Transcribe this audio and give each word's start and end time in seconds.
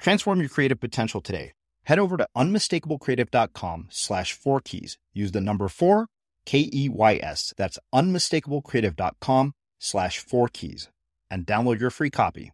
Transform 0.00 0.40
your 0.40 0.48
creative 0.48 0.80
potential 0.80 1.20
today. 1.20 1.52
Head 1.84 1.98
over 1.98 2.16
to 2.16 2.26
unmistakablecreative.com 2.36 3.88
slash 3.90 4.32
four 4.32 4.60
keys. 4.60 4.98
Use 5.12 5.32
the 5.32 5.40
number 5.40 5.68
four, 5.68 6.06
K 6.46 6.70
E 6.72 6.88
Y 6.88 7.20
S. 7.22 7.52
That's 7.56 7.78
unmistakablecreative.com 7.94 9.52
slash 9.78 10.18
four 10.18 10.48
keys 10.48 10.88
and 11.30 11.46
download 11.46 11.80
your 11.80 11.90
free 11.90 12.10
copy. 12.10 12.52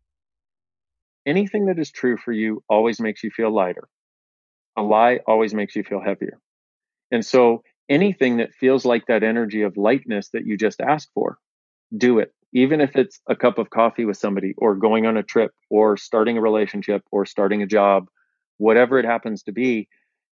Anything 1.25 1.66
that 1.66 1.78
is 1.78 1.91
true 1.91 2.16
for 2.16 2.33
you 2.33 2.62
always 2.69 3.00
makes 3.00 3.22
you 3.25 3.30
feel 3.30 3.50
lighter. 3.50 3.88
A 4.77 4.83
lie 4.83 5.20
always 5.27 5.55
makes 5.55 5.75
you 5.75 5.83
feel 5.83 6.00
heavier. 6.00 6.38
And 7.10 7.25
so 7.25 7.62
anything 7.88 8.38
that 8.38 8.55
feels 8.55 8.84
like 8.84 9.06
that 9.06 9.22
energy 9.22 9.62
of 9.62 9.77
lightness 9.77 10.31
that 10.33 10.47
you 10.47 10.56
just 10.56 10.81
asked 10.81 11.10
for, 11.14 11.38
do 11.97 12.19
it 12.19 12.33
even 12.52 12.80
if 12.80 12.97
it's 12.97 13.20
a 13.28 13.36
cup 13.36 13.58
of 13.58 13.70
coffee 13.70 14.05
with 14.05 14.16
somebody 14.16 14.55
or 14.56 14.75
going 14.75 15.06
on 15.06 15.16
a 15.16 15.22
trip 15.22 15.52
or 15.70 15.97
starting 15.97 16.39
a 16.39 16.42
relationship 16.42 17.03
or 17.11 17.27
starting 17.27 17.62
a 17.62 17.66
job, 17.66 18.08
whatever 18.58 18.98
it 18.98 19.05
happens 19.05 19.42
to 19.44 19.53
be, 19.53 19.88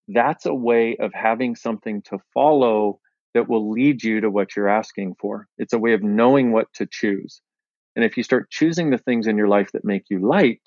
that's 0.08 0.46
a 0.46 0.54
way 0.54 0.96
of 0.98 1.12
having 1.12 1.56
something 1.56 2.02
to 2.02 2.18
follow 2.32 3.00
that 3.34 3.48
will 3.48 3.70
lead 3.70 4.02
you 4.02 4.20
to 4.20 4.30
what 4.30 4.54
you're 4.54 4.68
asking 4.68 5.16
for. 5.18 5.48
It's 5.58 5.72
a 5.72 5.78
way 5.78 5.92
of 5.92 6.02
knowing 6.02 6.52
what 6.52 6.72
to 6.74 6.86
choose. 6.86 7.40
And 7.96 8.04
if 8.04 8.16
you 8.16 8.22
start 8.22 8.50
choosing 8.50 8.90
the 8.90 8.98
things 8.98 9.26
in 9.26 9.36
your 9.36 9.48
life 9.48 9.72
that 9.72 9.84
make 9.84 10.04
you 10.08 10.18
light, 10.18 10.62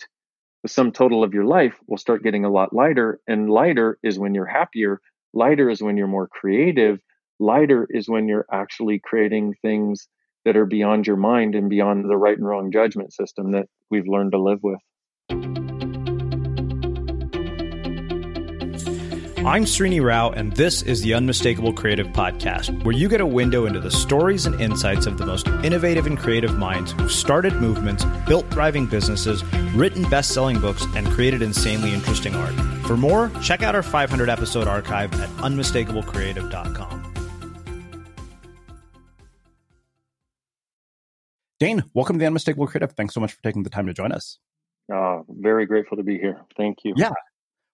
the 0.63 0.69
sum 0.69 0.91
total 0.91 1.23
of 1.23 1.33
your 1.33 1.45
life 1.45 1.79
will 1.87 1.97
start 1.97 2.23
getting 2.23 2.45
a 2.45 2.49
lot 2.49 2.73
lighter. 2.73 3.19
And 3.27 3.49
lighter 3.49 3.97
is 4.03 4.19
when 4.19 4.33
you're 4.33 4.45
happier. 4.45 4.99
Lighter 5.33 5.69
is 5.69 5.81
when 5.81 5.97
you're 5.97 6.07
more 6.07 6.27
creative. 6.27 6.99
Lighter 7.39 7.87
is 7.89 8.09
when 8.09 8.27
you're 8.27 8.47
actually 8.51 8.99
creating 8.99 9.55
things 9.61 10.07
that 10.47 10.55
are 10.55 10.65
beyond 10.65 11.05
your 11.05 11.17
mind 11.17 11.55
and 11.55 11.69
beyond 11.69 12.09
the 12.09 12.15
right 12.15 12.37
and 12.37 12.47
wrong 12.47 12.71
judgment 12.71 13.11
system 13.11 13.51
that 13.51 13.65
we've 13.91 14.07
learned 14.07 14.31
to 14.31 14.41
live 14.41 14.59
with. 14.63 14.79
I'm 19.45 19.65
Srini 19.65 20.01
Rao, 20.01 20.29
and 20.29 20.53
this 20.53 20.83
is 20.83 21.01
the 21.01 21.15
Unmistakable 21.15 21.73
Creative 21.73 22.07
Podcast, 22.07 22.83
where 22.85 22.95
you 22.95 23.09
get 23.09 23.19
a 23.19 23.25
window 23.25 23.65
into 23.65 23.81
the 23.81 23.91
stories 23.91 24.45
and 24.45 24.59
insights 24.61 25.05
of 25.05 25.17
the 25.17 25.25
most 25.25 25.49
innovative 25.65 26.07
and 26.07 26.17
creative 26.17 26.57
minds 26.57 26.93
who've 26.93 27.11
started 27.11 27.53
movements, 27.55 28.05
built 28.25 28.49
thriving 28.49 28.85
businesses, 28.85 29.43
written 29.73 30.03
best 30.09 30.33
selling 30.33 30.61
books, 30.61 30.85
and 30.95 31.07
created 31.07 31.41
insanely 31.41 31.93
interesting 31.93 32.35
art. 32.35 32.53
For 32.85 32.95
more, 32.95 33.31
check 33.41 33.63
out 33.63 33.75
our 33.75 33.83
500 33.83 34.29
episode 34.29 34.67
archive 34.69 35.13
at 35.19 35.29
unmistakablecreative.com. 35.39 36.96
Dain, 41.59 41.83
welcome 41.95 42.17
to 42.17 42.19
the 42.19 42.27
Unmistakable 42.27 42.67
Creative. 42.67 42.91
Thanks 42.91 43.15
so 43.15 43.19
much 43.19 43.33
for 43.33 43.41
taking 43.41 43.63
the 43.63 43.71
time 43.71 43.87
to 43.87 43.93
join 43.93 44.11
us. 44.11 44.37
Uh, 44.93 45.21
very 45.27 45.65
grateful 45.65 45.97
to 45.97 46.03
be 46.03 46.19
here. 46.19 46.45
Thank 46.55 46.79
you. 46.83 46.93
Yeah. 46.95 47.09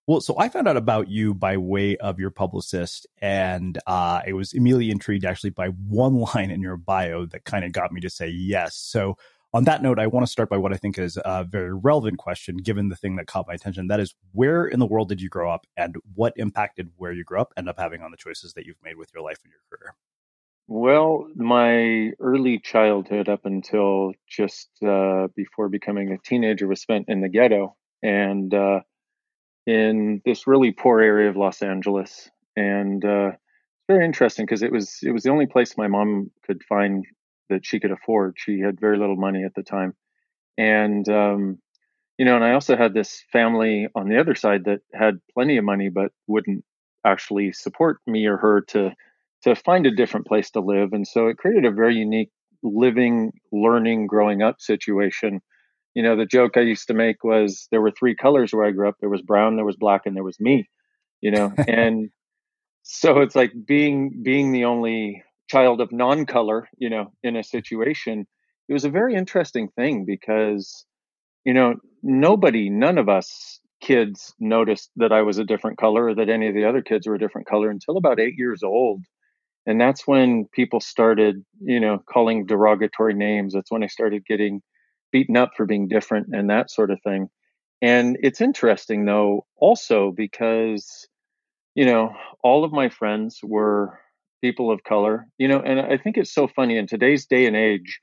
Well, 0.08 0.22
so 0.22 0.36
I 0.40 0.48
found 0.48 0.70
out 0.70 0.78
about 0.78 1.10
you 1.10 1.34
by 1.34 1.58
way 1.58 1.98
of 1.98 2.18
your 2.18 2.30
publicist, 2.30 3.08
and 3.22 3.78
uh, 3.86 4.22
I 4.26 4.32
was 4.32 4.54
immediately 4.54 4.90
intrigued 4.90 5.26
actually 5.26 5.50
by 5.50 5.68
one 5.68 6.16
line 6.36 6.50
in 6.50 6.62
your 6.62 6.78
bio 6.78 7.26
that 7.28 7.44
kind 7.44 7.66
of 7.66 7.74
got 7.74 7.92
me 7.92 8.00
to 8.02 8.10
say 8.10 8.30
yes. 8.30 8.76
So, 8.76 9.18
on 9.54 9.66
that 9.66 9.84
note, 9.84 10.00
I 10.00 10.08
want 10.08 10.26
to 10.26 10.32
start 10.32 10.50
by 10.50 10.58
what 10.58 10.74
I 10.74 10.78
think 10.78 10.98
is 10.98 11.20
a 11.24 11.44
very 11.44 11.74
relevant 11.74 12.18
question, 12.18 12.58
given 12.58 12.90
the 12.90 12.96
thing 12.96 13.18
that 13.18 13.28
caught 13.28 13.48
my 13.48 13.54
attention. 13.54 13.88
That 13.88 14.00
is, 14.00 14.16
where 14.32 14.66
in 14.66 14.80
the 14.80 14.86
world 14.86 15.10
did 15.10 15.22
you 15.22 15.30
grow 15.30 15.52
up, 15.52 15.68
and 15.76 15.96
what 16.16 16.34
impacted 16.38 16.90
where 16.96 17.12
you 17.12 17.26
grew 17.26 17.40
up 17.40 17.54
end 17.58 17.68
up 17.68 17.78
having 17.78 18.02
on 18.02 18.12
the 18.12 18.18
choices 18.18 18.54
that 18.54 18.66
you've 18.66 18.82
made 18.82 18.96
with 18.96 19.14
your 19.14 19.24
life 19.24 19.40
and 19.44 19.52
your 19.52 19.60
career? 19.70 19.94
Well, 20.68 21.28
my 21.35 22.12
early 22.19 22.59
childhood 22.59 23.28
up 23.28 23.46
until 23.46 24.13
just 24.28 24.69
uh, 24.85 25.28
before 25.35 25.68
becoming 25.69 26.12
a 26.12 26.18
teenager 26.18 26.68
was 26.68 26.81
spent 26.81 27.06
in 27.09 27.22
the 27.22 27.29
ghetto 27.29 27.75
and 28.01 28.53
uh, 28.53 28.79
in 29.68 30.22
this 30.25 30.47
really 30.47 30.72
poor 30.72 31.02
area 31.02 31.29
of 31.29 31.38
Los 31.38 31.62
Angeles. 31.63 32.29
And 32.56 33.03
uh, 33.06 33.31
it's 33.34 33.88
very 33.90 34.06
interesting 34.06 34.46
because 34.46 34.63
it 34.63 34.72
was 34.72 35.00
it 35.03 35.12
was 35.12 35.23
the 35.23 35.31
only 35.31 35.47
place 35.47 35.78
my 35.78 35.88
mom 35.88 36.31
could 36.46 36.63
find 36.69 37.06
that 37.50 37.66
she 37.66 37.79
could 37.79 37.91
afford. 37.91 38.35
She 38.38 38.59
had 38.59 38.79
very 38.79 38.97
little 38.97 39.18
money 39.18 39.44
at 39.44 39.56
the 39.56 39.63
time, 39.63 39.94
and 40.57 41.07
um, 41.09 41.59
you 42.18 42.25
know, 42.25 42.35
and 42.35 42.46
I 42.46 42.53
also 42.53 42.78
had 42.78 42.94
this 42.94 43.23
family 43.31 43.88
on 43.96 44.09
the 44.09 44.19
other 44.19 44.35
side 44.35 44.66
that 44.66 44.81
had 44.94 45.19
plenty 45.34 45.57
of 45.57 45.66
money 45.66 45.90
but 45.90 46.12
wouldn't 46.28 46.63
actually 47.06 47.52
support 47.53 48.00
me 48.07 48.25
or 48.28 48.38
her 48.38 48.62
to 48.69 48.91
to 49.44 49.56
find 49.56 49.86
a 49.86 49.96
different 49.96 50.28
place 50.28 50.50
to 50.52 50.62
live. 50.62 50.94
And 50.94 51.08
so 51.08 51.28
it 51.28 51.38
created 51.38 51.66
a 51.66 51.72
very 51.72 51.96
unique 51.96 52.31
living, 52.64 53.31
learning, 53.52 54.08
growing 54.08 54.42
up 54.42 54.62
situation. 54.62 55.42
You 55.94 56.04
know, 56.04 56.16
the 56.16 56.26
joke 56.26 56.58
I 56.58 56.62
used 56.62 56.88
to 56.88 56.94
make 56.94 57.24
was 57.24 57.68
there 57.72 57.82
were 57.82 57.92
three 57.92 58.16
colors 58.16 58.53
where 58.53 58.66
I 58.66 58.72
grew 58.72 58.88
up 58.88 58.96
there 59.00 59.09
was 59.09 59.22
brown, 59.22 59.56
there 59.56 59.66
was 59.66 59.78
black, 59.78 60.02
and 60.06 60.16
there 60.16 60.24
was 60.24 60.40
me, 60.40 60.70
you 61.22 61.32
know, 61.32 61.53
and 61.68 62.09
so 62.84 63.20
it's 63.20 63.36
like 63.36 63.52
being 63.66 64.22
being 64.24 64.52
the 64.52 64.66
only 64.66 65.24
child 65.50 65.82
of 65.82 65.92
non-color 65.92 66.68
you 66.78 66.90
know 66.90 67.12
in 67.24 67.36
a 67.36 67.44
situation 67.44 68.26
it 68.70 68.74
was 68.74 68.86
a 68.86 68.90
very 68.90 69.16
interesting 69.16 69.70
thing 69.76 70.06
because 70.06 70.86
you 71.46 71.53
know 71.53 71.76
nobody 72.02 72.70
none 72.70 72.98
of 72.98 73.09
us 73.09 73.59
kids 73.82 74.34
noticed 74.40 74.90
that 74.96 75.12
i 75.12 75.22
was 75.22 75.38
a 75.38 75.44
different 75.44 75.78
color 75.78 76.06
or 76.06 76.16
that 76.16 76.30
any 76.30 76.48
of 76.48 76.56
the 76.56 76.66
other 76.66 76.82
kids 76.82 77.08
were 77.08 77.16
a 77.16 77.20
different 77.20 77.48
color 77.48 77.70
until 77.70 77.98
about 77.98 78.20
eight 78.20 78.36
years 78.38 78.64
old 78.64 79.03
and 79.66 79.79
that's 79.79 80.07
when 80.07 80.46
people 80.53 80.79
started 80.79 81.44
you 81.62 81.79
know 81.79 82.00
calling 82.09 82.46
derogatory 82.46 83.13
names. 83.13 83.53
That's 83.53 83.72
when 83.72 83.84
i 83.84 83.88
started 83.88 84.25
getting 84.25 84.62
beaten 85.12 85.38
up 85.38 85.51
for 85.56 85.66
being 85.66 85.88
different 85.88 86.28
and 86.34 86.50
that 86.50 86.72
sort 86.72 86.91
of 86.91 87.00
thing. 87.03 87.29
And 87.81 88.18
it's 88.22 88.41
interesting 88.41 89.06
though 89.06 89.46
also 89.57 90.12
because 90.12 91.07
you 91.75 91.85
know 91.85 92.13
all 92.44 92.63
of 92.63 92.72
my 92.72 92.90
friends 92.90 93.40
were 93.44 94.00
people 94.41 94.72
of 94.72 94.84
color 94.84 95.28
you 95.38 95.47
know 95.47 95.59
and 95.59 95.79
i 95.79 95.97
think 95.97 96.18
it's 96.18 96.34
so 96.34 96.47
funny 96.47 96.78
in 96.78 96.88
today's 96.88 97.25
day 97.25 97.46
and 97.46 97.56
age 97.56 98.00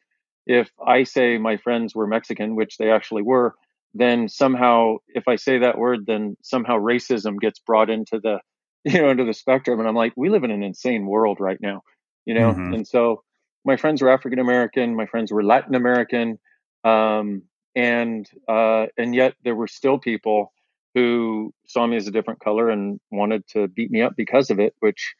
if 0.46 0.70
i 0.86 1.02
say 1.02 1.38
my 1.38 1.56
friends 1.56 1.94
were 1.94 2.06
mexican 2.06 2.56
which 2.56 2.78
they 2.78 2.90
actually 2.90 3.22
were 3.22 3.54
then 3.94 4.28
somehow 4.28 4.96
if 5.08 5.28
i 5.28 5.36
say 5.36 5.58
that 5.58 5.78
word 5.78 6.06
then 6.06 6.36
somehow 6.42 6.78
racism 6.78 7.38
gets 7.38 7.58
brought 7.58 7.90
into 7.90 8.18
the 8.18 8.38
you 8.84 9.00
know, 9.00 9.10
under 9.10 9.24
the 9.24 9.34
spectrum. 9.34 9.78
And 9.78 9.88
I'm 9.88 9.94
like, 9.94 10.12
we 10.16 10.28
live 10.28 10.44
in 10.44 10.50
an 10.50 10.62
insane 10.62 11.06
world 11.06 11.38
right 11.40 11.58
now, 11.60 11.82
you 12.24 12.34
know? 12.34 12.52
Mm-hmm. 12.52 12.74
And 12.74 12.88
so 12.88 13.22
my 13.64 13.76
friends 13.76 14.00
were 14.00 14.10
African 14.10 14.38
American, 14.38 14.96
my 14.96 15.06
friends 15.06 15.32
were 15.32 15.44
Latin 15.44 15.74
American. 15.74 16.38
Um, 16.84 17.42
and, 17.76 18.28
uh, 18.48 18.86
and 18.96 19.14
yet 19.14 19.34
there 19.44 19.54
were 19.54 19.68
still 19.68 19.98
people 19.98 20.52
who 20.94 21.52
saw 21.66 21.86
me 21.86 21.96
as 21.96 22.08
a 22.08 22.10
different 22.10 22.40
color 22.40 22.68
and 22.70 22.98
wanted 23.12 23.46
to 23.48 23.68
beat 23.68 23.90
me 23.90 24.02
up 24.02 24.14
because 24.16 24.50
of 24.50 24.58
it, 24.58 24.74
which, 24.80 25.14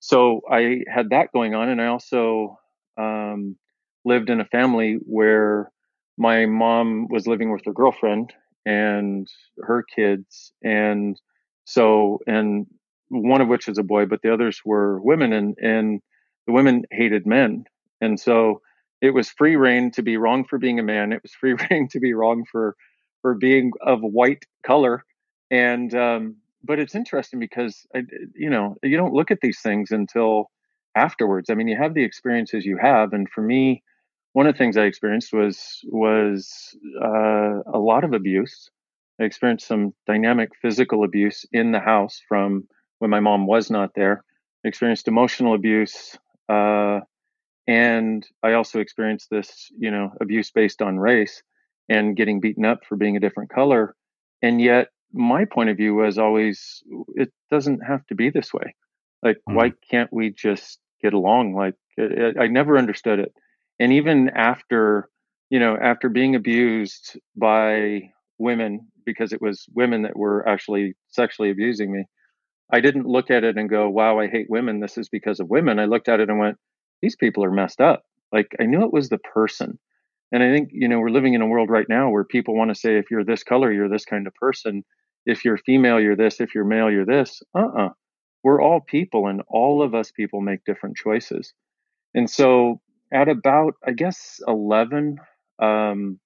so 0.00 0.40
I 0.50 0.80
had 0.92 1.10
that 1.10 1.32
going 1.32 1.54
on. 1.54 1.68
And 1.68 1.80
I 1.80 1.86
also, 1.86 2.58
um, 2.98 3.56
lived 4.04 4.30
in 4.30 4.40
a 4.40 4.44
family 4.46 4.98
where 5.02 5.70
my 6.18 6.46
mom 6.46 7.06
was 7.08 7.26
living 7.26 7.52
with 7.52 7.62
her 7.64 7.72
girlfriend 7.72 8.32
and 8.66 9.28
her 9.60 9.82
kids. 9.82 10.52
And 10.62 11.20
so, 11.64 12.18
and 12.26 12.66
one 13.12 13.40
of 13.40 13.48
which 13.48 13.68
is 13.68 13.78
a 13.78 13.82
boy, 13.82 14.06
but 14.06 14.22
the 14.22 14.32
others 14.32 14.62
were 14.64 15.00
women, 15.00 15.32
and 15.32 15.56
and 15.58 16.00
the 16.46 16.52
women 16.52 16.84
hated 16.90 17.26
men, 17.26 17.64
and 18.00 18.18
so 18.18 18.62
it 19.00 19.10
was 19.10 19.30
free 19.30 19.56
reign 19.56 19.90
to 19.92 20.02
be 20.02 20.16
wrong 20.16 20.44
for 20.44 20.58
being 20.58 20.78
a 20.78 20.82
man. 20.82 21.12
It 21.12 21.22
was 21.22 21.32
free 21.32 21.54
reign 21.70 21.88
to 21.88 22.00
be 22.00 22.14
wrong 22.14 22.44
for 22.50 22.76
for 23.20 23.34
being 23.34 23.72
of 23.80 24.00
white 24.00 24.44
color, 24.64 25.04
and 25.50 25.94
um, 25.94 26.36
but 26.64 26.78
it's 26.78 26.94
interesting 26.94 27.38
because 27.38 27.86
I, 27.94 28.02
you 28.34 28.50
know 28.50 28.76
you 28.82 28.96
don't 28.96 29.14
look 29.14 29.30
at 29.30 29.40
these 29.42 29.60
things 29.60 29.90
until 29.90 30.50
afterwards. 30.94 31.50
I 31.50 31.54
mean, 31.54 31.68
you 31.68 31.76
have 31.76 31.94
the 31.94 32.04
experiences 32.04 32.64
you 32.64 32.78
have, 32.78 33.12
and 33.12 33.28
for 33.28 33.42
me, 33.42 33.82
one 34.32 34.46
of 34.46 34.54
the 34.54 34.58
things 34.58 34.76
I 34.76 34.84
experienced 34.84 35.32
was 35.32 35.80
was 35.84 36.74
uh, 37.02 37.60
a 37.72 37.78
lot 37.78 38.04
of 38.04 38.14
abuse. 38.14 38.70
I 39.20 39.24
experienced 39.24 39.68
some 39.68 39.92
dynamic 40.06 40.50
physical 40.60 41.04
abuse 41.04 41.44
in 41.52 41.72
the 41.72 41.80
house 41.80 42.20
from 42.28 42.66
when 43.02 43.10
my 43.10 43.20
mom 43.20 43.46
was 43.46 43.70
not 43.70 43.90
there. 43.94 44.24
I 44.64 44.68
experienced 44.68 45.08
emotional 45.08 45.54
abuse, 45.54 46.16
uh, 46.48 47.00
and 47.66 48.26
I 48.42 48.52
also 48.52 48.78
experienced 48.78 49.28
this, 49.28 49.70
you 49.76 49.90
know, 49.90 50.12
abuse 50.20 50.50
based 50.50 50.80
on 50.80 50.98
race 50.98 51.42
and 51.88 52.16
getting 52.16 52.40
beaten 52.40 52.64
up 52.64 52.84
for 52.88 52.96
being 52.96 53.16
a 53.16 53.20
different 53.20 53.50
color. 53.50 53.96
And 54.40 54.60
yet, 54.60 54.88
my 55.12 55.44
point 55.44 55.70
of 55.70 55.76
view 55.76 55.94
was 55.94 56.16
always, 56.16 56.82
it 57.14 57.32
doesn't 57.50 57.80
have 57.80 58.06
to 58.06 58.14
be 58.14 58.30
this 58.30 58.54
way. 58.54 58.74
Like, 59.22 59.38
mm. 59.48 59.54
why 59.54 59.72
can't 59.90 60.12
we 60.12 60.30
just 60.30 60.78
get 61.02 61.12
along? 61.12 61.54
Like, 61.54 61.74
it, 61.96 62.36
I 62.38 62.46
never 62.46 62.78
understood 62.78 63.18
it 63.18 63.32
and 63.82 63.92
even 63.92 64.30
after 64.30 65.08
you 65.50 65.58
know 65.58 65.76
after 65.76 66.08
being 66.08 66.34
abused 66.34 67.18
by 67.36 68.10
women 68.38 68.86
because 69.04 69.32
it 69.32 69.42
was 69.42 69.66
women 69.74 70.02
that 70.02 70.16
were 70.16 70.48
actually 70.48 70.94
sexually 71.08 71.50
abusing 71.50 71.92
me 71.92 72.04
i 72.72 72.80
didn't 72.80 73.06
look 73.06 73.30
at 73.30 73.44
it 73.44 73.56
and 73.58 73.70
go 73.70 73.88
wow 73.88 74.18
i 74.18 74.28
hate 74.28 74.48
women. 74.50 74.80
This 74.80 74.98
is 74.98 75.08
because 75.08 75.40
of 75.40 75.50
women. 75.50 75.78
I 75.78 75.86
looked 75.86 76.08
at 76.08 76.20
it 76.20 76.30
and 76.30 76.38
went 76.38 76.58
these 77.02 77.16
people 77.16 77.44
are 77.44 77.52
messed 77.52 77.80
up. 77.80 78.04
Like 78.32 78.54
i 78.60 78.64
knew 78.64 78.84
it 78.84 78.92
was 78.92 79.08
the 79.10 79.18
person. 79.18 79.78
And 80.32 80.42
i 80.42 80.50
think 80.52 80.70
you 80.72 80.88
know 80.88 81.00
we're 81.00 81.10
living 81.10 81.34
in 81.34 81.42
a 81.42 81.46
world 81.46 81.70
right 81.70 81.88
now 81.88 82.10
where 82.10 82.24
people 82.24 82.56
want 82.56 82.70
to 82.70 82.74
say 82.74 82.96
if 82.98 83.10
you're 83.10 83.24
this 83.24 83.44
color 83.44 83.72
you're 83.72 83.88
this 83.90 84.04
kind 84.06 84.26
of 84.26 84.34
person. 84.34 84.84
If 85.26 85.44
you're 85.44 85.58
female 85.58 86.00
you're 86.00 86.16
this. 86.16 86.40
If 86.40 86.54
you're 86.54 86.64
male 86.64 86.90
you're 86.90 87.06
this. 87.06 87.42
Uh-uh. 87.56 87.90
We're 88.44 88.62
all 88.62 88.80
people 88.80 89.28
and 89.28 89.42
all 89.48 89.82
of 89.82 89.94
us 89.94 90.10
people 90.12 90.40
make 90.40 90.64
different 90.64 90.96
choices. 90.96 91.52
And 92.14 92.28
so 92.30 92.80
at 93.12 93.28
about 93.28 93.74
I 93.86 93.92
guess 93.92 94.40
eleven, 94.48 95.18
um, 95.60 96.18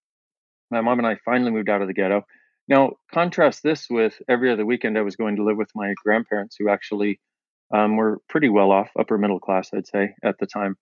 my 0.70 0.80
mom 0.82 0.98
and 0.98 1.06
I 1.08 1.16
finally 1.24 1.50
moved 1.52 1.68
out 1.70 1.82
of 1.82 1.88
the 1.88 1.94
ghetto. 1.94 2.24
Now 2.68 2.92
contrast 3.12 3.62
this 3.62 3.86
with 3.88 4.20
every 4.28 4.50
other 4.52 4.66
weekend 4.66 4.98
I 4.98 5.02
was 5.02 5.16
going 5.16 5.36
to 5.36 5.44
live 5.44 5.56
with 5.56 5.70
my 5.74 5.94
grandparents, 6.02 6.56
who 6.58 6.68
actually 6.68 7.20
um, 7.72 7.96
were 7.96 8.20
pretty 8.28 8.48
well 8.48 8.70
off, 8.72 8.90
upper 8.98 9.18
middle 9.18 9.40
class, 9.40 9.70
I'd 9.74 9.86
say 9.86 10.14
at 10.24 10.38
the 10.38 10.46
time, 10.46 10.76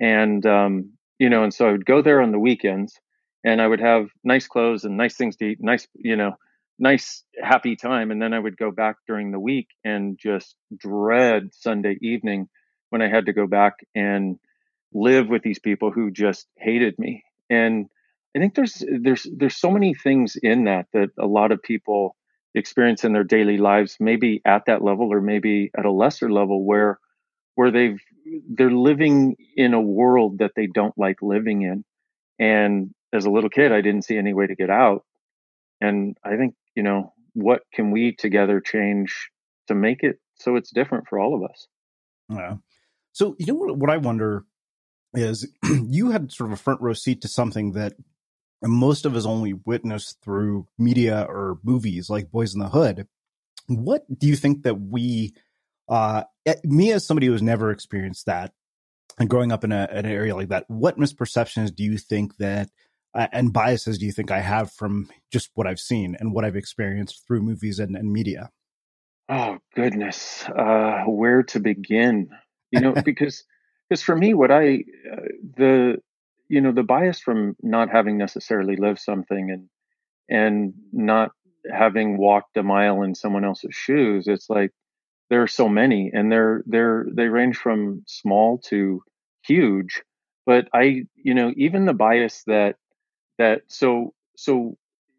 and 0.00 0.44
um, 0.46 0.92
you 1.18 1.30
know, 1.30 1.44
and 1.44 1.52
so 1.52 1.68
I 1.68 1.72
would 1.72 1.86
go 1.86 2.02
there 2.02 2.20
on 2.20 2.32
the 2.32 2.38
weekends, 2.38 2.98
and 3.44 3.60
I 3.60 3.66
would 3.66 3.80
have 3.80 4.08
nice 4.24 4.46
clothes 4.46 4.84
and 4.84 4.96
nice 4.96 5.16
things 5.16 5.36
to 5.36 5.46
eat, 5.46 5.58
nice, 5.60 5.86
you 5.94 6.16
know, 6.16 6.32
nice 6.78 7.24
happy 7.42 7.76
time, 7.76 8.10
and 8.10 8.20
then 8.20 8.34
I 8.34 8.38
would 8.38 8.56
go 8.56 8.70
back 8.70 8.96
during 9.06 9.30
the 9.30 9.40
week 9.40 9.68
and 9.84 10.18
just 10.18 10.54
dread 10.76 11.50
Sunday 11.52 11.96
evening 12.02 12.48
when 12.90 13.02
I 13.02 13.08
had 13.08 13.26
to 13.26 13.32
go 13.32 13.46
back 13.46 13.74
and 13.94 14.38
live 14.92 15.28
with 15.28 15.42
these 15.42 15.58
people 15.58 15.90
who 15.90 16.10
just 16.10 16.46
hated 16.56 16.98
me. 16.98 17.24
And 17.50 17.86
I 18.36 18.38
think 18.38 18.54
there's 18.54 18.84
there's 19.00 19.26
there's 19.34 19.56
so 19.56 19.70
many 19.70 19.94
things 19.94 20.36
in 20.36 20.64
that 20.64 20.86
that 20.92 21.10
a 21.18 21.26
lot 21.26 21.52
of 21.52 21.62
people 21.62 22.14
experience 22.54 23.04
in 23.04 23.12
their 23.12 23.24
daily 23.24 23.58
lives, 23.58 23.96
maybe 23.98 24.42
at 24.44 24.66
that 24.66 24.82
level 24.82 25.12
or 25.12 25.20
maybe 25.20 25.70
at 25.76 25.86
a 25.86 25.92
lesser 25.92 26.30
level 26.30 26.64
where 26.64 26.98
where 27.54 27.70
they've 27.70 28.00
they're 28.50 28.70
living 28.70 29.36
in 29.56 29.72
a 29.72 29.80
world 29.80 30.38
that 30.38 30.52
they 30.54 30.66
don't 30.66 30.96
like 30.98 31.22
living 31.22 31.62
in. 31.62 31.84
And 32.38 32.94
as 33.12 33.24
a 33.24 33.30
little 33.30 33.50
kid, 33.50 33.72
I 33.72 33.80
didn't 33.80 34.02
see 34.02 34.18
any 34.18 34.34
way 34.34 34.46
to 34.46 34.54
get 34.54 34.70
out. 34.70 35.04
And 35.80 36.16
I 36.24 36.36
think, 36.36 36.54
you 36.74 36.82
know, 36.82 37.12
what 37.32 37.62
can 37.72 37.90
we 37.90 38.12
together 38.12 38.60
change 38.60 39.30
to 39.68 39.74
make 39.74 40.02
it 40.02 40.18
so 40.34 40.56
it's 40.56 40.70
different 40.70 41.08
for 41.08 41.18
all 41.18 41.34
of 41.34 41.48
us? 41.48 41.66
Yeah. 42.28 42.56
So, 43.12 43.36
you 43.38 43.46
know 43.46 43.54
what, 43.54 43.76
what 43.78 43.90
I 43.90 43.96
wonder 43.96 44.44
is 45.14 45.50
you 45.64 46.10
had 46.10 46.32
sort 46.32 46.50
of 46.50 46.58
a 46.58 46.62
front 46.62 46.80
row 46.82 46.92
seat 46.92 47.22
to 47.22 47.28
something 47.28 47.72
that 47.72 47.94
most 48.72 49.04
of 49.04 49.14
us 49.16 49.26
only 49.26 49.52
witness 49.52 50.16
through 50.22 50.66
media 50.78 51.26
or 51.28 51.58
movies 51.62 52.10
like 52.10 52.30
Boyz 52.30 52.54
n 52.54 52.60
the 52.60 52.68
Hood. 52.68 53.06
What 53.68 54.04
do 54.16 54.26
you 54.26 54.36
think 54.36 54.62
that 54.62 54.80
we, 54.80 55.34
uh, 55.88 56.24
eh, 56.44 56.54
me 56.64 56.92
as 56.92 57.06
somebody 57.06 57.26
who 57.26 57.32
has 57.32 57.42
never 57.42 57.70
experienced 57.70 58.26
that 58.26 58.52
and 59.18 59.30
growing 59.30 59.52
up 59.52 59.64
in 59.64 59.72
a, 59.72 59.88
an 59.90 60.06
area 60.06 60.34
like 60.36 60.48
that, 60.48 60.64
what 60.68 60.98
misperceptions 60.98 61.74
do 61.74 61.82
you 61.82 61.98
think 61.98 62.36
that 62.36 62.70
uh, 63.14 63.28
and 63.32 63.52
biases 63.52 63.98
do 63.98 64.04
you 64.04 64.12
think 64.12 64.30
I 64.30 64.40
have 64.40 64.70
from 64.70 65.08
just 65.32 65.50
what 65.54 65.66
I've 65.66 65.80
seen 65.80 66.16
and 66.20 66.34
what 66.34 66.44
I've 66.44 66.56
experienced 66.56 67.26
through 67.26 67.40
movies 67.40 67.78
and, 67.78 67.96
and 67.96 68.12
media? 68.12 68.50
Oh 69.28 69.58
goodness, 69.74 70.44
uh, 70.48 71.04
where 71.06 71.42
to 71.44 71.58
begin? 71.58 72.28
You 72.70 72.80
know, 72.80 72.92
because 73.04 73.44
because 73.88 74.02
for 74.02 74.16
me 74.16 74.34
what 74.34 74.50
i 74.50 74.84
uh, 75.10 75.28
the 75.56 75.96
you 76.48 76.60
know 76.60 76.72
the 76.72 76.82
bias 76.82 77.20
from 77.20 77.56
not 77.62 77.90
having 77.90 78.18
necessarily 78.18 78.76
lived 78.76 78.98
something 78.98 79.50
and 79.50 79.68
and 80.28 80.74
not 80.92 81.30
having 81.72 82.16
walked 82.18 82.56
a 82.56 82.62
mile 82.62 83.02
in 83.02 83.14
someone 83.14 83.44
else's 83.44 83.74
shoes 83.74 84.26
it's 84.26 84.48
like 84.48 84.70
there 85.30 85.42
are 85.42 85.48
so 85.48 85.68
many 85.68 86.10
and 86.12 86.30
they're 86.30 86.62
they're 86.66 87.06
they 87.12 87.26
range 87.26 87.56
from 87.56 88.02
small 88.06 88.58
to 88.58 89.02
huge 89.44 90.02
but 90.44 90.68
i 90.72 91.02
you 91.16 91.34
know 91.34 91.52
even 91.56 91.86
the 91.86 91.94
bias 91.94 92.42
that 92.46 92.76
that 93.38 93.62
so 93.66 94.14
so 94.36 94.76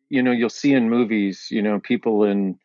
you 0.10 0.24
know 0.24 0.32
you'll 0.32 0.50
see 0.50 0.74
in 0.74 0.90
movies 0.90 1.48
you 1.52 1.62
know 1.62 1.80
people 1.80 2.24
in 2.24 2.58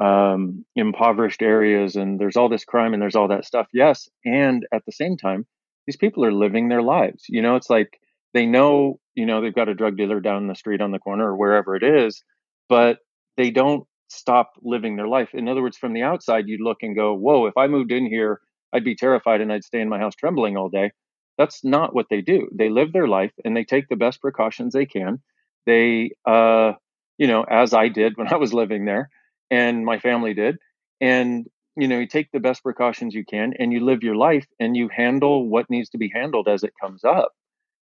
um, 0.00 0.64
impoverished 0.76 1.42
areas 1.42 1.96
and 1.96 2.20
there's 2.20 2.36
all 2.36 2.48
this 2.48 2.64
crime 2.64 2.92
and 2.92 3.02
there's 3.02 3.16
all 3.16 3.28
that 3.28 3.44
stuff. 3.44 3.66
Yes. 3.72 4.08
And 4.24 4.66
at 4.72 4.84
the 4.86 4.92
same 4.92 5.16
time, 5.16 5.46
these 5.88 5.96
people 5.96 6.22
are 6.22 6.32
living 6.32 6.68
their 6.68 6.82
lives. 6.82 7.24
You 7.30 7.40
know, 7.40 7.56
it's 7.56 7.70
like 7.70 7.98
they 8.34 8.44
know, 8.44 9.00
you 9.14 9.24
know, 9.24 9.40
they've 9.40 9.54
got 9.54 9.70
a 9.70 9.74
drug 9.74 9.96
dealer 9.96 10.20
down 10.20 10.46
the 10.46 10.54
street 10.54 10.82
on 10.82 10.90
the 10.90 10.98
corner 10.98 11.30
or 11.30 11.34
wherever 11.34 11.74
it 11.74 11.82
is, 11.82 12.22
but 12.68 12.98
they 13.38 13.50
don't 13.50 13.84
stop 14.08 14.50
living 14.60 14.96
their 14.96 15.08
life. 15.08 15.30
In 15.32 15.48
other 15.48 15.62
words, 15.62 15.78
from 15.78 15.94
the 15.94 16.02
outside, 16.02 16.46
you'd 16.46 16.60
look 16.60 16.82
and 16.82 16.94
go, 16.94 17.14
whoa, 17.14 17.46
if 17.46 17.56
I 17.56 17.68
moved 17.68 17.90
in 17.90 18.04
here, 18.04 18.38
I'd 18.70 18.84
be 18.84 18.96
terrified 18.96 19.40
and 19.40 19.50
I'd 19.50 19.64
stay 19.64 19.80
in 19.80 19.88
my 19.88 19.98
house 19.98 20.14
trembling 20.14 20.58
all 20.58 20.68
day. 20.68 20.90
That's 21.38 21.64
not 21.64 21.94
what 21.94 22.08
they 22.10 22.20
do. 22.20 22.50
They 22.54 22.68
live 22.68 22.92
their 22.92 23.08
life 23.08 23.32
and 23.42 23.56
they 23.56 23.64
take 23.64 23.88
the 23.88 23.96
best 23.96 24.20
precautions 24.20 24.74
they 24.74 24.84
can. 24.84 25.22
They, 25.64 26.10
uh, 26.26 26.72
you 27.16 27.28
know, 27.28 27.44
as 27.44 27.72
I 27.72 27.88
did 27.88 28.18
when 28.18 28.30
I 28.30 28.36
was 28.36 28.52
living 28.52 28.84
there 28.84 29.08
and 29.50 29.86
my 29.86 30.00
family 30.00 30.34
did. 30.34 30.58
And, 31.00 31.46
you 31.78 31.88
know, 31.88 31.98
you 31.98 32.06
take 32.06 32.30
the 32.32 32.40
best 32.40 32.62
precautions 32.62 33.14
you 33.14 33.24
can 33.24 33.54
and 33.58 33.72
you 33.72 33.84
live 33.84 34.02
your 34.02 34.16
life 34.16 34.46
and 34.58 34.76
you 34.76 34.88
handle 34.94 35.48
what 35.48 35.70
needs 35.70 35.90
to 35.90 35.98
be 35.98 36.10
handled 36.12 36.48
as 36.48 36.64
it 36.64 36.72
comes 36.80 37.04
up. 37.04 37.32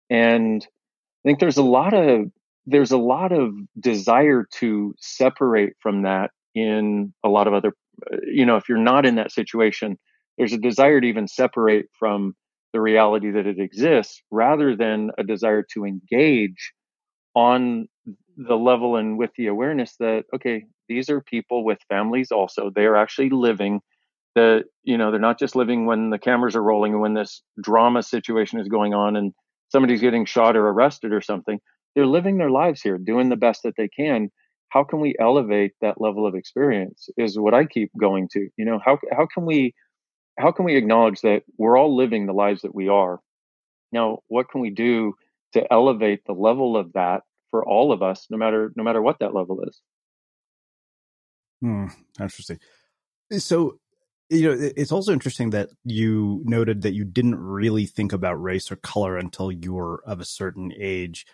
And 0.09 0.65
I 1.23 1.29
think 1.29 1.39
there's 1.39 1.57
a 1.57 1.63
lot 1.63 1.93
of 1.93 2.25
there's 2.65 2.91
a 2.91 2.97
lot 2.97 3.31
of 3.31 3.53
desire 3.79 4.45
to 4.59 4.93
separate 4.99 5.73
from 5.79 6.03
that 6.03 6.31
in 6.55 7.13
a 7.23 7.29
lot 7.29 7.47
of 7.47 7.53
other 7.53 7.73
uh, 8.11 8.17
you 8.25 8.45
know 8.45 8.57
if 8.57 8.69
you're 8.69 8.77
not 8.77 9.05
in 9.05 9.15
that 9.15 9.31
situation 9.31 9.97
there's 10.37 10.53
a 10.53 10.57
desire 10.57 11.01
to 11.01 11.07
even 11.07 11.27
separate 11.27 11.87
from 11.97 12.35
the 12.73 12.81
reality 12.81 13.31
that 13.31 13.47
it 13.47 13.59
exists 13.59 14.21
rather 14.31 14.75
than 14.75 15.11
a 15.17 15.23
desire 15.23 15.65
to 15.73 15.85
engage 15.85 16.73
on 17.35 17.87
the 18.37 18.55
level 18.55 18.95
and 18.95 19.17
with 19.17 19.31
the 19.37 19.47
awareness 19.47 19.95
that 19.99 20.23
okay 20.35 20.65
these 20.91 21.09
are 21.09 21.21
people 21.21 21.63
with 21.63 21.79
families 21.87 22.31
also. 22.31 22.69
They're 22.73 22.97
actually 22.97 23.29
living 23.29 23.79
the, 24.35 24.63
you 24.83 24.97
know 24.97 25.11
they're 25.11 25.19
not 25.19 25.39
just 25.39 25.55
living 25.55 25.85
when 25.85 26.09
the 26.09 26.19
cameras 26.19 26.55
are 26.55 26.63
rolling 26.63 26.93
and 26.93 27.01
when 27.01 27.13
this 27.13 27.41
drama 27.61 28.03
situation 28.03 28.59
is 28.59 28.67
going 28.67 28.93
on 28.93 29.15
and 29.15 29.33
somebody's 29.69 30.01
getting 30.01 30.25
shot 30.25 30.55
or 30.55 30.67
arrested 30.67 31.13
or 31.13 31.21
something. 31.21 31.59
They're 31.95 32.05
living 32.05 32.37
their 32.37 32.49
lives 32.49 32.81
here 32.81 32.97
doing 32.97 33.29
the 33.29 33.35
best 33.35 33.63
that 33.63 33.75
they 33.77 33.87
can. 33.87 34.29
How 34.69 34.83
can 34.83 34.99
we 35.01 35.15
elevate 35.19 35.71
that 35.81 35.99
level 35.99 36.25
of 36.25 36.35
experience 36.35 37.09
is 37.17 37.37
what 37.37 37.53
i 37.53 37.65
keep 37.65 37.91
going 37.99 38.27
to 38.33 38.47
you 38.57 38.65
know? 38.65 38.79
How 38.83 38.97
how 39.11 39.27
can 39.33 39.45
we 39.45 39.73
how 40.39 40.51
can 40.51 40.65
we 40.65 40.75
acknowledge 40.75 41.21
that 41.21 41.43
we're 41.57 41.77
all 41.77 41.95
living 41.95 42.25
the 42.25 42.33
lives 42.33 42.61
that 42.63 42.75
we 42.75 42.87
are? 42.89 43.19
Now 43.91 44.19
what 44.27 44.49
can 44.49 44.61
we 44.61 44.69
do 44.69 45.13
to 45.53 45.71
elevate 45.71 46.21
the 46.25 46.33
level 46.33 46.77
of 46.77 46.93
that 46.93 47.21
for 47.51 47.65
all 47.65 47.91
of 47.91 48.01
us 48.01 48.27
no 48.29 48.37
matter 48.37 48.71
no 48.77 48.83
matter 48.83 49.01
what 49.01 49.19
that 49.19 49.35
level 49.35 49.61
is 49.67 49.81
Hmm, 51.61 51.87
interesting. 52.19 52.59
So, 53.37 53.79
you 54.29 54.49
know, 54.49 54.71
it's 54.75 54.91
also 54.91 55.13
interesting 55.13 55.51
that 55.51 55.69
you 55.83 56.41
noted 56.45 56.81
that 56.83 56.93
you 56.93 57.03
didn't 57.03 57.35
really 57.35 57.85
think 57.85 58.13
about 58.13 58.41
race 58.41 58.71
or 58.71 58.77
color 58.77 59.17
until 59.17 59.51
you 59.51 59.73
were 59.73 60.01
of 60.05 60.19
a 60.19 60.25
certain 60.25 60.73
age. 60.77 61.25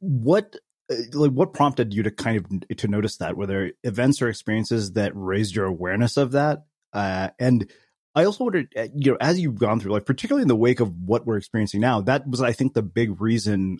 What 0.00 0.56
uh, 0.90 0.96
like 1.12 1.32
what 1.32 1.52
prompted 1.52 1.94
you 1.94 2.02
to 2.02 2.10
kind 2.10 2.36
of 2.70 2.76
to 2.78 2.88
notice 2.88 3.18
that? 3.18 3.36
Were 3.36 3.46
there 3.46 3.72
events 3.84 4.22
or 4.22 4.28
experiences 4.28 4.92
that 4.92 5.12
raised 5.14 5.54
your 5.54 5.66
awareness 5.66 6.16
of 6.16 6.32
that? 6.32 6.64
Uh, 6.92 7.30
and 7.38 7.70
I 8.14 8.24
also 8.24 8.44
wondered, 8.44 8.72
uh, 8.76 8.88
you 8.94 9.12
know, 9.12 9.18
as 9.20 9.40
you've 9.40 9.58
gone 9.58 9.80
through 9.80 9.92
life, 9.92 10.04
particularly 10.06 10.42
in 10.42 10.48
the 10.48 10.56
wake 10.56 10.80
of 10.80 10.92
what 11.00 11.26
we're 11.26 11.38
experiencing 11.38 11.80
now, 11.80 12.00
that 12.02 12.28
was, 12.28 12.42
I 12.42 12.52
think, 12.52 12.74
the 12.74 12.82
big 12.82 13.20
reason 13.20 13.78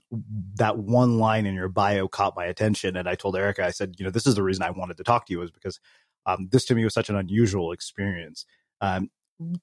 that 0.54 0.78
one 0.78 1.18
line 1.18 1.46
in 1.46 1.54
your 1.54 1.68
bio 1.68 2.08
caught 2.08 2.36
my 2.36 2.46
attention. 2.46 2.96
And 2.96 3.08
I 3.08 3.14
told 3.14 3.36
Erica, 3.36 3.64
I 3.64 3.70
said, 3.70 3.94
you 3.98 4.04
know, 4.04 4.10
this 4.10 4.26
is 4.26 4.34
the 4.34 4.42
reason 4.42 4.62
I 4.62 4.70
wanted 4.70 4.96
to 4.98 5.04
talk 5.04 5.26
to 5.26 5.32
you 5.32 5.42
is 5.42 5.50
because 5.50 5.78
Um, 6.24 6.48
this 6.52 6.64
to 6.66 6.74
me 6.76 6.84
was 6.84 6.94
such 6.94 7.10
an 7.10 7.16
unusual 7.16 7.72
experience. 7.72 8.46
Um, 8.80 9.10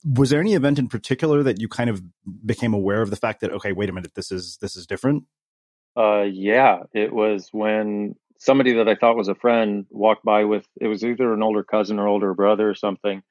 was 0.03 0.29
there 0.29 0.41
any 0.41 0.55
event 0.55 0.77
in 0.77 0.89
particular 0.89 1.41
that 1.43 1.59
you 1.61 1.69
kind 1.69 1.89
of 1.89 2.01
became 2.45 2.73
aware 2.73 3.01
of 3.01 3.11
the 3.11 3.15
fact 3.15 3.39
that 3.41 3.51
okay, 3.53 3.71
wait 3.71 3.89
a 3.89 3.93
minute, 3.93 4.13
this 4.13 4.29
is 4.29 4.57
this 4.59 4.75
is 4.75 4.85
different? 4.85 5.23
Uh, 5.95 6.23
yeah, 6.29 6.83
it 6.93 7.13
was 7.13 7.47
when 7.53 8.15
somebody 8.39 8.73
that 8.73 8.89
I 8.89 8.95
thought 8.95 9.15
was 9.15 9.29
a 9.29 9.35
friend 9.35 9.85
walked 9.89 10.25
by 10.25 10.43
with 10.43 10.65
it 10.81 10.87
was 10.87 11.03
either 11.05 11.33
an 11.33 11.43
older 11.43 11.63
cousin 11.63 11.97
or 11.97 12.09
older 12.09 12.33
brother 12.33 12.69
or 12.69 12.75
something 12.75 13.21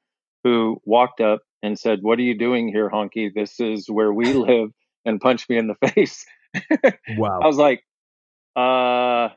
who 0.44 0.80
walked 0.84 1.20
up 1.20 1.40
and 1.62 1.78
said, 1.78 2.00
"What 2.02 2.18
are 2.18 2.22
you 2.22 2.38
doing 2.38 2.68
here, 2.68 2.90
honky? 2.90 3.32
This 3.32 3.60
is 3.60 3.88
where 3.88 4.12
we 4.12 4.32
live," 4.32 4.70
and 5.04 5.20
punched 5.20 5.48
me 5.50 5.58
in 5.58 5.68
the 5.68 5.88
face. 5.88 6.26
wow! 7.16 7.40
I 7.42 7.46
was 7.46 7.56
like, 7.56 7.84
"Uh, 8.56 9.30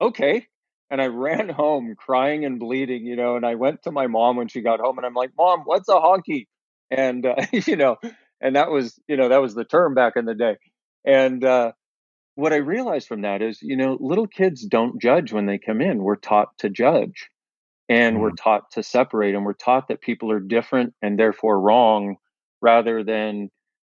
okay." 0.00 0.46
And 0.90 1.00
I 1.00 1.06
ran 1.06 1.48
home 1.62 1.94
crying 1.96 2.44
and 2.44 2.60
bleeding, 2.60 3.06
you 3.06 3.16
know. 3.16 3.36
And 3.36 3.46
I 3.46 3.54
went 3.54 3.84
to 3.84 3.92
my 3.92 4.06
mom 4.06 4.36
when 4.36 4.48
she 4.48 4.60
got 4.60 4.80
home, 4.80 4.98
and 4.98 5.06
I'm 5.06 5.14
like, 5.14 5.30
"Mom, 5.36 5.62
what's 5.64 5.88
a 5.88 5.92
honky?" 5.92 6.46
And 6.90 7.24
uh, 7.26 7.36
you 7.52 7.76
know, 7.76 7.96
and 8.40 8.56
that 8.56 8.70
was, 8.70 9.00
you 9.08 9.16
know, 9.16 9.28
that 9.28 9.40
was 9.40 9.54
the 9.54 9.64
term 9.64 9.94
back 9.94 10.14
in 10.16 10.24
the 10.24 10.34
day. 10.34 10.56
And 11.04 11.44
uh, 11.44 11.72
what 12.34 12.52
I 12.52 12.56
realized 12.56 13.08
from 13.08 13.22
that 13.22 13.42
is, 13.42 13.60
you 13.62 13.76
know, 13.76 13.96
little 14.00 14.26
kids 14.26 14.64
don't 14.66 15.00
judge 15.00 15.32
when 15.32 15.46
they 15.46 15.58
come 15.58 15.80
in. 15.80 16.02
We're 16.02 16.16
taught 16.16 16.56
to 16.58 16.68
judge 16.68 17.30
and 17.92 18.20
we're 18.20 18.30
mm. 18.30 18.42
taught 18.42 18.70
to 18.70 18.82
separate 18.82 19.34
and 19.34 19.44
we're 19.44 19.52
taught 19.52 19.88
that 19.88 20.00
people 20.00 20.30
are 20.32 20.40
different 20.40 20.94
and 21.02 21.18
therefore 21.18 21.60
wrong 21.60 22.16
rather 22.62 23.04
than 23.04 23.50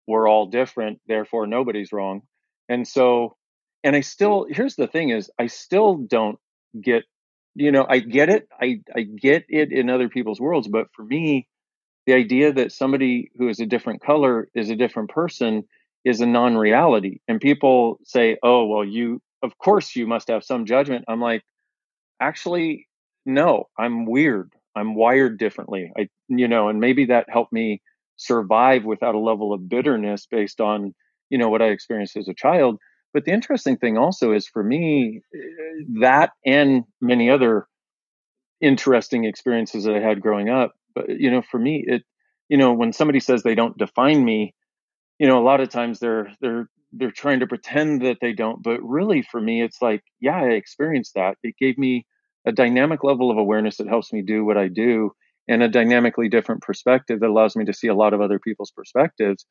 we're 0.06 0.28
all 0.28 0.46
different, 0.46 1.00
therefore 1.08 1.48
nobody's 1.48 1.92
wrong. 1.92 2.22
And 2.68 2.86
so, 2.86 3.36
and 3.82 3.96
I 3.96 4.02
still, 4.02 4.46
here's 4.48 4.76
the 4.76 4.86
thing 4.86 5.10
is, 5.10 5.30
I 5.36 5.48
still 5.48 5.96
don't 5.96 6.38
get, 6.80 7.04
you 7.56 7.72
know, 7.72 7.86
I 7.88 7.98
get 7.98 8.28
it. 8.28 8.48
I, 8.60 8.82
I 8.94 9.02
get 9.02 9.46
it 9.48 9.72
in 9.72 9.90
other 9.90 10.08
people's 10.08 10.40
worlds. 10.40 10.68
But 10.68 10.86
for 10.94 11.04
me, 11.04 11.48
the 12.06 12.14
idea 12.14 12.52
that 12.52 12.70
somebody 12.70 13.32
who 13.36 13.48
is 13.48 13.58
a 13.58 13.66
different 13.66 14.00
color 14.00 14.48
is 14.54 14.70
a 14.70 14.76
different 14.76 15.10
person 15.10 15.64
is 16.04 16.20
a 16.20 16.26
non-reality 16.26 17.18
and 17.26 17.40
people 17.40 17.98
say 18.04 18.38
oh 18.42 18.64
well 18.64 18.84
you 18.84 19.20
of 19.42 19.58
course 19.58 19.96
you 19.96 20.06
must 20.06 20.28
have 20.28 20.44
some 20.44 20.64
judgment 20.64 21.04
i'm 21.08 21.20
like 21.20 21.42
actually 22.20 22.87
no 23.28 23.64
i'm 23.78 24.06
weird. 24.06 24.52
I'm 24.76 24.94
wired 24.94 25.38
differently. 25.38 25.92
I 25.98 26.08
you 26.28 26.48
know 26.48 26.68
and 26.68 26.80
maybe 26.80 27.06
that 27.06 27.26
helped 27.30 27.52
me 27.52 27.82
survive 28.16 28.84
without 28.84 29.14
a 29.16 29.18
level 29.20 29.52
of 29.52 29.68
bitterness 29.68 30.26
based 30.30 30.60
on 30.60 30.94
you 31.30 31.38
know 31.38 31.48
what 31.48 31.62
i 31.62 31.66
experienced 31.66 32.16
as 32.16 32.28
a 32.28 32.34
child. 32.34 32.78
But 33.14 33.24
the 33.24 33.32
interesting 33.32 33.76
thing 33.78 33.98
also 33.98 34.32
is 34.32 34.46
for 34.48 34.62
me 34.62 35.20
eh, 35.34 35.84
that 36.00 36.30
and 36.46 36.84
many 37.00 37.30
other 37.30 37.66
interesting 38.60 39.24
experiences 39.24 39.84
that 39.84 39.94
i 39.94 40.00
had 40.00 40.20
growing 40.20 40.48
up 40.48 40.72
but 40.94 41.08
you 41.10 41.30
know 41.30 41.42
for 41.42 41.58
me 41.58 41.84
it 41.86 42.02
you 42.48 42.56
know 42.56 42.72
when 42.72 42.92
somebody 42.92 43.20
says 43.20 43.42
they 43.42 43.54
don't 43.54 43.78
define 43.78 44.24
me 44.24 44.54
you 45.18 45.28
know 45.28 45.38
a 45.40 45.44
lot 45.44 45.60
of 45.60 45.68
times 45.68 46.00
they're 46.00 46.32
they're 46.40 46.68
they're 46.92 47.12
trying 47.12 47.40
to 47.40 47.46
pretend 47.46 48.02
that 48.02 48.18
they 48.20 48.32
don't 48.32 48.62
but 48.62 48.80
really 48.82 49.22
for 49.22 49.40
me 49.40 49.62
it's 49.62 49.82
like 49.82 50.02
yeah 50.20 50.38
i 50.38 50.50
experienced 50.50 51.14
that. 51.14 51.36
It 51.42 51.56
gave 51.58 51.78
me 51.78 52.06
a 52.48 52.52
dynamic 52.52 53.04
level 53.04 53.30
of 53.30 53.36
awareness 53.36 53.76
that 53.76 53.86
helps 53.86 54.12
me 54.12 54.22
do 54.22 54.44
what 54.44 54.56
i 54.56 54.66
do 54.68 55.12
and 55.48 55.62
a 55.62 55.68
dynamically 55.68 56.28
different 56.28 56.62
perspective 56.62 57.20
that 57.20 57.28
allows 57.30 57.54
me 57.54 57.64
to 57.64 57.72
see 57.72 57.88
a 57.88 57.94
lot 57.94 58.12
of 58.12 58.20
other 58.20 58.38
people's 58.38 58.70
perspectives. 58.70 59.46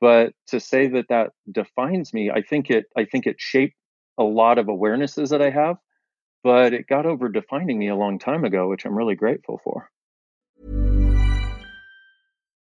But 0.00 0.32
to 0.48 0.58
say 0.58 0.88
that 0.88 1.06
that 1.10 1.30
defines 1.50 2.12
me 2.12 2.30
i 2.30 2.42
think 2.42 2.70
it 2.70 2.86
i 2.96 3.04
think 3.04 3.26
it 3.26 3.36
shaped 3.38 3.76
a 4.18 4.24
lot 4.24 4.58
of 4.58 4.66
awarenesses 4.66 5.30
that 5.30 5.40
i 5.40 5.50
have 5.50 5.76
but 6.44 6.74
it 6.74 6.88
got 6.88 7.06
over 7.06 7.28
defining 7.28 7.78
me 7.78 7.88
a 7.88 7.96
long 7.96 8.18
time 8.18 8.44
ago 8.44 8.68
which 8.68 8.84
i'm 8.84 8.98
really 8.98 9.14
grateful 9.14 9.60
for 9.62 9.88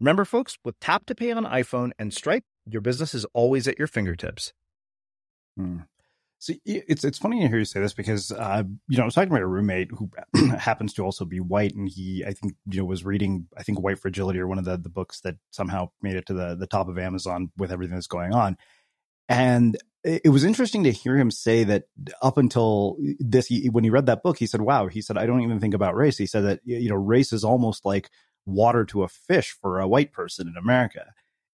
Remember, 0.00 0.24
folks, 0.24 0.58
with 0.64 0.78
Tap 0.80 1.06
to 1.06 1.14
Pay 1.14 1.32
on 1.32 1.44
iPhone 1.44 1.92
and 1.98 2.12
Stripe, 2.12 2.44
your 2.66 2.80
business 2.80 3.14
is 3.14 3.24
always 3.32 3.68
at 3.68 3.78
your 3.78 3.86
fingertips. 3.86 4.52
Hmm. 5.56 5.80
It's 6.46 7.04
it's 7.04 7.18
funny 7.18 7.40
to 7.40 7.48
hear 7.48 7.58
you 7.58 7.64
say 7.64 7.80
this 7.80 7.94
because 7.94 8.30
uh, 8.30 8.64
you 8.88 8.98
know 8.98 9.04
I 9.04 9.06
was 9.06 9.14
talking 9.14 9.30
about 9.30 9.40
a 9.40 9.46
roommate 9.46 9.90
who 9.92 10.10
happens 10.58 10.92
to 10.94 11.02
also 11.02 11.24
be 11.24 11.40
white, 11.40 11.74
and 11.74 11.88
he 11.88 12.22
I 12.26 12.32
think 12.32 12.54
you 12.68 12.80
know 12.80 12.84
was 12.84 13.04
reading 13.04 13.46
I 13.56 13.62
think 13.62 13.80
White 13.80 13.98
Fragility 13.98 14.40
or 14.40 14.46
one 14.46 14.58
of 14.58 14.66
the 14.66 14.76
the 14.76 14.90
books 14.90 15.20
that 15.20 15.36
somehow 15.52 15.90
made 16.02 16.16
it 16.16 16.26
to 16.26 16.34
the 16.34 16.54
the 16.54 16.66
top 16.66 16.88
of 16.88 16.98
Amazon 16.98 17.50
with 17.56 17.72
everything 17.72 17.94
that's 17.94 18.08
going 18.08 18.34
on, 18.34 18.58
and 19.26 19.78
it 20.02 20.30
was 20.30 20.44
interesting 20.44 20.84
to 20.84 20.92
hear 20.92 21.16
him 21.16 21.30
say 21.30 21.64
that 21.64 21.84
up 22.20 22.36
until 22.36 22.98
this, 23.18 23.46
he, 23.46 23.70
when 23.70 23.84
he 23.84 23.88
read 23.88 24.06
that 24.06 24.22
book, 24.22 24.36
he 24.36 24.46
said, 24.46 24.60
"Wow," 24.60 24.88
he 24.88 25.00
said, 25.00 25.16
"I 25.16 25.24
don't 25.24 25.40
even 25.40 25.60
think 25.60 25.72
about 25.72 25.96
race." 25.96 26.18
He 26.18 26.26
said 26.26 26.44
that 26.44 26.60
you 26.64 26.90
know 26.90 26.96
race 26.96 27.32
is 27.32 27.42
almost 27.42 27.86
like 27.86 28.10
water 28.46 28.84
to 28.86 29.02
a 29.02 29.08
fish 29.08 29.56
for 29.60 29.80
a 29.80 29.88
white 29.88 30.12
person 30.12 30.48
in 30.48 30.56
America. 30.56 31.12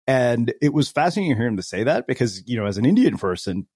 And 0.07 0.53
it 0.61 0.73
was 0.73 0.89
fascinating 0.89 1.33
to 1.33 1.37
hear 1.37 1.47
him 1.47 1.57
to 1.57 1.63
say 1.63 1.83
that 1.83 2.05
because, 2.07 2.43
you 2.47 2.57
know, 2.57 2.65
as 2.65 2.77
an 2.77 2.85
Indian 2.85 3.17
person, 3.17 3.67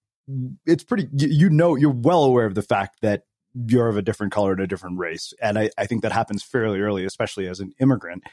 it's 0.66 0.84
pretty 0.84 1.08
you 1.13 1.50
know 1.50 1.75
you're 1.75 1.89
well 1.89 2.24
aware 2.24 2.46
of 2.46 2.56
the 2.56 2.62
fact 2.62 3.01
that 3.01 3.24
you're 3.66 3.89
of 3.89 3.98
a 3.98 4.01
different 4.01 4.32
color 4.32 4.51
and 4.51 4.62
a 4.62 4.68
different 4.68 5.00
race. 5.00 5.34
And 5.42 5.58
i, 5.58 5.70
I 5.78 5.86
think 5.86 6.04
that 6.04 6.12
happens 6.12 6.44
fairly 6.44 6.80
early 6.80 7.06
especially 7.06 7.48
as 7.48 7.60
an 7.60 7.74
immigrant. 7.80 8.24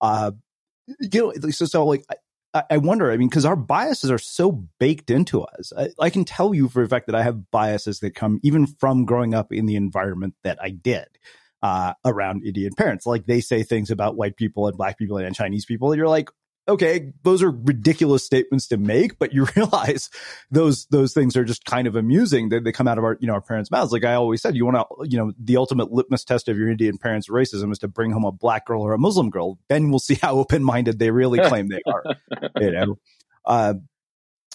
Uh 0.00 0.32
you 1.00 1.20
know 1.20 1.50
so, 1.50 1.64
so 1.64 1.84
like 1.84 2.04
I, 2.54 2.62
I 2.70 2.76
wonder 2.76 3.10
i 3.10 3.16
mean 3.16 3.28
because 3.28 3.44
our 3.44 3.56
biases 3.56 4.10
are 4.10 4.18
so 4.18 4.66
baked 4.78 5.10
into 5.10 5.42
us. 5.42 5.72
I, 5.76 5.88
I 5.98 6.10
can 6.10 6.24
tell 6.24 6.54
you 6.54 6.68
for 6.68 6.82
a 6.82 6.88
fact 6.88 7.06
that 7.06 7.16
i 7.16 7.22
have 7.22 7.50
biases 7.50 8.00
that 8.00 8.14
come 8.14 8.38
even 8.44 8.66
from 8.66 9.04
growing 9.04 9.34
up 9.34 9.52
in 9.52 9.66
the 9.66 9.76
environment 9.76 10.34
that 10.44 10.58
i 10.62 10.70
did 10.70 11.08
uh, 11.62 11.94
around 12.04 12.44
Indian 12.44 12.74
parents. 12.74 13.06
Like 13.06 13.26
they 13.26 13.40
say 13.40 13.62
things 13.62 13.90
about 13.90 14.16
white 14.16 14.36
people 14.36 14.68
and 14.68 14.76
black 14.76 14.98
people 14.98 15.16
and 15.18 15.34
Chinese 15.34 15.64
people, 15.64 15.92
and 15.92 15.98
you're 15.98 16.08
like, 16.08 16.30
okay, 16.68 17.12
those 17.22 17.42
are 17.42 17.50
ridiculous 17.50 18.24
statements 18.24 18.68
to 18.68 18.76
make, 18.76 19.18
but 19.18 19.32
you 19.32 19.46
realize 19.56 20.10
those 20.50 20.86
those 20.86 21.12
things 21.12 21.36
are 21.36 21.44
just 21.44 21.64
kind 21.64 21.86
of 21.86 21.96
amusing 21.96 22.48
that 22.50 22.64
they 22.64 22.72
come 22.72 22.88
out 22.88 22.98
of 22.98 23.04
our 23.04 23.16
you 23.20 23.26
know 23.26 23.34
our 23.34 23.40
parents' 23.40 23.70
mouths. 23.70 23.92
Like 23.92 24.04
I 24.04 24.14
always 24.14 24.42
said, 24.42 24.56
you 24.56 24.64
want 24.64 24.76
to 24.76 25.08
you 25.08 25.18
know 25.18 25.32
the 25.38 25.56
ultimate 25.56 25.92
litmus 25.92 26.24
test 26.24 26.48
of 26.48 26.58
your 26.58 26.68
Indian 26.68 26.98
parents' 26.98 27.28
racism 27.28 27.72
is 27.72 27.78
to 27.80 27.88
bring 27.88 28.10
home 28.10 28.24
a 28.24 28.32
black 28.32 28.66
girl 28.66 28.82
or 28.82 28.92
a 28.92 28.98
Muslim 28.98 29.30
girl. 29.30 29.58
Then 29.68 29.90
we'll 29.90 29.98
see 29.98 30.18
how 30.20 30.34
open 30.38 30.62
minded 30.62 30.98
they 30.98 31.10
really 31.10 31.38
claim 31.48 31.68
they 31.68 31.80
are. 31.86 32.04
you 32.60 32.70
know. 32.72 32.98
Uh, 33.44 33.74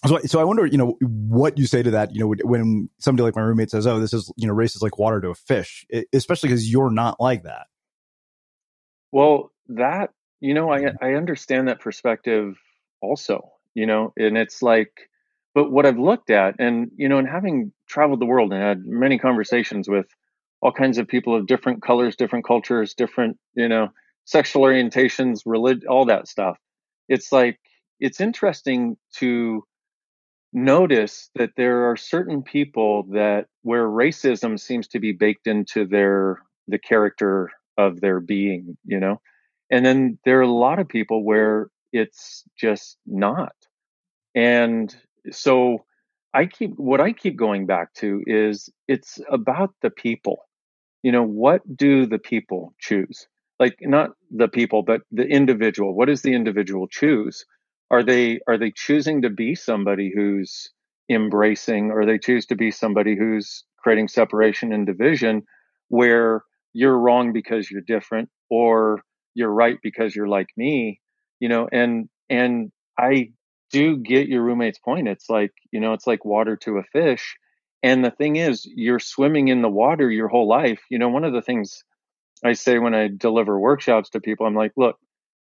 so, 0.05 0.19
so 0.25 0.39
I 0.39 0.43
wonder, 0.43 0.65
you 0.65 0.77
know, 0.77 0.97
what 1.01 1.57
you 1.57 1.67
say 1.67 1.83
to 1.83 1.91
that, 1.91 2.13
you 2.13 2.19
know, 2.19 2.33
when 2.43 2.89
somebody 2.97 3.23
like 3.23 3.35
my 3.35 3.41
roommate 3.41 3.69
says, 3.69 3.85
"Oh, 3.85 3.99
this 3.99 4.13
is, 4.13 4.31
you 4.35 4.47
know, 4.47 4.53
race 4.53 4.75
is 4.75 4.81
like 4.81 4.97
water 4.97 5.21
to 5.21 5.29
a 5.29 5.35
fish," 5.35 5.85
especially 6.13 6.49
because 6.49 6.71
you're 6.71 6.91
not 6.91 7.19
like 7.19 7.43
that. 7.43 7.67
Well, 9.11 9.51
that 9.69 10.11
you 10.39 10.53
know, 10.53 10.71
I 10.71 10.93
I 11.01 11.13
understand 11.13 11.67
that 11.67 11.79
perspective 11.79 12.57
also, 13.01 13.51
you 13.75 13.85
know, 13.85 14.13
and 14.17 14.37
it's 14.37 14.61
like 14.61 14.91
but 15.53 15.71
what 15.71 15.85
I've 15.85 15.99
looked 15.99 16.29
at 16.29 16.55
and 16.59 16.91
you 16.95 17.09
know, 17.09 17.17
and 17.17 17.27
having 17.27 17.73
traveled 17.87 18.21
the 18.21 18.25
world 18.25 18.53
and 18.53 18.61
had 18.61 18.85
many 18.85 19.19
conversations 19.19 19.89
with 19.89 20.07
all 20.61 20.71
kinds 20.71 20.97
of 20.97 21.07
people 21.07 21.35
of 21.35 21.47
different 21.47 21.81
colors, 21.81 22.15
different 22.15 22.45
cultures, 22.45 22.93
different, 22.93 23.37
you 23.55 23.67
know, 23.67 23.89
sexual 24.25 24.63
orientations, 24.63 25.41
religion, 25.45 25.87
all 25.89 26.05
that 26.05 26.27
stuff. 26.27 26.57
It's 27.09 27.31
like 27.31 27.59
it's 27.99 28.21
interesting 28.21 28.97
to 29.17 29.63
notice 30.53 31.29
that 31.35 31.51
there 31.57 31.89
are 31.89 31.97
certain 31.97 32.43
people 32.43 33.03
that 33.11 33.45
where 33.63 33.87
racism 33.87 34.59
seems 34.59 34.87
to 34.89 34.99
be 34.99 35.11
baked 35.11 35.47
into 35.47 35.85
their 35.85 36.41
the 36.67 36.79
character 36.79 37.49
of 37.77 38.01
their 38.01 38.19
being, 38.19 38.77
you 38.85 38.99
know. 38.99 39.21
And 39.69 39.85
then 39.85 40.17
there 40.25 40.39
are 40.39 40.43
a 40.43 40.47
lot 40.51 40.79
of 40.79 40.87
people 40.87 41.23
where 41.23 41.69
it's 41.93 42.43
just 42.57 42.97
not. 43.05 43.53
And 44.35 44.95
so 45.31 45.85
I 46.33 46.45
keep, 46.45 46.71
what 46.77 47.01
I 47.01 47.13
keep 47.13 47.37
going 47.37 47.65
back 47.65 47.93
to 47.95 48.21
is 48.25 48.69
it's 48.87 49.19
about 49.29 49.73
the 49.81 49.89
people. 49.89 50.45
You 51.03 51.11
know, 51.11 51.23
what 51.23 51.61
do 51.75 52.05
the 52.05 52.19
people 52.19 52.73
choose? 52.79 53.27
Like 53.59 53.77
not 53.81 54.11
the 54.29 54.47
people, 54.47 54.83
but 54.83 55.01
the 55.11 55.25
individual. 55.25 55.93
What 55.95 56.07
does 56.07 56.21
the 56.21 56.33
individual 56.33 56.87
choose? 56.87 57.45
Are 57.91 58.03
they, 58.03 58.39
are 58.47 58.57
they 58.57 58.71
choosing 58.71 59.23
to 59.23 59.29
be 59.29 59.55
somebody 59.55 60.11
who's 60.15 60.71
embracing 61.09 61.91
or 61.91 62.05
they 62.05 62.17
choose 62.17 62.45
to 62.47 62.55
be 62.55 62.71
somebody 62.71 63.17
who's 63.17 63.65
creating 63.77 64.07
separation 64.07 64.71
and 64.71 64.87
division 64.87 65.43
where 65.89 66.43
you're 66.73 66.97
wrong 66.97 67.33
because 67.33 67.69
you're 67.69 67.81
different 67.81 68.29
or 68.49 69.01
you're 69.33 69.51
right 69.51 69.77
because 69.83 70.15
you're 70.15 70.29
like 70.29 70.47
me, 70.55 71.01
you 71.41 71.49
know, 71.49 71.67
and, 71.71 72.07
and 72.29 72.71
I 72.97 73.31
do 73.71 73.97
get 73.97 74.29
your 74.29 74.43
roommate's 74.43 74.79
point. 74.79 75.09
It's 75.09 75.29
like, 75.29 75.51
you 75.71 75.81
know, 75.81 75.93
it's 75.93 76.07
like 76.07 76.23
water 76.25 76.55
to 76.57 76.77
a 76.77 76.83
fish. 76.83 77.35
And 77.83 78.05
the 78.05 78.11
thing 78.11 78.37
is, 78.37 78.65
you're 78.65 78.99
swimming 78.99 79.49
in 79.49 79.61
the 79.61 79.69
water 79.69 80.09
your 80.09 80.29
whole 80.29 80.47
life. 80.47 80.81
You 80.89 80.99
know, 80.99 81.09
one 81.09 81.25
of 81.25 81.33
the 81.33 81.41
things 81.41 81.83
I 82.43 82.53
say 82.53 82.79
when 82.79 82.93
I 82.93 83.09
deliver 83.15 83.59
workshops 83.59 84.11
to 84.11 84.21
people, 84.21 84.45
I'm 84.45 84.55
like, 84.55 84.73
look, 84.77 84.97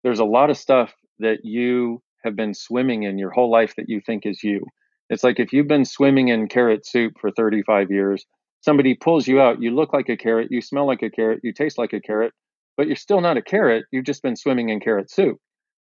there's 0.04 0.20
a 0.20 0.26
lot 0.26 0.50
of 0.50 0.58
stuff 0.58 0.94
that 1.20 1.40
you 1.44 2.02
have 2.24 2.36
been 2.36 2.54
swimming 2.54 3.04
in 3.04 3.18
your 3.18 3.32
whole 3.32 3.52
life 3.52 3.76
that 3.76 3.90
you 3.90 4.02
think 4.02 4.26
is 4.26 4.44
you. 4.44 4.66
It's 5.10 5.24
like 5.24 5.40
if 5.40 5.54
you've 5.54 5.68
been 5.68 5.86
swimming 5.86 6.28
in 6.28 6.48
carrot 6.48 6.86
soup 6.86 7.14
for 7.20 7.32
35 7.32 7.92
years, 7.92 8.26
somebody 8.62 8.94
pulls 8.94 9.28
you 9.28 9.42
out, 9.42 9.62
you 9.62 9.72
look 9.72 9.94
like 9.94 10.10
a 10.10 10.18
carrot, 10.18 10.50
you 10.52 10.62
smell 10.62 10.86
like 10.86 11.02
a 11.02 11.10
carrot, 11.10 11.40
you 11.44 11.54
taste 11.54 11.78
like 11.78 11.94
a 11.94 12.02
carrot, 12.02 12.34
but 12.78 12.88
you're 12.88 12.96
still 12.96 13.22
not 13.22 13.38
a 13.38 13.42
carrot. 13.42 13.86
You've 13.92 14.06
just 14.06 14.22
been 14.22 14.36
swimming 14.36 14.70
in 14.70 14.80
carrot 14.80 15.10
soup. 15.10 15.38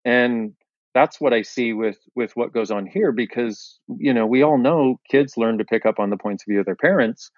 And 0.03 0.53
that's 0.95 1.19
what 1.19 1.33
I 1.33 1.43
see 1.43 1.73
with 1.73 1.99
with 2.15 2.31
what 2.35 2.53
goes 2.53 2.71
on 2.71 2.87
here 2.87 3.11
because 3.11 3.79
you 3.99 4.13
know 4.13 4.25
we 4.25 4.41
all 4.41 4.57
know 4.57 4.99
kids 5.11 5.37
learn 5.37 5.59
to 5.59 5.65
pick 5.65 5.85
up 5.85 5.99
on 5.99 6.09
the 6.09 6.17
points 6.17 6.43
of 6.43 6.47
view 6.47 6.61
of 6.61 6.65
their 6.65 6.75
parents 6.75 7.29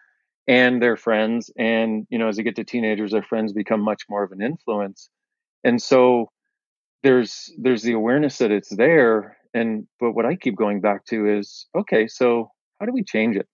and 0.48 0.82
their 0.82 0.96
friends 0.96 1.52
and 1.58 2.06
you 2.10 2.20
know 2.20 2.30
as 2.30 2.38
they 2.38 2.44
get 2.44 2.56
to 2.56 2.64
teenagers 2.64 3.12
their 3.12 3.24
friends 3.24 3.52
become 3.52 3.82
much 3.82 4.04
more 4.10 4.24
of 4.24 4.32
an 4.32 4.42
influence 4.42 5.10
and 5.64 5.82
so 5.82 6.30
there's 7.04 7.52
there's 7.58 7.84
the 7.84 7.94
awareness 7.94 8.38
that 8.40 8.52
it's 8.52 8.76
there 8.76 9.38
and 9.54 9.88
but 10.00 10.12
what 10.12 10.26
I 10.26 10.36
keep 10.36 10.56
going 10.56 10.82
back 10.82 11.06
to 11.06 11.28
is 11.40 11.68
okay 11.76 12.08
so 12.08 12.52
how 12.80 12.86
do 12.86 12.92
we 12.92 13.04
change 13.04 13.36
it 13.36 13.48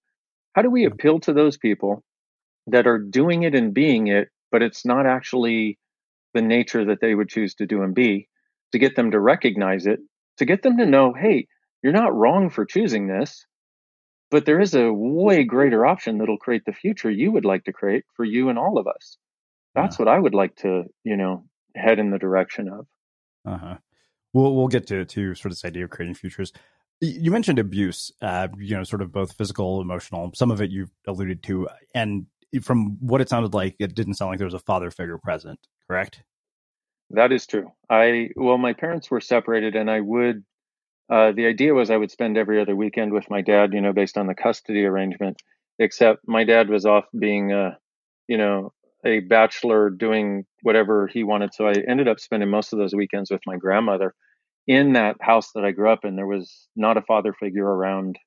how 0.53 0.62
do 0.62 0.69
we 0.69 0.86
appeal 0.86 1.19
to 1.21 1.34
those 1.34 1.58
people 1.58 2.03
that 2.67 2.88
are 2.88 2.99
doing 2.99 3.43
it 3.43 3.56
and 3.56 3.73
being 3.73 4.08
it 4.08 4.29
but 4.51 4.62
it's 4.62 4.86
not 4.86 5.06
actually 5.06 5.79
the 6.34 6.41
nature 6.41 6.86
that 6.86 6.99
they 7.01 7.15
would 7.15 7.29
choose 7.29 7.56
to 7.56 7.65
do 7.65 7.82
and 7.84 7.93
be, 7.95 8.27
to 8.71 8.79
get 8.79 8.95
them 8.95 9.12
to 9.12 9.19
recognize 9.19 9.86
it, 9.86 9.99
to 10.38 10.45
get 10.45 10.63
them 10.63 10.77
to 10.77 10.86
know, 10.86 11.13
hey, 11.13 11.47
you're 11.82 11.93
not 11.93 12.15
wrong 12.15 12.49
for 12.49 12.65
choosing 12.65 13.08
this, 13.08 13.45
but 14.32 14.45
there 14.45 14.60
is 14.60 14.73
a 14.73 14.91
way 14.91 15.43
greater 15.43 15.86
option 15.86 16.17
that'll 16.17 16.38
create 16.38 16.63
the 16.65 16.73
future 16.73 17.10
you 17.10 17.32
would 17.32 17.45
like 17.45 17.63
to 17.65 17.73
create 17.73 18.03
for 18.15 18.25
you 18.25 18.49
and 18.49 18.58
all 18.58 18.77
of 18.77 18.88
us. 18.88 19.17
That's 19.75 19.97
yeah. 19.99 20.06
what 20.06 20.13
I 20.13 20.19
would 20.19 20.34
like 20.34 20.56
to, 20.58 20.84
you 21.03 21.17
know, 21.17 21.45
head 21.75 21.99
in 21.99 22.10
the 22.10 22.19
direction 22.19 22.67
of. 22.69 22.88
Uh 23.45 23.58
huh. 23.58 23.77
We'll 24.34 24.56
we'll 24.56 24.67
get 24.67 24.88
to 24.88 25.06
to 25.06 25.36
sort 25.36 25.47
of 25.47 25.51
this 25.51 25.65
idea 25.65 25.84
of 25.84 25.89
creating 25.89 26.15
futures. 26.15 26.51
You 27.01 27.32
mentioned 27.32 27.60
abuse, 27.60 28.12
uh, 28.21 28.47
you 28.58 28.75
know, 28.75 28.84
sort 28.84 29.01
of 29.01 29.12
both 29.12 29.34
physical, 29.34 29.82
emotional. 29.82 30.32
Some 30.34 30.51
of 30.51 30.62
it 30.62 30.71
you've 30.71 30.91
alluded 31.06 31.43
to, 31.43 31.67
and 31.93 32.27
from 32.62 32.97
what 32.99 33.19
it 33.19 33.29
sounded 33.29 33.53
like, 33.53 33.75
it 33.79 33.95
didn't 33.95 34.13
sound 34.13 34.29
like 34.29 34.38
there 34.38 34.47
was 34.47 34.53
a 34.53 34.60
father 34.60 34.91
figure 34.91 35.17
present, 35.17 35.60
correct? 35.88 36.23
That 37.10 37.32
is 37.32 37.45
true. 37.45 37.71
I 37.89 38.29
well, 38.36 38.58
my 38.58 38.73
parents 38.73 39.12
were 39.12 39.21
separated, 39.21 39.75
and 39.75 39.89
I 39.89 39.99
would. 39.99 40.43
Uh, 41.10 41.32
the 41.32 41.45
idea 41.45 41.73
was 41.73 41.91
I 41.91 41.97
would 41.97 42.12
spend 42.12 42.38
every 42.38 42.62
other 42.62 42.75
weekend 42.75 43.12
with 43.12 43.29
my 43.29 43.41
dad, 43.41 43.73
you 43.73 43.82
know, 43.82 43.93
based 43.93 44.17
on 44.17 44.27
the 44.27 44.34
custody 44.34 44.86
arrangement. 44.86 45.41
Except 45.79 46.21
my 46.27 46.43
dad 46.43 46.69
was 46.69 46.86
off 46.86 47.06
being, 47.17 47.51
a, 47.51 47.77
you 48.27 48.38
know, 48.38 48.71
a 49.05 49.19
bachelor 49.19 49.89
doing 49.89 50.45
whatever 50.61 51.07
he 51.07 51.23
wanted. 51.23 51.53
So 51.53 51.67
I 51.67 51.73
ended 51.87 52.07
up 52.07 52.19
spending 52.19 52.49
most 52.49 52.73
of 52.73 52.79
those 52.79 52.95
weekends 52.95 53.29
with 53.29 53.41
my 53.45 53.57
grandmother 53.57 54.13
in 54.67 54.93
that 54.93 55.17
house 55.21 55.51
that 55.53 55.65
I 55.65 55.71
grew 55.71 55.91
up 55.91 56.05
in. 56.05 56.15
There 56.15 56.27
was 56.27 56.67
not 56.75 56.97
a 56.97 57.01
father 57.01 57.33
figure 57.33 57.65
around 57.65 58.17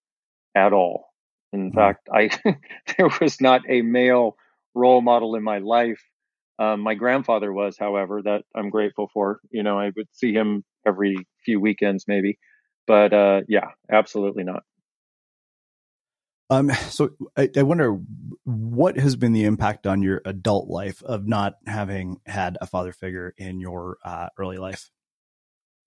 at 0.54 0.72
all. 0.72 1.06
In 1.52 1.70
mm-hmm. 1.70 1.78
fact, 1.78 2.08
I 2.12 2.30
there 2.96 3.08
was 3.20 3.40
not 3.40 3.62
a 3.68 3.82
male 3.82 4.36
role 4.74 5.00
model 5.00 5.34
in 5.36 5.42
my 5.42 5.58
life. 5.58 6.02
Um, 6.58 6.80
my 6.80 6.94
grandfather 6.94 7.52
was, 7.52 7.76
however, 7.78 8.22
that 8.22 8.42
I'm 8.54 8.70
grateful 8.70 9.10
for. 9.12 9.40
You 9.50 9.62
know, 9.62 9.78
I 9.78 9.92
would 9.96 10.08
see 10.12 10.32
him 10.32 10.64
every 10.86 11.16
few 11.44 11.60
weekends, 11.60 12.04
maybe, 12.08 12.38
but 12.86 13.12
uh, 13.12 13.42
yeah, 13.48 13.68
absolutely 13.90 14.44
not. 14.44 14.62
Um, 16.48 16.70
so 16.70 17.10
I, 17.36 17.50
I, 17.56 17.62
wonder 17.62 17.98
what 18.44 18.96
has 18.98 19.16
been 19.16 19.32
the 19.32 19.44
impact 19.44 19.86
on 19.86 20.02
your 20.02 20.22
adult 20.24 20.68
life 20.68 21.02
of 21.02 21.26
not 21.26 21.54
having 21.66 22.20
had 22.24 22.56
a 22.60 22.66
father 22.66 22.92
figure 22.92 23.34
in 23.36 23.58
your 23.58 23.98
uh, 24.04 24.28
early 24.38 24.56
life. 24.56 24.90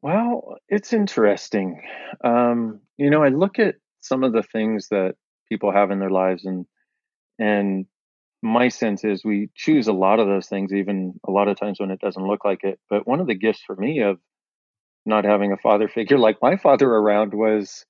Well, 0.01 0.57
it's 0.67 0.91
interesting. 0.91 1.81
Um, 2.23 2.81
you 2.97 3.09
know, 3.09 3.23
I 3.23 3.29
look 3.29 3.59
at 3.59 3.75
some 4.01 4.23
of 4.23 4.33
the 4.33 4.43
things 4.43 4.89
that 4.89 5.15
people 5.49 5.71
have 5.71 5.91
in 5.91 5.99
their 5.99 6.09
lives, 6.09 6.45
and 6.45 6.65
and 7.37 7.85
my 8.41 8.69
sense 8.69 9.03
is 9.03 9.23
we 9.23 9.49
choose 9.55 9.87
a 9.87 9.93
lot 9.93 10.19
of 10.19 10.27
those 10.27 10.47
things, 10.47 10.73
even 10.73 11.19
a 11.27 11.31
lot 11.31 11.47
of 11.47 11.57
times 11.57 11.79
when 11.79 11.91
it 11.91 11.99
doesn't 11.99 12.27
look 12.27 12.45
like 12.45 12.63
it. 12.63 12.79
But 12.89 13.07
one 13.07 13.19
of 13.19 13.27
the 13.27 13.35
gifts 13.35 13.61
for 13.65 13.75
me 13.75 14.01
of 14.01 14.19
not 15.05 15.25
having 15.25 15.51
a 15.51 15.57
father 15.57 15.87
figure 15.87 16.17
like 16.19 16.37
my 16.41 16.57
father 16.57 16.89
around 16.89 17.33
was 17.33 17.85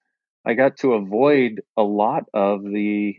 I 0.49 0.55
got 0.55 0.77
to 0.77 0.93
avoid 0.93 1.61
a 1.77 1.83
lot 1.83 2.23
of 2.33 2.63
the 2.63 3.17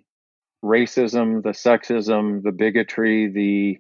racism, 0.65 1.45
the 1.45 1.51
sexism, 1.51 2.43
the 2.43 2.51
bigotry, 2.51 3.29
the 3.29 3.79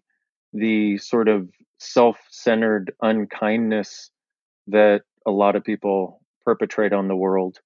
the 0.52 0.98
sort 0.98 1.26
of 1.26 1.48
self-centered 1.78 2.92
unkindness 3.02 4.10
that 4.68 5.02
a 5.26 5.32
lot 5.32 5.56
of 5.56 5.64
people 5.64 6.22
perpetrate 6.44 6.92
on 6.92 7.08
the 7.08 7.16
world. 7.16 7.58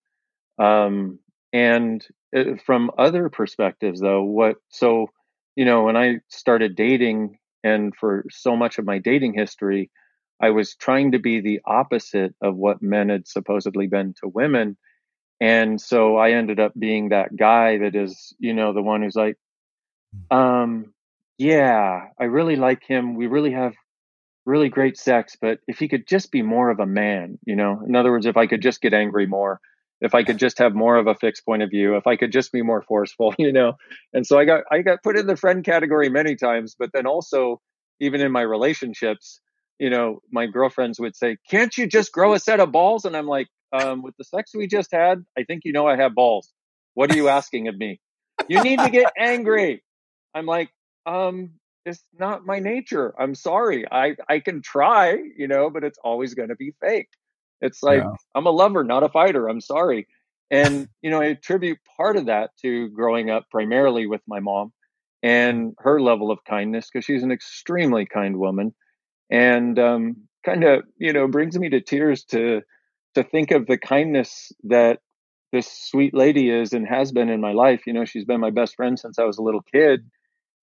Um, 0.58 1.18
and 1.52 2.02
uh, 2.34 2.56
from 2.64 2.90
other 2.96 3.28
perspectives, 3.28 4.00
though, 4.00 4.22
what 4.22 4.56
so 4.70 5.08
you 5.54 5.66
know 5.66 5.82
when 5.82 5.98
I 5.98 6.20
started 6.30 6.76
dating, 6.76 7.36
and 7.62 7.94
for 7.94 8.24
so 8.30 8.56
much 8.56 8.78
of 8.78 8.86
my 8.86 8.96
dating 8.96 9.34
history, 9.34 9.90
I 10.40 10.48
was 10.48 10.76
trying 10.76 11.12
to 11.12 11.18
be 11.18 11.40
the 11.40 11.60
opposite 11.66 12.34
of 12.40 12.56
what 12.56 12.80
men 12.80 13.10
had 13.10 13.28
supposedly 13.28 13.86
been 13.86 14.14
to 14.22 14.28
women 14.28 14.78
and 15.44 15.78
so 15.78 16.16
I 16.16 16.30
ended 16.30 16.58
up 16.58 16.72
being 16.78 17.10
that 17.10 17.36
guy 17.36 17.76
that 17.76 17.94
is, 17.94 18.34
you 18.38 18.54
know, 18.54 18.72
the 18.72 18.80
one 18.80 19.02
who's 19.02 19.14
like, 19.14 19.36
um, 20.30 20.94
yeah, 21.36 22.06
I 22.18 22.24
really 22.24 22.56
like 22.56 22.82
him. 22.82 23.14
We 23.14 23.26
really 23.26 23.52
have 23.52 23.74
really 24.46 24.70
great 24.70 24.96
sex, 24.96 25.36
but 25.38 25.58
if 25.68 25.78
he 25.78 25.86
could 25.86 26.06
just 26.06 26.32
be 26.32 26.40
more 26.40 26.70
of 26.70 26.80
a 26.80 26.86
man, 26.86 27.38
you 27.44 27.56
know, 27.56 27.82
in 27.86 27.94
other 27.94 28.10
words, 28.10 28.24
if 28.24 28.38
I 28.38 28.46
could 28.46 28.62
just 28.62 28.80
get 28.80 28.94
angry 28.94 29.26
more, 29.26 29.60
if 30.00 30.14
I 30.14 30.24
could 30.24 30.38
just 30.38 30.56
have 30.60 30.74
more 30.74 30.96
of 30.96 31.08
a 31.08 31.14
fixed 31.14 31.44
point 31.44 31.62
of 31.62 31.68
view, 31.68 31.96
if 31.96 32.06
I 32.06 32.16
could 32.16 32.32
just 32.32 32.50
be 32.50 32.62
more 32.62 32.80
forceful, 32.80 33.34
you 33.38 33.52
know. 33.52 33.74
And 34.14 34.26
so 34.26 34.38
I 34.38 34.46
got 34.46 34.62
I 34.72 34.80
got 34.80 35.02
put 35.02 35.18
in 35.18 35.26
the 35.26 35.36
friend 35.36 35.62
category 35.62 36.08
many 36.08 36.36
times, 36.36 36.74
but 36.78 36.88
then 36.94 37.06
also 37.06 37.60
even 38.00 38.22
in 38.22 38.32
my 38.32 38.40
relationships, 38.42 39.40
you 39.78 39.90
know, 39.90 40.20
my 40.32 40.46
girlfriends 40.46 40.98
would 40.98 41.14
say, 41.16 41.36
"Can't 41.50 41.76
you 41.76 41.86
just 41.86 42.12
grow 42.12 42.32
a 42.32 42.38
set 42.38 42.60
of 42.60 42.72
balls?" 42.72 43.04
And 43.04 43.14
I'm 43.14 43.26
like, 43.26 43.48
um, 43.72 44.02
with 44.02 44.16
the 44.16 44.24
sex 44.24 44.52
we 44.54 44.66
just 44.66 44.92
had, 44.92 45.24
I 45.38 45.44
think 45.44 45.62
you 45.64 45.72
know 45.72 45.86
I 45.86 45.96
have 45.96 46.14
balls. 46.14 46.52
What 46.94 47.10
are 47.12 47.16
you 47.16 47.28
asking 47.28 47.68
of 47.68 47.76
me? 47.76 48.00
You 48.48 48.62
need 48.62 48.78
to 48.78 48.90
get 48.90 49.12
angry. 49.18 49.82
I'm 50.34 50.46
like, 50.46 50.70
um, 51.06 51.50
it's 51.84 52.02
not 52.18 52.46
my 52.46 52.58
nature. 52.58 53.14
I'm 53.18 53.34
sorry. 53.34 53.84
I, 53.90 54.16
I 54.28 54.40
can 54.40 54.62
try, 54.62 55.18
you 55.36 55.48
know, 55.48 55.70
but 55.70 55.84
it's 55.84 55.98
always 56.02 56.34
going 56.34 56.48
to 56.48 56.56
be 56.56 56.74
fake. 56.80 57.08
It's 57.60 57.82
like, 57.82 58.02
yeah. 58.02 58.12
I'm 58.34 58.46
a 58.46 58.50
lover, 58.50 58.84
not 58.84 59.02
a 59.02 59.08
fighter. 59.08 59.48
I'm 59.48 59.60
sorry. 59.60 60.06
And, 60.50 60.88
you 61.02 61.10
know, 61.10 61.20
I 61.20 61.26
attribute 61.26 61.78
part 61.96 62.16
of 62.16 62.26
that 62.26 62.50
to 62.62 62.88
growing 62.90 63.30
up 63.30 63.46
primarily 63.50 64.06
with 64.06 64.20
my 64.26 64.40
mom 64.40 64.72
and 65.22 65.74
her 65.78 66.00
level 66.00 66.30
of 66.30 66.38
kindness 66.44 66.90
because 66.92 67.04
she's 67.04 67.22
an 67.22 67.32
extremely 67.32 68.06
kind 68.06 68.36
woman 68.38 68.74
and 69.30 69.78
um, 69.78 70.16
kind 70.44 70.64
of, 70.64 70.84
you 70.98 71.12
know, 71.12 71.26
brings 71.28 71.58
me 71.58 71.70
to 71.70 71.80
tears 71.80 72.24
to 72.24 72.62
to 73.14 73.24
think 73.24 73.50
of 73.50 73.66
the 73.66 73.78
kindness 73.78 74.52
that 74.64 75.00
this 75.52 75.70
sweet 75.70 76.14
lady 76.14 76.50
is 76.50 76.72
and 76.72 76.86
has 76.86 77.12
been 77.12 77.28
in 77.28 77.40
my 77.40 77.52
life. 77.52 77.82
You 77.86 77.92
know, 77.92 78.04
she's 78.04 78.24
been 78.24 78.40
my 78.40 78.50
best 78.50 78.74
friend 78.74 78.98
since 78.98 79.18
I 79.18 79.24
was 79.24 79.38
a 79.38 79.42
little 79.42 79.62
kid. 79.62 80.00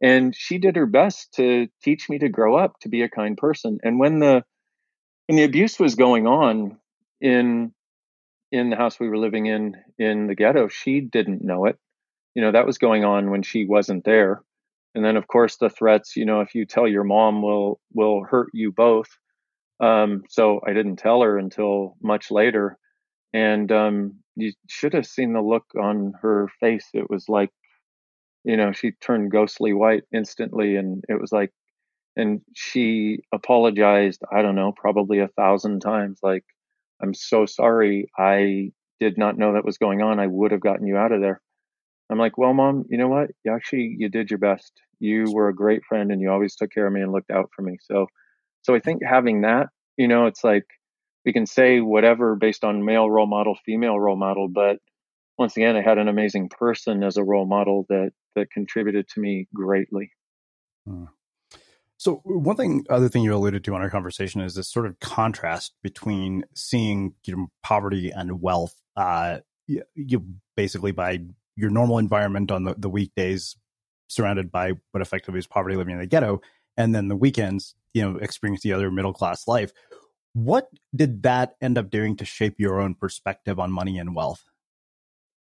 And 0.02 0.36
she 0.36 0.58
did 0.58 0.76
her 0.76 0.86
best 0.86 1.34
to 1.36 1.68
teach 1.82 2.10
me 2.10 2.20
to 2.20 2.30
grow 2.30 2.58
up 2.58 2.80
to 2.82 2.90
be 2.90 3.02
a 3.04 3.10
kind 3.10 3.38
person. 3.38 3.80
And 3.84 4.00
when 4.00 4.20
the 4.20 4.44
when 5.28 5.38
the 5.38 5.44
abuse 5.44 5.80
was 5.80 5.96
going 5.96 6.28
on 6.28 6.78
in 7.22 7.72
in 8.52 8.70
the 8.70 8.76
house 8.76 9.00
we 9.00 9.08
were 9.08 9.18
living 9.18 9.46
in 9.46 9.76
in 9.98 10.28
the 10.28 10.36
ghetto, 10.36 10.68
she 10.68 11.00
didn't 11.00 11.44
know 11.44 11.66
it. 11.66 11.78
You 12.36 12.42
know, 12.42 12.52
that 12.52 12.66
was 12.66 12.78
going 12.78 13.06
on 13.06 13.30
when 13.30 13.44
she 13.44 13.66
wasn't 13.66 14.04
there. 14.04 14.42
And 14.94 15.06
then 15.06 15.16
of 15.16 15.28
course 15.28 15.56
the 15.58 15.70
threats, 15.70 16.18
you 16.18 16.26
know, 16.26 16.42
if 16.42 16.54
you 16.54 16.66
tell 16.66 16.88
your 16.88 17.06
mom 17.06 17.42
will 17.42 17.80
will 17.94 18.24
hurt 18.24 18.50
you 18.54 18.72
both. 18.74 19.08
Um, 19.82 20.24
so 20.30 20.62
I 20.66 20.74
didn't 20.74 20.98
tell 20.98 21.22
her 21.22 21.38
until 21.38 21.98
much 22.02 22.32
later. 22.32 22.78
And 23.34 23.72
um, 23.72 24.16
you 24.36 24.54
should 24.70 24.94
have 24.94 25.06
seen 25.08 25.34
the 25.34 25.42
look 25.42 25.66
on 25.80 26.14
her 26.22 26.50
face. 26.60 26.88
It 26.94 27.10
was 27.10 27.28
like, 27.30 27.50
you 28.44 28.58
know, 28.58 28.72
she 28.72 28.92
turned 29.02 29.32
ghostly 29.32 29.74
white 29.74 30.04
instantly. 30.14 30.76
And 30.76 31.04
it 31.10 31.20
was 31.20 31.32
like, 31.32 31.52
and 32.16 32.42
she 32.56 33.20
apologized, 33.34 34.22
I 34.32 34.42
don't 34.42 34.56
know, 34.56 34.74
probably 34.76 35.20
a 35.20 35.30
thousand 35.30 35.82
times. 35.82 36.20
Like, 36.24 36.44
I'm 37.02 37.14
so 37.14 37.46
sorry. 37.46 38.10
I 38.18 38.72
did 39.00 39.18
not 39.18 39.38
know 39.38 39.54
that 39.54 39.66
was 39.66 39.78
going 39.78 40.02
on. 40.02 40.20
I 40.20 40.28
would 40.28 40.52
have 40.52 40.62
gotten 40.62 40.88
you 40.88 40.98
out 40.98 41.12
of 41.12 41.22
there. 41.22 41.42
I'm 42.12 42.20
like, 42.20 42.38
well, 42.38 42.54
mom, 42.54 42.86
you 42.90 42.98
know 42.98 43.08
what? 43.08 43.30
You 43.46 43.54
actually, 43.54 43.96
you 43.98 44.10
did 44.10 44.30
your 44.30 44.40
best. 44.40 44.74
You 45.00 45.32
were 45.32 45.48
a 45.50 45.56
great 45.56 45.84
friend 45.88 46.12
and 46.12 46.22
you 46.22 46.30
always 46.30 46.56
took 46.56 46.72
care 46.72 46.86
of 46.88 46.94
me 46.94 47.02
and 47.02 47.12
looked 47.12 47.32
out 47.32 47.50
for 47.56 47.62
me. 47.62 47.78
So 47.82 48.08
so 48.62 48.76
I 48.76 48.80
think 48.80 49.02
having 49.04 49.42
that, 49.42 49.70
you 49.98 50.08
know, 50.08 50.28
it's 50.28 50.44
like 50.44 50.66
we 51.26 51.34
can 51.34 51.46
say 51.46 51.80
whatever 51.80 52.36
based 52.36 52.64
on 52.64 52.86
male 52.86 53.10
role 53.10 53.28
model, 53.28 53.56
female 53.66 54.00
role 54.00 54.18
model, 54.18 54.48
but 54.48 54.78
once 55.38 55.58
again, 55.58 55.76
I 55.76 55.82
had 55.82 55.98
an 55.98 56.08
amazing 56.08 56.50
person 56.50 57.04
as 57.04 57.18
a 57.18 57.24
role 57.24 57.46
model 57.46 57.86
that 57.90 58.12
that 58.36 58.52
contributed 58.52 59.08
to 59.10 59.20
me 59.20 59.48
greatly. 59.54 60.12
Hmm. 60.88 61.06
So 61.98 62.22
one 62.24 62.56
thing, 62.56 62.86
other 62.90 63.10
thing 63.10 63.22
you 63.22 63.36
alluded 63.36 63.64
to 63.66 63.76
in 63.76 63.82
our 63.82 63.90
conversation 63.90 64.42
is 64.42 64.56
this 64.56 64.68
sort 64.68 64.88
of 64.88 65.00
contrast 65.00 65.74
between 65.84 66.46
seeing 66.56 67.14
you 67.26 67.36
know, 67.36 67.48
poverty 67.62 68.10
and 68.10 68.42
wealth. 68.42 68.76
Uh, 68.96 69.40
you, 69.68 69.84
you 69.94 70.26
basically 70.58 70.92
by 70.92 71.20
your 71.56 71.70
normal 71.70 72.00
environment 72.00 72.50
on 72.52 72.64
the, 72.64 72.74
the 72.76 72.90
weekdays, 72.90 73.56
surrounded 74.08 74.52
by 74.52 74.72
what 74.92 75.02
effectively 75.02 75.38
is 75.38 75.46
poverty 75.46 75.76
living 75.76 75.94
in 75.94 76.00
the 76.00 76.08
ghetto, 76.08 76.42
and 76.78 76.94
then 76.96 77.08
the 77.08 77.16
weekends, 77.16 77.76
you 77.94 78.02
know, 78.02 78.18
experience 78.18 78.62
the 78.62 78.74
other 78.74 78.92
middle 78.92 79.14
class 79.14 79.48
life. 79.48 79.72
What 80.34 80.70
did 80.96 81.24
that 81.24 81.56
end 81.62 81.78
up 81.78 81.90
doing 81.90 82.16
to 82.18 82.26
shape 82.26 82.56
your 82.58 82.80
own 82.80 82.96
perspective 82.96 83.60
on 83.60 83.72
money 83.72 83.98
and 83.98 84.16
wealth? 84.16 84.44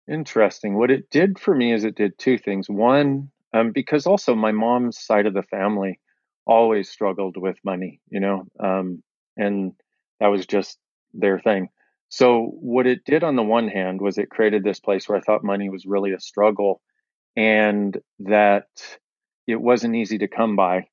Interesting. 0.10 0.76
What 0.78 0.92
it 0.92 1.10
did 1.10 1.40
for 1.40 1.56
me 1.56 1.74
is 1.74 1.84
it 1.84 1.96
did 1.96 2.18
two 2.18 2.38
things. 2.38 2.70
One, 2.70 3.30
um, 3.54 3.72
because 3.72 4.06
also 4.06 4.36
my 4.36 4.52
mom's 4.52 5.00
side 5.00 5.26
of 5.26 5.34
the 5.34 5.44
family 5.44 6.00
always 6.46 6.90
struggled 6.90 7.36
with 7.38 7.58
money, 7.64 8.00
you 8.10 8.20
know, 8.20 8.46
um, 8.60 9.04
and 9.36 9.74
that 10.20 10.28
was 10.28 10.46
just 10.46 10.78
their 11.14 11.40
thing. 11.40 11.70
So 12.10 12.52
what 12.62 12.88
it 12.88 13.04
did 13.04 13.24
on 13.24 13.36
the 13.36 13.44
one 13.44 13.68
hand 13.68 14.00
was 14.00 14.18
it 14.18 14.30
created 14.30 14.64
this 14.64 14.80
place 14.80 15.10
where 15.10 15.18
I 15.18 15.22
thought 15.22 15.44
money 15.44 15.70
was 15.70 15.86
really 15.86 16.14
a 16.14 16.20
struggle 16.20 16.82
and 17.36 17.98
that 18.20 18.68
it 19.46 19.60
wasn't 19.60 19.96
easy 19.96 20.20
to 20.20 20.28
come 20.28 20.56
by 20.56 20.88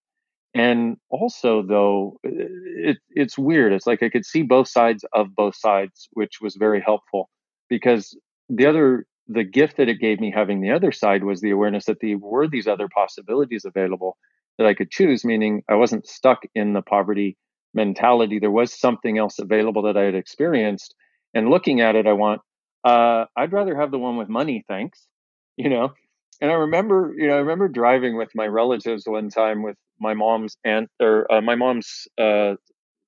and 0.55 0.97
also, 1.11 1.63
though, 1.63 2.19
it, 2.23 2.99
it's 3.11 3.37
weird. 3.37 3.73
It's 3.73 3.87
like 3.87 4.03
I 4.03 4.09
could 4.09 4.25
see 4.25 4.43
both 4.43 4.69
sides 4.69 5.05
of 5.13 5.35
both 5.35 5.57
sides, 5.57 6.09
which 6.13 6.41
was 6.41 6.55
very 6.55 6.81
helpful 6.81 7.29
because 7.69 8.17
the 8.49 8.67
other, 8.67 9.07
the 9.27 9.43
gift 9.43 9.77
that 9.79 9.89
it 9.89 10.01
gave 10.01 10.21
me 10.21 10.31
having 10.31 10.61
the 10.61 10.71
other 10.71 10.93
side 10.93 11.25
was 11.25 11.41
the 11.41 11.51
awareness 11.51 11.87
that 11.87 11.99
there 12.01 12.19
were 12.19 12.47
these 12.47 12.69
other 12.69 12.89
possibilities 12.89 13.65
available 13.65 14.17
that 14.59 14.67
I 14.67 14.75
could 14.75 14.93
choose, 14.93 15.25
meaning 15.25 15.63
I 15.69 15.75
wasn't 15.75 16.07
stuck 16.07 16.43
in 16.55 16.73
the 16.73 16.83
poverty 16.83 17.37
mentality. 17.75 18.39
There 18.39 18.51
was 18.51 18.79
something 18.79 19.19
else 19.19 19.41
available 19.41 19.83
that 19.83 19.97
I 19.97 20.03
had 20.03 20.15
experienced. 20.15 20.95
And 21.35 21.51
looking 21.51 21.81
at 21.81 21.97
it, 21.97 22.07
I 22.07 22.13
want, 22.13 22.43
uh, 22.85 23.25
I'd 23.37 23.53
rather 23.53 23.77
have 23.77 23.91
the 23.91 23.99
one 23.99 24.17
with 24.17 24.29
money, 24.29 24.65
thanks. 24.69 25.07
You 25.57 25.69
know, 25.69 25.93
and 26.41 26.51
I 26.51 26.55
remember, 26.55 27.15
you 27.17 27.29
know, 27.29 27.35
I 27.35 27.39
remember 27.41 27.69
driving 27.69 28.17
with 28.17 28.31
my 28.35 28.47
relatives 28.47 29.05
one 29.07 29.31
time 29.31 29.63
with 29.63 29.77
my 30.01 30.15
mom's 30.15 30.57
aunt 30.65 30.91
or 31.01 31.31
uh, 31.33 31.41
my 31.41 31.55
mom's 31.55 32.07
uh, 32.19 32.55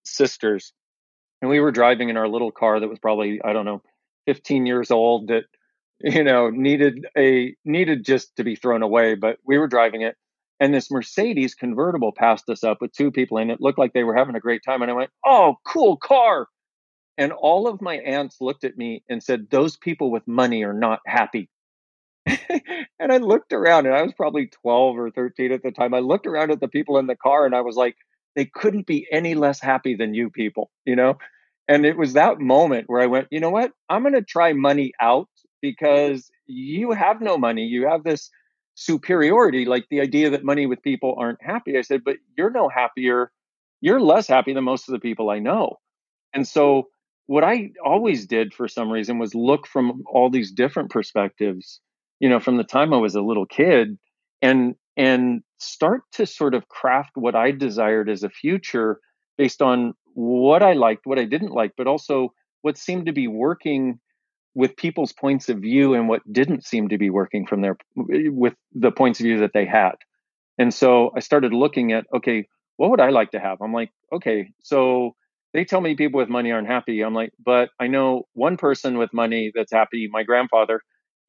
sisters, 0.05 0.73
and 1.43 1.51
we 1.51 1.61
were 1.61 1.73
driving 1.73 2.09
in 2.11 2.17
our 2.17 2.29
little 2.29 2.53
car 2.53 2.81
that 2.81 2.89
was 2.89 2.99
probably 2.99 3.41
I 3.45 3.53
don't 3.53 3.65
know, 3.67 3.83
15 4.27 4.67
years 4.67 4.91
old 4.91 5.29
that 5.29 5.45
you 6.01 6.25
know 6.25 6.51
needed 6.51 7.07
a 7.17 7.55
needed 7.65 8.05
just 8.05 8.37
to 8.37 8.45
be 8.45 8.57
thrown 8.57 8.83
away, 8.83 9.15
but 9.15 9.39
we 9.47 9.59
were 9.59 9.69
driving 9.69 10.03
it, 10.03 10.17
and 10.61 10.75
this 10.75 10.91
Mercedes 10.91 11.55
convertible 11.55 12.13
passed 12.13 12.49
us 12.51 12.65
up 12.65 12.79
with 12.81 12.93
two 12.93 13.11
people 13.11 13.39
in 13.39 13.51
it. 13.51 13.61
Looked 13.61 13.79
like 13.79 13.93
they 13.93 14.05
were 14.05 14.17
having 14.17 14.37
a 14.37 14.41
great 14.41 14.63
time, 14.65 14.83
and 14.83 14.91
I 14.91 14.95
went, 14.95 15.11
"Oh, 15.27 15.57
cool 15.67 15.97
car!" 15.97 16.49
And 17.19 17.33
all 17.33 17.69
of 17.69 17.83
my 17.83 17.97
aunts 17.99 18.41
looked 18.41 18.65
at 18.65 18.79
me 18.79 19.05
and 19.09 19.23
said, 19.23 19.51
"Those 19.51 19.77
people 19.77 20.11
with 20.11 20.27
money 20.29 20.65
are 20.65 20.75
not 20.75 21.01
happy." 21.07 21.51
and 22.99 23.13
I 23.13 23.19
looked 23.19 23.53
around 23.53 23.87
and 23.87 23.95
I 23.95 24.03
was 24.03 24.13
probably 24.13 24.47
12 24.47 24.99
or 24.99 25.11
13 25.11 25.53
at 25.53 25.63
the 25.63 25.71
time. 25.71 25.95
I 25.95 26.01
looked 26.01 26.27
around 26.27 26.51
at 26.51 26.61
the 26.61 26.69
people 26.69 26.99
in 26.99 27.07
the 27.07 27.17
car 27.17 27.47
and 27.47 27.55
I 27.55 27.61
was 27.61 27.77
like, 27.77 27.97
they 28.35 28.45
couldn't 28.45 28.87
be 28.87 29.07
any 29.11 29.35
less 29.35 29.61
happy 29.61 29.95
than 29.95 30.15
you 30.15 30.31
people, 30.31 30.71
you 30.85 30.97
know? 30.97 31.19
And 31.69 31.85
it 31.85 31.97
was 31.97 32.13
that 32.13 32.39
moment 32.39 32.89
where 32.89 33.01
I 33.01 33.07
went, 33.07 33.29
you 33.31 33.41
know 33.41 33.51
what? 33.51 33.73
I'm 33.89 34.03
going 34.03 34.15
to 34.15 34.23
try 34.23 34.53
money 34.53 34.93
out 35.01 35.29
because 35.61 36.31
you 36.47 36.93
have 36.93 37.21
no 37.21 37.37
money. 37.37 37.65
You 37.65 37.89
have 37.89 38.05
this 38.05 38.31
superiority, 38.75 39.65
like 39.65 39.87
the 39.91 40.01
idea 40.01 40.31
that 40.31 40.45
money 40.45 40.67
with 40.67 40.83
people 40.83 41.17
aren't 41.19 41.43
happy. 41.43 41.77
I 41.77 41.83
said, 41.83 42.03
but 42.05 42.17
you're 42.37 42.51
no 42.51 42.69
happier. 42.69 43.33
You're 43.81 44.01
less 44.01 44.29
happy 44.29 44.53
than 44.53 44.65
most 44.65 44.89
of 44.89 44.93
the 44.93 45.01
people 45.01 45.31
I 45.31 45.39
know. 45.39 45.79
And 46.33 46.47
so, 46.47 46.89
what 47.27 47.43
I 47.43 47.71
always 47.85 48.27
did 48.27 48.55
for 48.55 48.69
some 48.69 48.91
reason 48.91 49.19
was 49.19 49.35
look 49.35 49.67
from 49.67 50.05
all 50.07 50.31
these 50.31 50.53
different 50.53 50.91
perspectives, 50.91 51.81
you 52.21 52.29
know, 52.29 52.41
from 52.41 52.57
the 52.57 52.65
time 52.65 52.93
I 52.93 52.99
was 52.99 53.15
a 53.15 53.23
little 53.23 53.47
kid 53.47 53.99
and 54.43 54.75
and 54.97 55.43
start 55.59 56.03
to 56.13 56.27
sort 56.27 56.55
of 56.55 56.69
craft 56.69 57.11
what 57.15 57.35
I 57.35 57.51
desired 57.51 58.09
as 58.09 58.23
a 58.23 58.31
future 58.31 58.99
based 59.37 59.61
on 59.61 59.93
what 60.15 60.63
I 60.63 60.73
liked, 60.73 61.07
what 61.07 61.19
I 61.19 61.25
didn't 61.25 61.53
like, 61.53 61.73
but 61.77 61.87
also 61.87 62.33
what 62.63 62.79
seemed 62.79 63.07
to 63.07 63.13
be 63.13 63.29
working 63.29 64.01
with 64.55 64.77
people's 64.77 65.13
points 65.13 65.51
of 65.51 65.59
view 65.59 65.93
and 65.93 66.09
what 66.09 66.23
didn't 66.33 66.65
seem 66.65 66.89
to 66.89 66.97
be 66.97 67.11
working 67.11 67.47
from 67.47 67.61
their 67.61 67.77
with 67.95 68.55
the 68.73 68.91
points 68.91 69.21
of 69.21 69.25
view 69.25 69.41
that 69.41 69.53
they 69.53 69.67
had. 69.67 69.93
And 70.59 70.73
so 70.73 71.11
I 71.15 71.21
started 71.21 71.53
looking 71.53 71.93
at 71.93 72.07
okay, 72.15 72.49
what 72.77 72.91
would 72.91 73.01
I 73.01 73.11
like 73.11 73.33
to 73.33 73.41
have? 73.41 73.59
I'm 73.61 73.75
like, 73.75 73.91
okay, 74.13 74.49
so 74.63 75.15
they 75.53 75.65
tell 75.65 75.81
me 75.81 75.95
people 75.95 76.19
with 76.19 76.29
money 76.29 76.53
aren't 76.53 76.69
happy. 76.69 77.03
I'm 77.03 77.15
like, 77.15 77.33
but 77.45 77.71
I 77.81 77.87
know 77.87 78.25
one 78.33 78.57
person 78.57 78.99
with 78.99 79.13
money 79.13 79.53
that's 79.55 79.73
happy, 79.73 80.09
my 80.11 80.23
grandfather, 80.23 80.81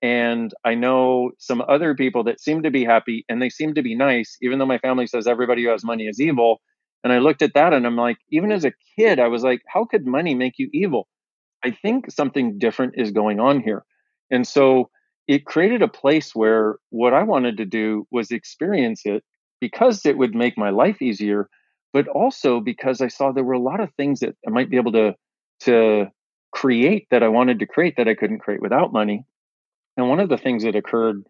and 0.01 0.53
I 0.63 0.75
know 0.75 1.31
some 1.39 1.63
other 1.67 1.95
people 1.95 2.23
that 2.25 2.39
seem 2.39 2.63
to 2.63 2.71
be 2.71 2.85
happy 2.85 3.25
and 3.27 3.41
they 3.41 3.49
seem 3.49 3.73
to 3.75 3.81
be 3.81 3.95
nice, 3.95 4.37
even 4.41 4.59
though 4.59 4.65
my 4.65 4.77
family 4.77 5.07
says 5.07 5.27
everybody 5.27 5.63
who 5.63 5.69
has 5.69 5.83
money 5.83 6.07
is 6.07 6.21
evil. 6.21 6.61
And 7.03 7.11
I 7.11 7.19
looked 7.19 7.41
at 7.41 7.53
that 7.55 7.73
and 7.73 7.85
I'm 7.85 7.95
like, 7.95 8.17
even 8.29 8.51
as 8.51 8.65
a 8.65 8.73
kid, 8.97 9.19
I 9.19 9.27
was 9.27 9.43
like, 9.43 9.61
how 9.67 9.85
could 9.85 10.05
money 10.05 10.35
make 10.35 10.53
you 10.57 10.69
evil? 10.73 11.07
I 11.63 11.71
think 11.71 12.11
something 12.11 12.59
different 12.59 12.93
is 12.97 13.11
going 13.11 13.39
on 13.39 13.61
here. 13.61 13.83
And 14.29 14.47
so 14.47 14.89
it 15.27 15.45
created 15.45 15.81
a 15.81 15.87
place 15.87 16.35
where 16.35 16.77
what 16.89 17.13
I 17.13 17.23
wanted 17.23 17.57
to 17.57 17.65
do 17.65 18.07
was 18.11 18.31
experience 18.31 19.01
it 19.05 19.23
because 19.59 20.05
it 20.05 20.17
would 20.17 20.35
make 20.35 20.57
my 20.57 20.69
life 20.69 21.01
easier, 21.01 21.49
but 21.91 22.07
also 22.07 22.59
because 22.59 23.01
I 23.01 23.07
saw 23.07 23.31
there 23.31 23.43
were 23.43 23.53
a 23.53 23.59
lot 23.59 23.79
of 23.79 23.91
things 23.93 24.19
that 24.19 24.35
I 24.45 24.51
might 24.51 24.69
be 24.69 24.77
able 24.77 24.91
to 24.93 25.15
to 25.61 26.05
create 26.51 27.07
that 27.09 27.23
I 27.23 27.27
wanted 27.29 27.59
to 27.59 27.65
create 27.65 27.95
that 27.97 28.07
I 28.07 28.13
couldn't 28.13 28.39
create 28.39 28.61
without 28.61 28.93
money. 28.93 29.25
And 29.97 30.07
one 30.09 30.19
of 30.19 30.29
the 30.29 30.37
things 30.37 30.63
that 30.63 30.75
occurred 30.75 31.23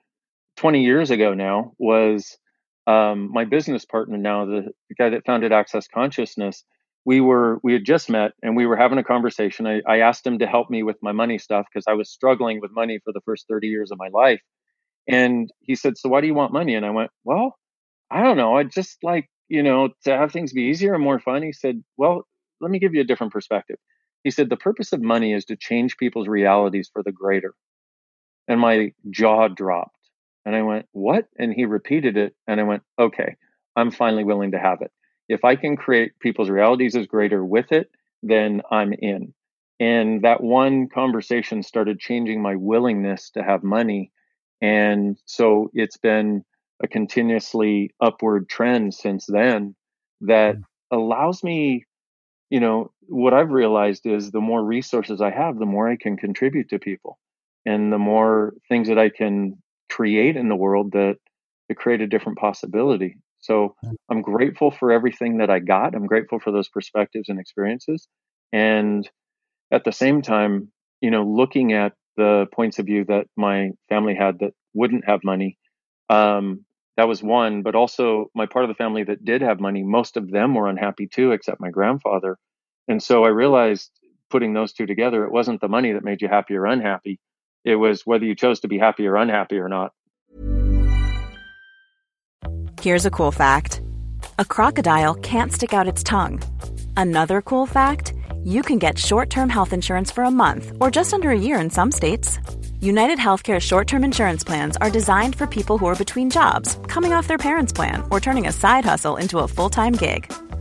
20 0.58 0.84
years 0.84 1.10
ago 1.10 1.34
now 1.34 1.72
was 1.80 2.38
um, 2.86 3.32
my 3.32 3.46
business 3.46 3.86
partner 3.86 4.18
now, 4.18 4.46
the, 4.46 4.72
the 4.90 4.96
guy 4.96 5.10
that 5.10 5.26
founded 5.26 5.52
Access 5.52 5.88
Consciousness, 5.88 6.64
we 7.06 7.22
were 7.22 7.60
we 7.64 7.72
had 7.72 7.86
just 7.86 8.10
met 8.10 8.34
and 8.44 8.58
we 8.58 8.66
were 8.66 8.76
having 8.76 8.98
a 8.98 9.04
conversation. 9.04 9.66
I, 9.66 9.82
I 9.88 10.00
asked 10.00 10.28
him 10.28 10.40
to 10.40 10.48
help 10.48 10.70
me 10.70 10.84
with 10.84 10.98
my 11.02 11.14
money 11.14 11.38
stuff 11.38 11.66
because 11.72 11.86
I 11.88 11.94
was 11.94 12.12
struggling 12.12 12.60
with 12.60 12.72
money 12.72 13.00
for 13.04 13.14
the 13.14 13.22
first 13.22 13.46
30 13.48 13.68
years 13.68 13.92
of 13.92 13.98
my 13.98 14.10
life. 14.10 14.42
And 15.08 15.50
he 15.62 15.76
said, 15.76 15.98
So 15.98 16.10
why 16.10 16.20
do 16.20 16.28
you 16.28 16.34
want 16.34 16.52
money? 16.52 16.76
And 16.76 16.86
I 16.86 16.90
went, 16.90 17.12
Well, 17.24 17.56
I 18.12 18.24
don't 18.24 18.36
know. 18.36 18.58
I 18.58 18.64
just 18.64 18.98
like, 19.04 19.30
you 19.48 19.64
know, 19.64 19.90
to 20.04 20.18
have 20.18 20.34
things 20.34 20.52
be 20.52 20.64
easier 20.64 20.94
and 20.94 21.04
more 21.04 21.20
fun. 21.20 21.44
He 21.44 21.54
said, 21.54 21.82
Well, 21.96 22.28
let 22.60 22.72
me 22.72 22.80
give 22.80 22.94
you 22.94 23.02
a 23.02 23.06
different 23.06 23.32
perspective. 23.32 23.78
He 24.26 24.32
said, 24.32 24.50
The 24.50 24.58
purpose 24.58 24.92
of 24.92 25.02
money 25.02 25.34
is 25.34 25.46
to 25.46 25.56
change 25.56 25.96
people's 25.96 26.28
realities 26.28 26.90
for 26.92 27.04
the 27.04 27.14
greater. 27.14 27.54
And 28.48 28.60
my 28.60 28.94
jaw 29.10 29.48
dropped. 29.48 29.96
And 30.46 30.56
I 30.56 30.62
went, 30.64 30.86
What? 30.92 31.26
And 31.38 31.54
he 31.54 31.66
repeated 31.66 32.18
it. 32.18 32.36
And 32.48 32.60
I 32.60 32.64
went, 32.64 32.84
Okay, 33.00 33.36
I'm 33.76 33.92
finally 33.92 34.24
willing 34.24 34.52
to 34.52 34.60
have 34.60 34.82
it 34.82 34.92
if 35.30 35.44
I 35.44 35.56
can 35.56 35.76
create 35.76 36.20
people's 36.20 36.50
realities 36.50 36.96
as 36.96 37.08
greater 37.08 37.44
with 37.44 37.72
it, 37.72 37.90
then 38.24 38.62
I'm 38.72 38.94
in. 38.94 39.34
And 39.80 40.24
that 40.24 40.42
one 40.42 40.88
conversation 40.90 41.62
started 41.62 42.00
changing 42.00 42.42
my 42.42 42.56
willingness 42.56 43.30
to 43.32 43.44
have 43.44 43.64
money. 43.64 44.12
And 44.62 45.18
so 45.26 45.70
it's 45.74 45.98
been 45.98 46.44
a 46.82 46.88
continuously 46.88 47.94
upward 48.02 48.50
trend 48.50 48.94
since 48.94 49.26
then 49.28 49.76
that 50.22 50.56
mm. 50.56 50.64
allows 50.92 51.44
me, 51.44 51.86
you 52.50 52.60
know, 52.60 52.92
what 53.02 53.34
I've 53.34 53.52
realized 53.52 54.06
is 54.06 54.32
the 54.32 54.42
more 54.42 54.64
resources 54.64 55.22
I 55.22 55.30
have, 55.30 55.60
the 55.60 55.66
more 55.66 55.88
I 55.90 55.96
can 55.96 56.18
contribute 56.18 56.70
to 56.70 56.80
people 56.80 57.20
and 57.68 57.92
the 57.92 57.98
more 57.98 58.54
things 58.70 58.88
that 58.88 58.98
I 58.98 59.10
can 59.10 59.62
create 59.90 60.38
in 60.38 60.48
the 60.48 60.56
world 60.56 60.94
that, 60.94 61.18
that 61.68 61.76
create 61.76 62.00
a 62.00 62.08
different 62.08 62.38
possibility. 62.38 63.18
So 63.40 63.76
I'm 64.10 64.22
grateful 64.22 64.72
for 64.72 64.92
everything 64.92 65.40
that 65.40 65.50
I 65.50 65.60
got. 65.60 65.94
I'm 65.94 66.08
grateful 66.08 66.40
for 66.40 66.52
those 66.52 66.70
perspectives 66.70 67.28
and 67.28 67.40
experiences. 67.40 68.08
And 68.54 69.08
at 69.70 69.84
the 69.84 69.92
same 69.92 70.22
time, 70.22 70.72
you 71.02 71.12
know, 71.12 71.24
looking 71.24 71.74
at 71.74 71.92
the 72.16 72.46
points 72.54 72.80
of 72.80 72.86
view 72.86 73.04
that 73.06 73.26
my 73.36 73.72
family 73.90 74.16
had 74.16 74.40
that 74.40 74.54
wouldn't 74.74 75.06
have 75.06 75.20
money, 75.26 75.58
um, 76.10 76.64
that 76.96 77.10
was 77.10 77.22
one. 77.22 77.64
But 77.64 77.76
also, 77.76 78.32
my 78.34 78.46
part 78.46 78.64
of 78.64 78.70
the 78.70 78.76
family 78.76 79.04
that 79.04 79.26
did 79.26 79.42
have 79.42 79.60
money, 79.60 79.84
most 79.84 80.16
of 80.16 80.32
them 80.32 80.56
were 80.56 80.70
unhappy 80.70 81.08
too, 81.08 81.34
except 81.34 81.60
my 81.60 81.70
grandfather. 81.70 82.38
And 82.88 83.04
so 83.04 83.26
I 83.26 83.30
realized 83.30 83.92
putting 84.30 84.54
those 84.54 84.72
two 84.72 84.86
together, 84.86 85.26
it 85.26 85.32
wasn't 85.34 85.60
the 85.60 85.68
money 85.68 85.92
that 85.92 86.04
made 86.04 86.22
you 86.22 86.30
happy 86.30 86.56
or 86.56 86.66
unhappy. 86.66 87.20
It 87.68 87.76
was 87.76 88.06
whether 88.06 88.24
you 88.24 88.34
chose 88.34 88.62
to 88.62 88.70
be 88.70 88.78
happy 88.78 89.06
or 89.06 89.18
unhappy 89.18 89.58
or 89.58 89.68
not. 89.68 89.92
Here's 92.82 93.06
a 93.06 93.12
cool 93.12 93.32
fact 93.32 93.82
a 94.40 94.46
crocodile 94.46 95.16
can't 95.16 95.52
stick 95.52 95.74
out 95.74 95.88
its 95.88 96.02
tongue. 96.02 96.42
Another 96.96 97.42
cool 97.42 97.66
fact 97.66 98.14
you 98.46 98.62
can 98.62 98.80
get 98.80 98.98
short 98.98 99.30
term 99.30 99.50
health 99.50 99.74
insurance 99.74 100.12
for 100.12 100.24
a 100.24 100.32
month 100.32 100.72
or 100.80 100.90
just 100.90 101.14
under 101.14 101.30
a 101.32 101.40
year 101.48 101.60
in 101.60 101.70
some 101.70 101.92
states. 101.92 102.40
United 102.80 103.20
Healthcare 103.20 103.60
short 103.60 103.86
term 103.86 104.06
insurance 104.06 104.46
plans 104.46 104.78
are 104.78 104.90
designed 105.00 105.36
for 105.36 105.46
people 105.46 105.78
who 105.78 105.88
are 105.88 106.04
between 106.04 106.30
jobs, 106.30 106.78
coming 106.88 107.12
off 107.12 107.28
their 107.28 107.44
parents' 107.50 107.74
plan, 107.74 108.02
or 108.12 108.22
turning 108.22 108.48
a 108.48 108.54
side 108.54 108.86
hustle 108.86 109.18
into 109.18 109.40
a 109.40 109.48
full 109.48 109.70
time 109.70 109.92
gig. 109.92 110.32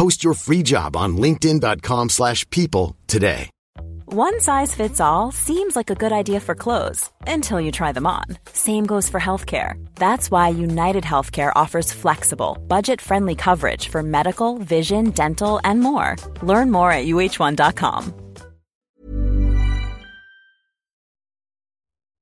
Post 0.00 0.24
your 0.24 0.32
free 0.32 0.62
job 0.62 0.96
on 0.96 1.18
linkedin.com 1.18 2.08
slash 2.08 2.48
people 2.48 2.96
today. 3.06 3.50
One 4.06 4.40
size 4.40 4.74
fits 4.74 4.98
all 4.98 5.30
seems 5.30 5.76
like 5.76 5.90
a 5.90 5.94
good 5.94 6.10
idea 6.10 6.40
for 6.40 6.54
clothes 6.54 7.10
until 7.26 7.60
you 7.60 7.70
try 7.70 7.92
them 7.92 8.06
on. 8.06 8.24
Same 8.50 8.86
goes 8.86 9.10
for 9.10 9.20
healthcare. 9.20 9.74
That's 9.96 10.30
why 10.30 10.48
United 10.48 11.04
Healthcare 11.04 11.52
offers 11.54 11.92
flexible, 11.92 12.56
budget 12.66 12.98
friendly 12.98 13.34
coverage 13.34 13.88
for 13.88 14.02
medical, 14.02 14.56
vision, 14.56 15.10
dental, 15.10 15.60
and 15.64 15.80
more. 15.80 16.16
Learn 16.42 16.70
more 16.70 16.90
at 16.90 17.04
uh1.com. 17.04 18.29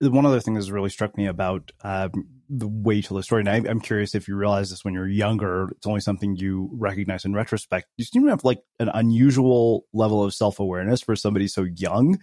one 0.00 0.24
other 0.26 0.40
thing 0.40 0.54
that's 0.54 0.70
really 0.70 0.88
struck 0.88 1.16
me 1.16 1.26
about 1.26 1.72
um, 1.82 2.26
the 2.48 2.68
way 2.68 3.02
to 3.02 3.14
the 3.14 3.22
story, 3.22 3.40
and 3.40 3.48
I, 3.48 3.70
I'm 3.70 3.80
curious 3.80 4.14
if 4.14 4.28
you 4.28 4.36
realize 4.36 4.70
this 4.70 4.84
when 4.84 4.94
you're 4.94 5.08
younger, 5.08 5.68
it's 5.72 5.86
only 5.86 6.00
something 6.00 6.36
you 6.36 6.70
recognize 6.72 7.24
in 7.24 7.34
retrospect. 7.34 7.86
You 7.96 8.04
seem 8.04 8.24
to 8.24 8.30
have 8.30 8.44
like 8.44 8.62
an 8.78 8.90
unusual 8.92 9.84
level 9.92 10.24
of 10.24 10.32
self 10.34 10.58
awareness 10.58 11.02
for 11.02 11.14
somebody 11.16 11.48
so 11.48 11.62
young 11.62 12.18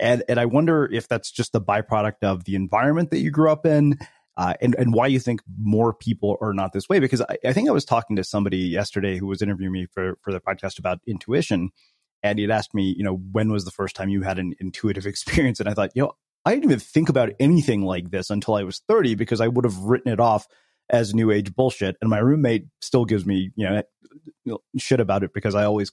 and 0.00 0.22
and 0.28 0.38
I 0.38 0.46
wonder 0.46 0.88
if 0.92 1.08
that's 1.08 1.30
just 1.30 1.52
the 1.52 1.60
byproduct 1.60 2.22
of 2.22 2.44
the 2.44 2.54
environment 2.54 3.10
that 3.10 3.18
you 3.18 3.30
grew 3.30 3.50
up 3.50 3.66
in, 3.66 3.98
uh, 4.36 4.54
and 4.60 4.74
and 4.76 4.94
why 4.94 5.06
you 5.06 5.18
think 5.18 5.40
more 5.58 5.92
people 5.92 6.36
are 6.40 6.52
not 6.52 6.72
this 6.72 6.88
way. 6.88 6.98
Because 6.98 7.20
I, 7.22 7.38
I, 7.44 7.52
think 7.52 7.68
I 7.68 7.72
was 7.72 7.84
talking 7.84 8.16
to 8.16 8.24
somebody 8.24 8.58
yesterday 8.58 9.18
who 9.18 9.26
was 9.26 9.42
interviewing 9.42 9.72
me 9.72 9.86
for 9.86 10.18
for 10.22 10.32
the 10.32 10.40
podcast 10.40 10.78
about 10.78 11.00
intuition, 11.06 11.70
and 12.22 12.38
he'd 12.38 12.50
asked 12.50 12.74
me, 12.74 12.94
you 12.96 13.04
know, 13.04 13.14
when 13.32 13.50
was 13.50 13.64
the 13.64 13.70
first 13.70 13.96
time 13.96 14.08
you 14.08 14.22
had 14.22 14.38
an 14.38 14.54
intuitive 14.60 15.06
experience? 15.06 15.60
And 15.60 15.68
I 15.68 15.74
thought, 15.74 15.90
you 15.94 16.02
know, 16.02 16.12
I 16.46 16.52
didn't 16.52 16.64
even 16.64 16.78
think 16.78 17.08
about 17.08 17.32
anything 17.40 17.82
like 17.82 18.10
this 18.10 18.30
until 18.30 18.54
I 18.54 18.62
was 18.62 18.80
thirty 18.88 19.14
because 19.16 19.40
I 19.40 19.48
would 19.48 19.64
have 19.64 19.76
written 19.78 20.12
it 20.12 20.20
off 20.20 20.46
as 20.88 21.14
new 21.14 21.30
age 21.30 21.54
bullshit. 21.54 21.96
And 22.00 22.08
my 22.08 22.18
roommate 22.18 22.66
still 22.80 23.04
gives 23.04 23.26
me, 23.26 23.50
you 23.56 23.82
know, 24.46 24.58
shit 24.78 25.00
about 25.00 25.24
it 25.24 25.32
because 25.34 25.54
I 25.54 25.64
always 25.64 25.92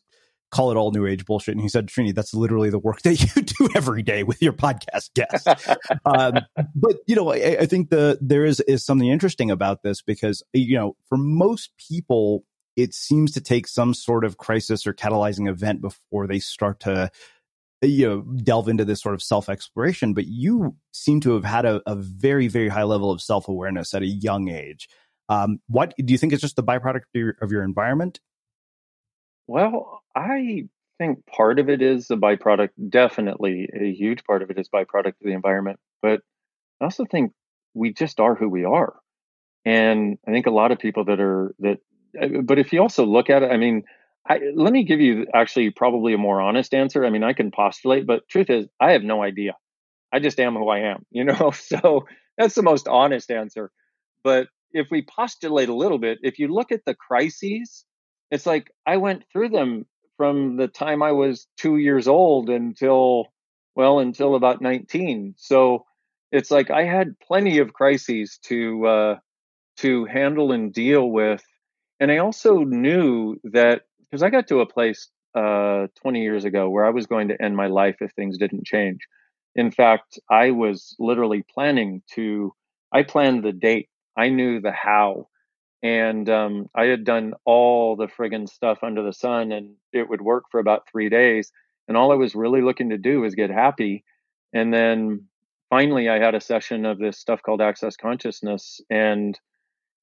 call 0.51 0.69
it 0.69 0.77
all 0.77 0.91
new 0.91 1.07
age 1.07 1.25
bullshit. 1.25 1.53
And 1.53 1.61
he 1.61 1.67
said, 1.67 1.87
Srini, 1.87 2.13
that's 2.13 2.33
literally 2.33 2.69
the 2.69 2.79
work 2.79 3.01
that 3.01 3.19
you 3.35 3.41
do 3.41 3.69
every 3.75 4.03
day 4.03 4.23
with 4.23 4.41
your 4.41 4.53
podcast 4.53 5.09
guests. 5.15 5.47
um, 6.05 6.35
but 6.75 6.97
you 7.07 7.15
know, 7.15 7.33
I, 7.33 7.57
I, 7.61 7.65
think 7.65 7.89
the 7.89 8.19
there 8.21 8.45
is 8.45 8.59
is 8.61 8.85
something 8.85 9.07
interesting 9.07 9.49
about 9.49 9.81
this 9.81 10.01
because 10.01 10.43
you 10.53 10.77
know, 10.77 10.95
for 11.09 11.17
most 11.17 11.71
people, 11.89 12.45
it 12.75 12.93
seems 12.93 13.31
to 13.31 13.41
take 13.41 13.67
some 13.67 13.93
sort 13.93 14.23
of 14.23 14.37
crisis 14.37 14.85
or 14.85 14.93
catalyzing 14.93 15.49
event 15.49 15.81
before 15.81 16.27
they 16.27 16.39
start 16.39 16.79
to 16.81 17.09
you 17.88 18.08
know 18.08 18.22
delve 18.43 18.67
into 18.67 18.86
this 18.86 19.02
sort 19.02 19.15
of 19.15 19.22
self 19.22 19.50
exploration. 19.50 20.13
But 20.13 20.26
you 20.28 20.76
seem 20.91 21.19
to 21.22 21.34
have 21.34 21.43
had 21.43 21.65
a, 21.65 21.82
a 21.86 21.96
very 21.96 22.48
very 22.48 22.69
high 22.69 22.84
level 22.84 23.12
of 23.12 23.22
self 23.22 23.48
awareness 23.48 23.93
at 23.93 24.02
a 24.02 24.08
young 24.08 24.50
age. 24.50 24.88
Um, 25.30 25.60
what 25.67 25.93
do 25.98 26.12
you 26.12 26.17
think 26.17 26.34
is 26.34 26.41
just 26.41 26.56
the 26.56 26.63
byproduct 26.63 26.96
of 26.96 27.04
your, 27.15 27.36
of 27.41 27.52
your 27.52 27.63
environment? 27.63 28.19
Well, 29.48 30.02
I 30.15 30.67
think 31.00 31.26
part 31.26 31.60
of 31.60 31.69
it 31.69 31.82
is 31.82 32.10
a 32.12 32.15
byproduct, 32.15 32.69
definitely 32.89 33.69
a 33.74 33.91
huge 33.91 34.24
part 34.26 34.41
of 34.41 34.50
it 34.50 34.60
is 34.60 34.69
byproduct 34.69 35.08
of 35.08 35.24
the 35.24 35.34
environment. 35.34 35.80
But 36.02 36.22
I 36.82 36.86
also 36.86 37.06
think 37.06 37.32
we 37.74 37.93
just 37.93 38.19
are 38.19 38.36
who 38.36 38.50
we 38.50 38.65
are. 38.65 38.96
And 39.65 40.17
I 40.28 40.32
think 40.32 40.46
a 40.46 40.52
lot 40.52 40.72
of 40.72 40.80
people 40.80 41.06
that 41.06 41.19
are 41.19 41.56
that 41.60 41.80
uh, 42.22 42.41
but 42.43 42.60
if 42.60 42.74
you 42.74 42.82
also 42.82 43.06
look 43.06 43.30
at 43.30 43.43
it, 43.43 43.52
I 43.52 43.58
mean, 43.58 43.84
I, 44.27 44.39
let 44.55 44.71
me 44.71 44.83
give 44.83 45.01
you 45.01 45.27
actually 45.33 45.71
probably 45.71 46.13
a 46.13 46.17
more 46.17 46.41
honest 46.41 46.73
answer. 46.73 47.05
I 47.05 47.09
mean, 47.09 47.23
I 47.23 47.33
can 47.33 47.51
postulate, 47.51 48.07
but 48.07 48.27
truth 48.29 48.49
is, 48.49 48.67
I 48.79 48.91
have 48.93 49.03
no 49.03 49.21
idea. 49.21 49.57
I 50.13 50.19
just 50.19 50.39
am 50.39 50.55
who 50.55 50.69
I 50.69 50.79
am, 50.79 51.05
you 51.12 51.25
know? 51.25 51.51
So 51.51 52.05
that's 52.38 52.55
the 52.55 52.63
most 52.63 52.88
honest 52.88 53.31
answer. 53.31 53.71
But 54.23 54.47
if 54.71 54.88
we 54.91 55.05
postulate 55.05 55.69
a 55.69 55.75
little 55.75 55.99
bit, 55.99 56.19
if 56.23 56.39
you 56.39 56.47
look 56.47 56.71
at 56.71 56.81
the 56.86 56.95
crises 56.95 57.86
it's 58.33 58.47
like 58.47 58.71
I 58.88 58.97
went 58.97 59.25
through 59.31 59.49
them 59.49 59.86
from 60.17 60.57
the 60.57 60.67
time 60.67 61.03
I 61.03 61.12
was 61.12 61.47
two 61.55 61.77
years 61.77 62.07
old 62.07 62.49
until, 62.49 63.27
well, 63.75 63.99
until 63.99 64.33
about 64.33 64.59
19. 64.59 65.36
So 65.38 65.86
it's 66.31 66.49
like 66.49 66.71
I 66.71 66.83
had 66.83 67.19
plenty 67.19 67.59
of 67.59 67.73
crises 67.73 68.39
to, 68.45 68.88
uh, 68.88 69.15
to 69.77 70.05
handle 70.05 70.51
and 70.51 70.73
deal 70.73 71.07
with. 71.07 71.43
And 71.99 72.12
I 72.12 72.17
also 72.17 72.59
knew 72.59 73.38
that 73.53 73.83
because 74.13 74.21
I 74.21 74.30
got 74.30 74.47
to 74.49 74.60
a 74.60 74.67
place 74.67 75.10
uh, 75.34 75.88
20 76.04 76.21
years 76.21 76.45
ago 76.45 76.69
where 76.69 76.86
I 76.86 76.91
was 76.91 77.08
going 77.08 77.30
to 77.30 77.41
end 77.41 77.58
my 77.58 77.65
life 77.65 77.95
if 77.99 78.12
things 78.12 78.38
didn't 78.38 78.63
change. 78.63 78.99
In 79.56 79.71
fact, 79.71 80.19
I 80.30 80.52
was 80.52 80.95
literally 80.99 81.43
planning 81.52 82.04
to, 82.13 82.54
I 82.91 83.02
planned 83.02 83.43
the 83.43 83.52
date. 83.52 83.89
I 84.15 84.30
knew 84.30 84.62
the 84.62 84.71
how 84.71 85.30
and 85.82 86.30
um, 86.30 86.69
I 86.76 86.86
had 86.86 87.06
done 87.06 87.34
all 87.43 87.95
the 87.95 88.06
friggin' 88.06 88.47
stuff 88.47 88.84
under 88.84 89.02
the 89.02 89.13
sun, 89.13 89.52
and 89.52 89.71
it 89.91 90.08
would 90.08 90.21
work 90.21 90.43
for 90.52 90.60
about 90.60 90.88
three 90.88 91.10
days. 91.10 91.52
And 91.88 91.97
all 91.97 92.12
I 92.12 92.15
was 92.15 92.36
really 92.36 92.62
looking 92.62 92.91
to 92.91 92.99
do 92.99 93.21
was 93.21 93.34
get 93.34 93.49
happy. 93.49 94.04
And 94.54 94.71
then 94.71 95.26
finally, 95.71 96.08
I 96.08 96.19
had 96.19 96.36
a 96.36 96.39
session 96.39 96.86
of 96.86 96.99
this 96.99 97.17
stuff 97.17 97.41
called 97.41 97.62
Access 97.62 97.97
Consciousness, 97.97 98.80
and 98.91 99.39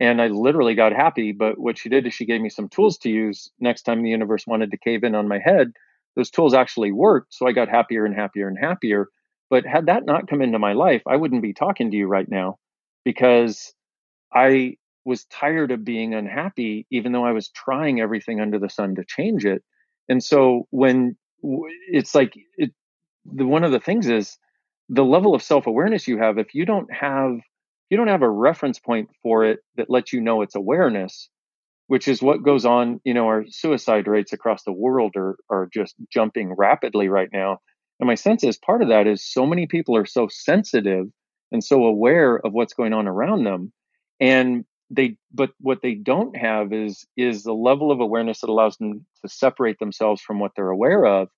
and 0.01 0.21
I 0.21 0.29
literally 0.29 0.75
got 0.75 0.93
happy. 0.93 1.33
But 1.33 1.59
what 1.59 1.79
she 1.79 1.89
did 1.89 2.07
is 2.07 2.15
she 2.15 2.27
gave 2.27 2.41
me 2.41 2.49
some 2.49 2.69
tools 2.69 2.99
to 2.99 3.11
use 3.11 3.51
next 3.61 3.83
time 3.83 4.03
the 4.03 4.11
universe 4.11 4.47
wanted 4.47 4.71
to 4.71 4.79
cave 4.79 5.05
in 5.05 5.15
on 5.15 5.29
my 5.29 5.39
head. 5.39 5.73
Those 6.17 6.31
tools 6.31 6.55
actually 6.55 6.91
worked, 6.91 7.35
so 7.35 7.47
I 7.47 7.53
got 7.53 7.69
happier 7.69 8.05
and 8.05 8.15
happier 8.15 8.49
and 8.49 8.59
happier. 8.59 9.09
But 9.51 9.67
had 9.67 9.87
that 9.87 10.07
not 10.07 10.29
come 10.29 10.43
into 10.43 10.59
my 10.59 10.73
life, 10.73 11.03
I 11.07 11.17
wouldn't 11.17 11.43
be 11.43 11.53
talking 11.53 11.91
to 11.91 11.97
you 11.97 12.07
right 12.07 12.29
now 12.29 12.59
because 13.05 13.73
I 14.35 14.77
was 15.05 15.25
tired 15.27 15.71
of 15.71 15.85
being 15.85 16.15
unhappy, 16.15 16.87
even 16.91 17.13
though 17.13 17.25
I 17.25 17.33
was 17.33 17.51
trying 17.51 18.01
everything 18.01 18.41
under 18.41 18.59
the 18.59 18.69
sun 18.71 18.95
to 18.97 19.05
change 19.05 19.45
it. 19.45 19.63
And 20.09 20.23
so 20.23 20.67
when 20.71 21.17
it's 21.43 22.15
like 22.15 22.35
it, 22.57 22.73
the 23.25 23.47
one 23.47 23.65
of 23.65 23.73
the 23.73 23.81
things 23.81 24.09
is 24.09 24.39
the 24.89 25.05
level 25.05 25.35
of 25.35 25.43
self 25.43 25.67
awareness 25.67 26.09
you 26.09 26.19
have. 26.19 26.39
If 26.39 26.55
you 26.55 26.67
don't 26.67 26.93
have 26.93 27.39
you 27.91 27.97
don't 27.97 28.09
have 28.09 28.23
a 28.23 28.31
reference 28.31 28.79
point 28.79 29.11
for 29.23 29.45
it 29.45 29.61
that 29.77 29.91
lets 29.91 30.13
you 30.13 30.21
know 30.21 30.43
it's 30.43 30.55
awareness, 30.55 31.29
which 31.89 32.09
is 32.09 32.23
what 32.23 32.43
goes 32.43 32.65
on. 32.65 33.01
You 33.05 33.15
know, 33.15 33.27
our 33.27 33.45
suicide 33.49 34.07
rates 34.07 34.33
across 34.33 34.63
the 34.63 34.73
world 34.73 35.15
are 35.17 35.37
are 35.51 35.69
just 35.73 35.97
jumping 36.11 36.55
rapidly 36.57 37.09
right 37.09 37.29
now. 37.33 37.59
And 37.99 38.07
my 38.07 38.15
sense 38.15 38.45
is 38.45 38.57
part 38.57 38.83
of 38.83 38.89
that 38.89 39.07
is 39.07 39.25
so 39.25 39.45
many 39.45 39.67
people 39.67 39.97
are 39.97 40.07
so 40.07 40.29
sensitive 40.31 41.07
and 41.53 41.63
so 41.63 41.85
aware 41.85 42.37
of 42.37 42.53
what's 42.53 42.75
going 42.75 42.95
on 42.95 43.09
around 43.09 43.45
them. 43.45 43.73
And 44.21 44.65
they 44.91 45.17
but 45.33 45.51
what 45.61 45.83
they 45.83 45.95
don't 45.95 46.37
have 46.37 46.73
is 46.73 47.07
is 47.17 47.43
the 47.43 47.53
level 47.53 47.91
of 47.91 48.01
awareness 48.01 48.41
that 48.41 48.51
allows 48.51 48.77
them 48.77 49.07
to 49.23 49.29
separate 49.29 49.79
themselves 49.79 50.21
from 50.21 50.41
what 50.41 50.53
they're 50.57 50.71
aware 50.71 51.07
of 51.07 51.29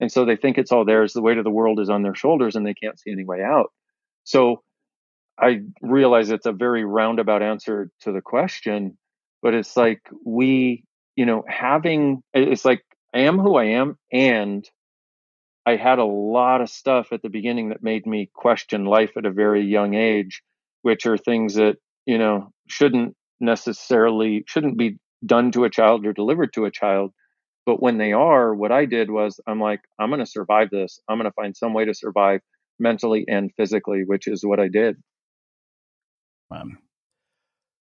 and 0.00 0.10
so 0.10 0.24
they 0.24 0.36
think 0.36 0.58
it's 0.58 0.72
all 0.72 0.84
theirs 0.84 1.12
the 1.12 1.20
weight 1.20 1.38
of 1.38 1.44
the 1.44 1.50
world 1.50 1.78
is 1.78 1.90
on 1.90 2.02
their 2.02 2.14
shoulders 2.14 2.56
and 2.56 2.66
they 2.66 2.74
can't 2.74 2.98
see 2.98 3.12
any 3.12 3.24
way 3.24 3.42
out 3.42 3.70
so 4.24 4.62
i 5.40 5.60
realize 5.80 6.30
it's 6.30 6.46
a 6.46 6.52
very 6.52 6.84
roundabout 6.84 7.42
answer 7.42 7.90
to 8.00 8.12
the 8.12 8.20
question 8.20 8.96
but 9.42 9.54
it's 9.54 9.76
like 9.76 10.00
we 10.24 10.84
you 11.16 11.26
know 11.26 11.44
having 11.48 12.22
it's 12.34 12.64
like 12.64 12.82
i 13.14 13.20
am 13.20 13.38
who 13.38 13.56
i 13.56 13.64
am 13.64 13.96
and 14.12 14.68
i 15.66 15.76
had 15.76 15.98
a 15.98 16.04
lot 16.04 16.60
of 16.60 16.68
stuff 16.70 17.12
at 17.12 17.22
the 17.22 17.30
beginning 17.30 17.70
that 17.70 17.82
made 17.82 18.06
me 18.06 18.30
question 18.34 18.84
life 18.84 19.12
at 19.16 19.26
a 19.26 19.30
very 19.30 19.62
young 19.64 19.94
age 19.94 20.42
which 20.82 21.06
are 21.06 21.16
things 21.16 21.54
that 21.54 21.76
you 22.06 22.18
know 22.18 22.50
shouldn't 22.68 23.14
necessarily 23.40 24.44
shouldn't 24.46 24.78
be 24.78 24.98
done 25.24 25.52
to 25.52 25.64
a 25.64 25.70
child 25.70 26.06
or 26.06 26.12
delivered 26.12 26.52
to 26.54 26.64
a 26.64 26.70
child. 26.70 27.12
But 27.66 27.82
when 27.82 27.98
they 27.98 28.12
are 28.12 28.54
what 28.54 28.72
i 28.72 28.86
did 28.86 29.10
was 29.10 29.40
i'm 29.46 29.60
like 29.60 29.80
i'm 29.98 30.10
going 30.10 30.20
to 30.20 30.26
survive 30.26 30.70
this. 30.70 31.00
I'm 31.08 31.18
going 31.18 31.30
to 31.30 31.34
find 31.34 31.56
some 31.56 31.74
way 31.74 31.84
to 31.84 31.94
survive 31.94 32.40
mentally 32.78 33.24
and 33.28 33.52
physically 33.56 34.02
which 34.04 34.26
is 34.26 34.44
what 34.44 34.58
i 34.58 34.66
did 34.68 34.96
um, 36.52 36.78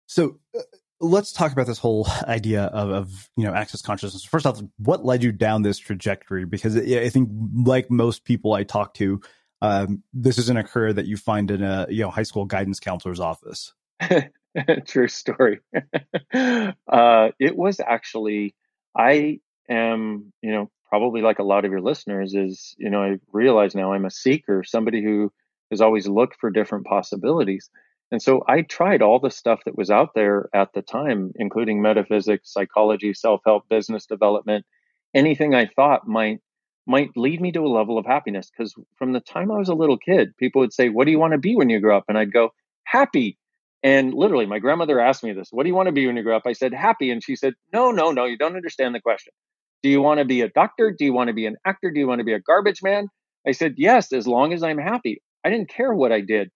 So 0.08 0.39
uh, 0.56 0.62
let's 0.99 1.32
talk 1.32 1.51
about 1.51 1.68
this 1.68 1.78
whole 1.78 2.08
idea 2.28 2.64
of, 2.66 2.89
of, 2.89 3.30
you 3.36 3.45
know 3.45 3.54
access 3.54 3.82
consciousness. 3.82 4.24
First 4.24 4.45
off, 4.45 4.62
what 4.78 5.06
led 5.06 5.24
you 5.24 5.32
down 5.32 5.62
this 5.62 5.78
trajectory? 5.78 6.45
Because 6.45 6.78
I 6.78 7.10
think, 7.10 7.30
like 7.66 7.89
most 7.89 8.26
people 8.26 8.54
I 8.54 8.64
talk 8.64 8.93
to, 8.95 9.22
um, 9.62 10.04
this 10.14 10.38
isn't 10.38 10.58
a 10.58 10.64
career 10.64 10.93
that 10.93 11.06
you 11.06 11.18
find 11.18 11.49
in 11.49 11.64
a 11.64 11.88
you 11.89 12.04
know 12.04 12.10
high 12.10 12.24
school 12.24 12.45
guidance 12.45 12.80
counselor's 12.80 13.20
office. 13.20 13.74
True 14.86 15.08
story. 15.08 15.60
uh, 16.34 17.30
it 17.39 17.56
was 17.56 17.80
actually 17.80 18.56
I 18.95 19.39
am 19.70 20.34
you 20.41 20.51
know 20.51 20.70
probably 20.89 21.22
like 21.22 21.39
a 21.39 21.43
lot 21.43 21.66
of 21.66 21.72
your 21.72 21.82
listeners 21.82 22.36
is 22.36 22.76
you 22.78 22.89
know 22.89 23.01
I 23.01 23.20
realize 23.32 23.74
now 23.74 23.93
I'm 23.93 24.06
a 24.06 24.12
seeker, 24.12 24.64
somebody 24.64 25.01
who 25.01 25.32
has 25.72 25.82
always 25.82 26.08
looked 26.08 26.39
for 26.39 26.51
different 26.51 26.86
possibilities. 26.86 27.70
And 28.14 28.22
so 28.22 28.43
I 28.47 28.61
tried 28.61 29.01
all 29.01 29.20
the 29.20 29.32
stuff 29.32 29.61
that 29.66 29.76
was 29.76 29.89
out 29.89 30.11
there 30.14 30.47
at 30.53 30.72
the 30.74 30.84
time, 30.84 31.32
including 31.36 31.82
metaphysics, 31.82 32.53
psychology, 32.53 33.11
self-help, 33.11 33.68
business 33.70 34.05
development, 34.05 34.68
anything 35.16 35.55
I 35.55 35.66
thought 35.66 36.07
might 36.07 36.39
might 36.86 37.09
lead 37.16 37.41
me 37.41 37.51
to 37.53 37.66
a 37.66 37.76
level 37.76 37.97
of 37.97 38.05
happiness. 38.05 38.51
Because 38.55 38.76
from 38.97 39.14
the 39.14 39.20
time 39.20 39.49
I 39.49 39.57
was 39.57 39.70
a 39.70 39.74
little 39.74 39.97
kid, 39.97 40.38
people 40.38 40.59
would 40.61 40.74
say, 40.74 40.89
What 40.89 41.05
do 41.05 41.11
you 41.11 41.18
want 41.18 41.32
to 41.34 41.39
be 41.39 41.55
when 41.55 41.72
you 41.72 41.80
grow 41.80 41.97
up? 41.97 42.03
And 42.07 42.16
I'd 42.16 42.32
go, 42.32 42.53
Happy. 42.84 43.39
And 43.82 44.14
literally, 44.14 44.45
my 44.45 44.59
grandmother 44.59 44.99
asked 44.99 45.24
me 45.24 45.34
this, 45.34 45.49
What 45.49 45.64
do 45.64 45.70
you 45.70 45.76
want 45.76 45.88
to 45.88 45.91
be 45.91 46.05
when 46.05 46.16
you 46.16 46.22
grow 46.22 46.38
up? 46.38 46.43
I 46.45 46.53
said, 46.53 46.72
Happy. 46.72 47.09
And 47.09 47.24
she 47.24 47.36
said, 47.36 47.55
No, 47.74 47.89
no, 47.89 48.11
no, 48.11 48.26
you 48.26 48.38
don't 48.38 48.55
understand 48.55 48.93
the 48.93 49.01
question. 49.01 49.34
Do 49.82 49.89
you 49.89 50.03
want 50.03 50.20
to 50.20 50.26
be 50.26 50.41
a 50.41 50.49
doctor? 50.49 50.91
Do 50.95 51.03
you 51.03 51.14
want 51.14 51.30
to 51.30 51.34
be 51.34 51.47
an 51.47 51.55
actor? 51.66 51.89
Do 51.89 51.99
you 51.99 52.07
want 52.07 52.20
to 52.20 52.26
be 52.26 52.34
a 52.34 52.39
garbage 52.39 52.84
man? 52.84 53.07
I 53.47 53.53
said, 53.53 53.74
Yes, 53.78 54.14
as 54.14 54.28
long 54.28 54.53
as 54.53 54.61
I'm 54.61 54.78
happy. 54.78 55.20
I 55.43 55.49
didn't 55.49 55.70
care 55.70 55.95
what 55.95 56.11
I 56.11 56.22
did. 56.22 56.51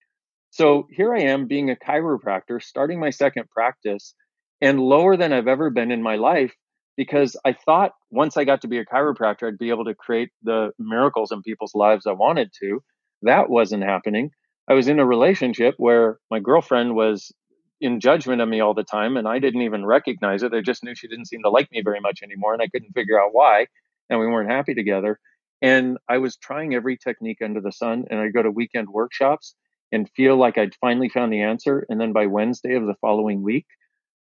So 0.50 0.88
here 0.91 1.14
I 1.14 1.22
am 1.22 1.48
being 1.48 1.70
a 1.70 1.76
chiropractor, 1.76 2.62
starting 2.62 3.00
my 3.00 3.10
second 3.10 3.50
practice 3.50 4.14
and 4.62 4.80
lower 4.80 5.16
than 5.18 5.34
I've 5.34 5.48
ever 5.48 5.70
been 5.70 5.91
in 5.91 6.02
my 6.02 6.16
life 6.16 6.54
because 6.95 7.36
I 7.45 7.54
thought 7.54 7.91
once 8.10 8.38
I 8.38 8.43
got 8.43 8.62
to 8.62 8.68
be 8.68 8.80
a 8.80 8.86
chiropractor, 8.86 9.48
I'd 9.48 9.60
be 9.60 9.70
able 9.70 9.86
to 9.86 9.93
create 9.93 10.30
the 10.41 10.72
miracles 10.80 11.32
in 11.32 11.43
people's 11.43 11.76
lives 11.76 12.08
I 12.08 12.14
wanted 12.14 12.52
to. 12.62 12.82
That 13.22 13.50
wasn't 13.50 13.84
happening. 13.84 14.32
I 14.68 14.74
was 14.74 14.88
in 14.88 15.00
a 15.00 15.06
relationship 15.06 15.76
where 15.78 16.18
my 16.32 16.39
girlfriend 16.39 16.95
was 16.95 17.32
in 17.80 18.00
judgment 18.00 18.41
of 18.41 18.50
me 18.50 18.60
all 18.60 18.74
the 18.74 18.84
time 18.84 19.16
and 19.16 19.28
I 19.28 19.38
didn't 19.39 19.62
even 19.62 19.86
recognize 19.86 20.41
it. 20.41 20.54
I 20.54 20.62
just 20.62 20.84
knew 20.84 20.95
she 20.95 21.08
didn't 21.08 21.28
seem 21.28 21.43
to 21.43 21.50
like 21.50 21.72
me 21.72 21.82
very 21.84 22.00
much 22.02 22.22
anymore 22.24 22.54
and 22.54 22.62
I 22.62 22.68
couldn't 22.68 22.93
figure 22.93 23.22
out 23.22 23.30
why. 23.32 23.68
And 24.10 24.20
we 24.20 24.26
weren't 24.26 24.50
happy 24.50 24.74
together. 24.74 25.20
And 25.62 25.98
I 26.10 26.18
was 26.18 26.38
trying 26.38 26.74
every 26.74 26.98
technique 26.98 27.41
under 27.43 27.62
the 27.62 27.72
sun 27.72 28.06
and 28.10 28.20
I'd 28.20 28.34
go 28.34 28.41
to 28.41 28.52
weekend 28.52 28.89
workshops 28.89 29.56
and 29.92 30.10
feel 30.16 30.38
like 30.38 30.58
I'd 30.58 30.76
finally 30.82 31.10
found 31.10 31.32
the 31.32 31.42
answer. 31.42 31.86
And 31.90 32.00
then 32.00 32.14
by 32.14 32.26
Wednesday 32.26 32.76
of 32.76 32.86
the 32.86 32.96
following 33.02 33.42
week, 33.42 33.66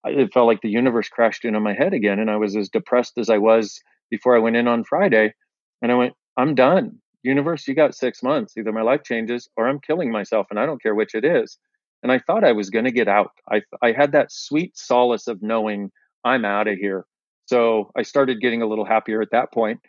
it 0.06 0.34
felt 0.34 0.48
like 0.48 0.62
the 0.62 0.70
universe 0.70 1.10
crashed 1.10 1.46
into 1.46 1.60
my 1.60 1.74
head 1.74 1.94
again. 1.94 2.20
And 2.20 2.30
I 2.30 2.38
was 2.38 2.56
as 2.56 2.70
depressed 2.70 3.18
as 3.18 3.30
I 3.30 3.38
was 3.38 3.82
before 4.10 4.36
I 4.36 4.40
went 4.40 4.56
in 4.56 4.68
on 4.68 4.84
Friday. 4.84 5.34
And 5.82 5.92
I 5.92 5.96
went, 5.96 6.14
I'm 6.38 6.56
done. 6.56 7.00
Universe, 7.24 7.68
you 7.68 7.74
got 7.74 7.96
six 7.96 8.22
months. 8.22 8.56
Either 8.58 8.72
my 8.72 8.84
life 8.84 9.04
changes 9.04 9.50
or 9.58 9.68
I'm 9.68 9.80
killing 9.80 10.12
myself. 10.12 10.48
And 10.50 10.60
I 10.60 10.66
don't 10.66 10.82
care 10.82 10.94
which 10.94 11.16
it 11.16 11.26
is. 11.26 11.58
And 12.04 12.12
I 12.12 12.20
thought 12.20 12.44
I 12.44 12.52
was 12.52 12.70
going 12.70 12.86
to 12.86 12.92
get 12.92 13.08
out. 13.08 13.32
I, 13.52 13.62
I 13.82 13.94
had 13.94 14.12
that 14.12 14.32
sweet 14.32 14.78
solace 14.78 15.28
of 15.28 15.42
knowing 15.42 15.92
I'm 16.24 16.46
out 16.46 16.68
of 16.68 16.78
here. 16.78 17.06
So 17.48 17.92
I 17.96 18.04
started 18.04 18.42
getting 18.42 18.62
a 18.62 18.68
little 18.68 18.86
happier 18.86 19.22
at 19.22 19.32
that 19.32 19.52
point. 19.52 19.80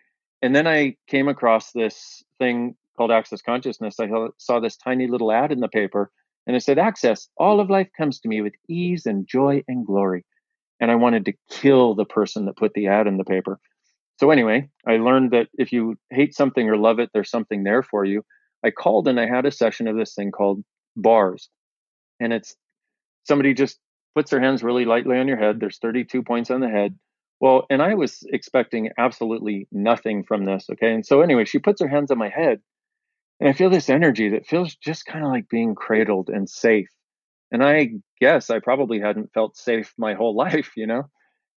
And 0.40 0.54
then 0.54 0.66
I 0.66 0.96
came 1.08 1.28
across 1.28 1.72
this 1.72 2.22
thing 2.38 2.76
called 2.96 3.12
Access 3.12 3.42
Consciousness, 3.42 4.00
I 4.00 4.08
saw 4.38 4.60
this 4.60 4.76
tiny 4.76 5.06
little 5.06 5.32
ad 5.32 5.52
in 5.52 5.60
the 5.60 5.68
paper 5.68 6.10
and 6.46 6.54
it 6.54 6.62
said, 6.62 6.78
Access, 6.78 7.28
all 7.36 7.60
of 7.60 7.70
life 7.70 7.88
comes 7.96 8.20
to 8.20 8.28
me 8.28 8.40
with 8.40 8.54
ease 8.68 9.06
and 9.06 9.26
joy 9.26 9.64
and 9.66 9.84
glory. 9.84 10.24
And 10.80 10.90
I 10.90 10.94
wanted 10.94 11.24
to 11.24 11.32
kill 11.50 11.94
the 11.94 12.04
person 12.04 12.44
that 12.46 12.56
put 12.56 12.74
the 12.74 12.86
ad 12.88 13.06
in 13.06 13.16
the 13.16 13.24
paper. 13.24 13.58
So, 14.18 14.30
anyway, 14.30 14.68
I 14.86 14.96
learned 14.96 15.32
that 15.32 15.48
if 15.54 15.72
you 15.72 15.96
hate 16.10 16.34
something 16.34 16.68
or 16.68 16.76
love 16.76 16.98
it, 16.98 17.10
there's 17.12 17.30
something 17.30 17.64
there 17.64 17.82
for 17.82 18.04
you. 18.04 18.24
I 18.64 18.70
called 18.70 19.08
and 19.08 19.18
I 19.18 19.26
had 19.26 19.46
a 19.46 19.50
session 19.50 19.88
of 19.88 19.96
this 19.96 20.14
thing 20.14 20.30
called 20.30 20.62
bars. 20.96 21.48
And 22.20 22.32
it's 22.32 22.54
somebody 23.24 23.52
just 23.52 23.78
puts 24.14 24.30
their 24.30 24.40
hands 24.40 24.62
really 24.62 24.84
lightly 24.84 25.18
on 25.18 25.28
your 25.28 25.36
head. 25.36 25.60
There's 25.60 25.78
32 25.78 26.22
points 26.22 26.50
on 26.50 26.60
the 26.60 26.68
head. 26.68 26.98
Well, 27.40 27.66
and 27.68 27.82
I 27.82 27.94
was 27.94 28.22
expecting 28.32 28.90
absolutely 28.96 29.68
nothing 29.70 30.24
from 30.24 30.44
this. 30.46 30.66
Okay. 30.72 30.94
And 30.94 31.04
so, 31.04 31.20
anyway, 31.20 31.44
she 31.44 31.58
puts 31.58 31.80
her 31.82 31.88
hands 31.88 32.10
on 32.10 32.18
my 32.18 32.30
head 32.30 32.60
and 33.40 33.48
I 33.48 33.52
feel 33.52 33.70
this 33.70 33.90
energy 33.90 34.30
that 34.30 34.46
feels 34.46 34.74
just 34.76 35.06
kind 35.06 35.24
of 35.24 35.30
like 35.30 35.48
being 35.48 35.74
cradled 35.74 36.30
and 36.30 36.48
safe. 36.48 36.88
And 37.52 37.62
I 37.62 37.90
guess 38.20 38.50
I 38.50 38.60
probably 38.60 39.00
hadn't 39.00 39.32
felt 39.32 39.56
safe 39.56 39.92
my 39.98 40.14
whole 40.14 40.34
life, 40.44 40.72
you 40.76 40.86
know? 40.86 41.04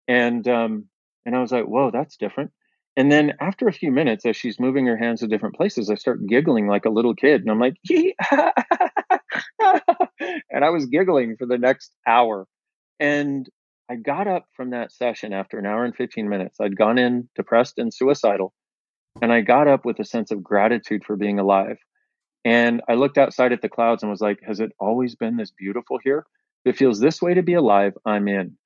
And, 0.07 0.47
um, 0.47 0.85
and 1.25 1.35
I 1.35 1.39
was 1.39 1.51
like, 1.51 1.65
whoa, 1.65 1.91
that's 1.91 2.17
different. 2.17 2.51
And 2.97 3.11
then 3.11 3.33
after 3.39 3.67
a 3.67 3.73
few 3.73 3.91
minutes, 3.91 4.25
as 4.25 4.35
she's 4.35 4.59
moving 4.59 4.85
her 4.87 4.97
hands 4.97 5.21
to 5.21 5.27
different 5.27 5.55
places, 5.55 5.89
I 5.89 5.95
start 5.95 6.25
giggling 6.27 6.67
like 6.67 6.85
a 6.85 6.89
little 6.89 7.15
kid. 7.15 7.41
And 7.41 7.51
I'm 7.51 7.59
like, 7.59 7.75
and 10.51 10.65
I 10.65 10.69
was 10.69 10.85
giggling 10.87 11.37
for 11.37 11.45
the 11.45 11.57
next 11.57 11.95
hour. 12.05 12.45
And 12.99 13.47
I 13.89 13.95
got 13.95 14.27
up 14.27 14.47
from 14.55 14.71
that 14.71 14.91
session 14.91 15.33
after 15.33 15.57
an 15.57 15.65
hour 15.65 15.85
and 15.85 15.95
15 15.95 16.27
minutes. 16.27 16.59
I'd 16.59 16.75
gone 16.75 16.97
in 16.97 17.29
depressed 17.35 17.77
and 17.77 17.93
suicidal. 17.93 18.53
And 19.21 19.33
I 19.33 19.41
got 19.41 19.67
up 19.67 19.85
with 19.85 19.99
a 19.99 20.05
sense 20.05 20.31
of 20.31 20.43
gratitude 20.43 21.03
for 21.05 21.15
being 21.15 21.39
alive. 21.39 21.77
And 22.45 22.81
I 22.87 22.93
looked 22.93 23.17
outside 23.17 23.51
at 23.51 23.61
the 23.61 23.69
clouds 23.69 24.01
and 24.01 24.09
was 24.09 24.21
like, 24.21 24.39
has 24.47 24.59
it 24.59 24.71
always 24.79 25.15
been 25.15 25.37
this 25.37 25.51
beautiful 25.51 25.99
here? 26.03 26.25
If 26.63 26.75
it 26.75 26.77
feels 26.77 26.99
this 26.99 27.21
way 27.21 27.33
to 27.33 27.43
be 27.43 27.53
alive, 27.53 27.93
I'm 28.05 28.27
in. 28.27 28.57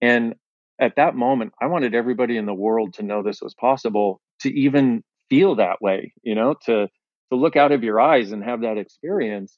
And 0.00 0.34
at 0.80 0.96
that 0.96 1.14
moment, 1.14 1.52
I 1.60 1.66
wanted 1.66 1.94
everybody 1.94 2.36
in 2.36 2.46
the 2.46 2.54
world 2.54 2.94
to 2.94 3.02
know 3.02 3.22
this 3.22 3.42
was 3.42 3.54
possible, 3.54 4.20
to 4.40 4.52
even 4.52 5.04
feel 5.28 5.54
that 5.56 5.80
way, 5.80 6.12
you 6.22 6.34
know, 6.34 6.54
to 6.66 6.88
to 7.30 7.36
look 7.36 7.54
out 7.54 7.70
of 7.70 7.84
your 7.84 8.00
eyes 8.00 8.32
and 8.32 8.42
have 8.42 8.62
that 8.62 8.78
experience. 8.78 9.56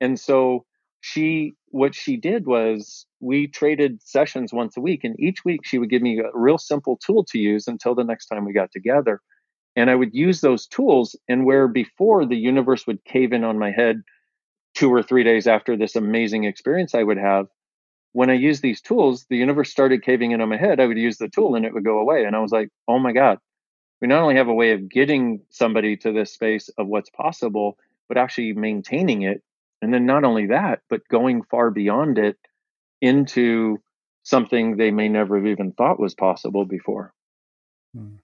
And 0.00 0.18
so 0.18 0.64
she 1.02 1.54
what 1.68 1.94
she 1.94 2.16
did 2.16 2.46
was 2.46 3.06
we 3.20 3.46
traded 3.46 4.02
sessions 4.02 4.52
once 4.52 4.76
a 4.76 4.80
week 4.80 5.04
and 5.04 5.18
each 5.18 5.44
week 5.44 5.60
she 5.64 5.78
would 5.78 5.90
give 5.90 6.02
me 6.02 6.18
a 6.18 6.30
real 6.34 6.58
simple 6.58 6.98
tool 7.04 7.24
to 7.24 7.38
use 7.38 7.66
until 7.66 7.94
the 7.94 8.04
next 8.04 8.26
time 8.26 8.44
we 8.44 8.52
got 8.52 8.70
together 8.70 9.20
and 9.76 9.90
I 9.90 9.94
would 9.94 10.14
use 10.14 10.40
those 10.40 10.66
tools. 10.66 11.16
And 11.28 11.44
where 11.44 11.68
before 11.68 12.26
the 12.26 12.36
universe 12.36 12.86
would 12.86 13.04
cave 13.04 13.32
in 13.32 13.44
on 13.44 13.58
my 13.58 13.70
head 13.70 14.02
two 14.74 14.92
or 14.92 15.02
three 15.02 15.24
days 15.24 15.46
after 15.46 15.76
this 15.76 15.96
amazing 15.96 16.44
experience 16.44 16.94
I 16.94 17.02
would 17.02 17.18
have, 17.18 17.46
when 18.12 18.30
I 18.30 18.34
used 18.34 18.62
these 18.62 18.80
tools, 18.80 19.26
the 19.30 19.36
universe 19.36 19.70
started 19.70 20.02
caving 20.02 20.32
in 20.32 20.40
on 20.40 20.48
my 20.48 20.56
head. 20.56 20.80
I 20.80 20.86
would 20.86 20.98
use 20.98 21.18
the 21.18 21.28
tool 21.28 21.54
and 21.54 21.64
it 21.64 21.72
would 21.72 21.84
go 21.84 21.98
away. 21.98 22.24
And 22.24 22.34
I 22.34 22.40
was 22.40 22.52
like, 22.52 22.68
oh 22.88 22.98
my 22.98 23.12
God, 23.12 23.38
we 24.00 24.08
not 24.08 24.22
only 24.22 24.36
have 24.36 24.48
a 24.48 24.54
way 24.54 24.72
of 24.72 24.88
getting 24.88 25.42
somebody 25.50 25.96
to 25.98 26.12
this 26.12 26.32
space 26.32 26.68
of 26.76 26.88
what's 26.88 27.10
possible, 27.10 27.76
but 28.08 28.18
actually 28.18 28.52
maintaining 28.52 29.22
it. 29.22 29.42
And 29.82 29.94
then 29.94 30.06
not 30.06 30.24
only 30.24 30.46
that, 30.46 30.80
but 30.88 31.06
going 31.08 31.42
far 31.44 31.70
beyond 31.70 32.18
it 32.18 32.36
into 33.00 33.78
something 34.22 34.76
they 34.76 34.90
may 34.90 35.08
never 35.08 35.36
have 35.36 35.46
even 35.46 35.72
thought 35.72 36.00
was 36.00 36.14
possible 36.14 36.64
before. 36.64 37.14
Hmm. 37.94 38.16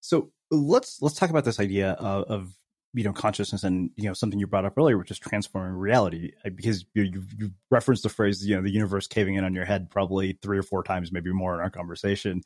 So 0.00 0.32
let's 0.50 1.00
let's 1.02 1.14
talk 1.14 1.30
about 1.30 1.44
this 1.44 1.60
idea 1.60 1.92
of, 1.92 2.24
of, 2.24 2.54
you 2.92 3.04
know 3.04 3.12
consciousness 3.12 3.62
and 3.62 3.90
you 3.94 4.08
know 4.08 4.14
something 4.14 4.40
you 4.40 4.48
brought 4.48 4.64
up 4.64 4.76
earlier, 4.76 4.98
which 4.98 5.12
is 5.12 5.18
transforming 5.18 5.74
reality. 5.74 6.32
Because 6.42 6.84
you, 6.92 7.04
you, 7.04 7.22
you 7.38 7.50
referenced 7.70 8.02
the 8.02 8.08
phrase 8.08 8.44
you 8.44 8.56
know 8.56 8.62
the 8.62 8.70
universe 8.70 9.06
caving 9.06 9.36
in 9.36 9.44
on 9.44 9.54
your 9.54 9.64
head 9.64 9.90
probably 9.90 10.38
three 10.42 10.58
or 10.58 10.64
four 10.64 10.82
times, 10.82 11.12
maybe 11.12 11.32
more 11.32 11.54
in 11.54 11.60
our 11.60 11.70
conversation, 11.70 12.42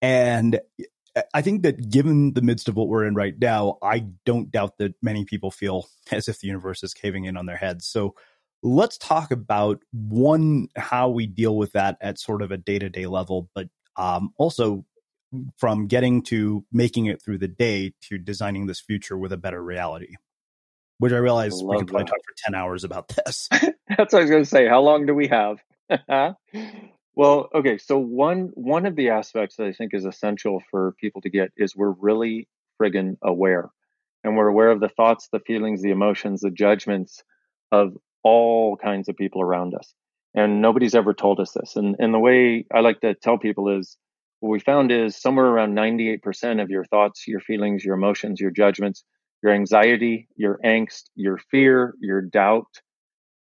and 0.00 0.60
I 1.34 1.42
think 1.42 1.62
that 1.62 1.90
given 1.90 2.32
the 2.32 2.42
midst 2.42 2.68
of 2.68 2.76
what 2.76 2.88
we're 2.88 3.04
in 3.04 3.14
right 3.14 3.34
now, 3.38 3.78
I 3.82 4.06
don't 4.24 4.50
doubt 4.50 4.78
that 4.78 4.94
many 5.02 5.24
people 5.24 5.50
feel 5.50 5.88
as 6.12 6.28
if 6.28 6.40
the 6.40 6.46
universe 6.46 6.82
is 6.82 6.94
caving 6.94 7.24
in 7.24 7.36
on 7.36 7.46
their 7.46 7.56
heads. 7.56 7.86
So 7.86 8.14
let's 8.62 8.96
talk 8.98 9.30
about 9.30 9.80
one 9.92 10.68
how 10.76 11.08
we 11.08 11.26
deal 11.26 11.56
with 11.56 11.72
that 11.72 11.96
at 12.00 12.18
sort 12.18 12.42
of 12.42 12.50
a 12.50 12.56
day 12.56 12.78
to 12.78 12.88
day 12.88 13.06
level, 13.06 13.50
but 13.54 13.68
um, 13.96 14.32
also 14.38 14.84
from 15.56 15.86
getting 15.86 16.22
to 16.22 16.64
making 16.72 17.06
it 17.06 17.22
through 17.22 17.38
the 17.38 17.48
day 17.48 17.92
to 18.02 18.18
designing 18.18 18.66
this 18.66 18.80
future 18.80 19.16
with 19.16 19.32
a 19.32 19.36
better 19.36 19.62
reality. 19.62 20.14
Which 20.98 21.12
I 21.12 21.16
realize 21.16 21.54
I 21.54 21.64
we 21.64 21.78
could 21.78 21.88
probably 21.88 22.04
that. 22.04 22.10
talk 22.10 22.24
for 22.24 22.34
10 22.46 22.54
hours 22.54 22.84
about 22.84 23.08
this. 23.26 23.48
That's 23.50 24.12
what 24.12 24.14
I 24.14 24.20
was 24.20 24.30
going 24.30 24.44
to 24.44 24.48
say. 24.48 24.68
How 24.68 24.80
long 24.80 25.06
do 25.06 25.14
we 25.14 25.28
have? 25.28 25.58
well, 27.14 27.48
okay. 27.54 27.78
So 27.78 27.98
one 27.98 28.50
one 28.54 28.86
of 28.86 28.96
the 28.96 29.10
aspects 29.10 29.56
that 29.56 29.66
I 29.66 29.72
think 29.72 29.94
is 29.94 30.04
essential 30.04 30.62
for 30.70 30.94
people 31.00 31.20
to 31.22 31.30
get 31.30 31.50
is 31.56 31.74
we're 31.74 31.90
really 31.90 32.48
friggin' 32.80 33.16
aware. 33.22 33.70
And 34.24 34.36
we're 34.36 34.48
aware 34.48 34.70
of 34.70 34.80
the 34.80 34.88
thoughts, 34.88 35.28
the 35.32 35.40
feelings, 35.40 35.82
the 35.82 35.90
emotions, 35.90 36.40
the 36.40 36.50
judgments 36.50 37.24
of 37.72 37.96
all 38.22 38.76
kinds 38.76 39.08
of 39.08 39.16
people 39.16 39.42
around 39.42 39.74
us. 39.74 39.92
And 40.34 40.62
nobody's 40.62 40.94
ever 40.94 41.12
told 41.12 41.40
us 41.40 41.52
this. 41.52 41.74
And 41.76 41.96
and 41.98 42.14
the 42.14 42.18
way 42.18 42.64
I 42.72 42.80
like 42.80 43.00
to 43.00 43.14
tell 43.14 43.38
people 43.38 43.76
is 43.76 43.96
what 44.42 44.50
we 44.50 44.58
found 44.58 44.90
is 44.90 45.16
somewhere 45.16 45.46
around 45.46 45.76
98% 45.76 46.60
of 46.60 46.68
your 46.68 46.84
thoughts, 46.84 47.28
your 47.28 47.38
feelings, 47.38 47.84
your 47.84 47.94
emotions, 47.94 48.40
your 48.40 48.50
judgments, 48.50 49.04
your 49.40 49.52
anxiety, 49.52 50.26
your 50.34 50.58
angst, 50.64 51.04
your 51.14 51.38
fear, 51.52 51.94
your 52.00 52.20
doubt 52.20 52.66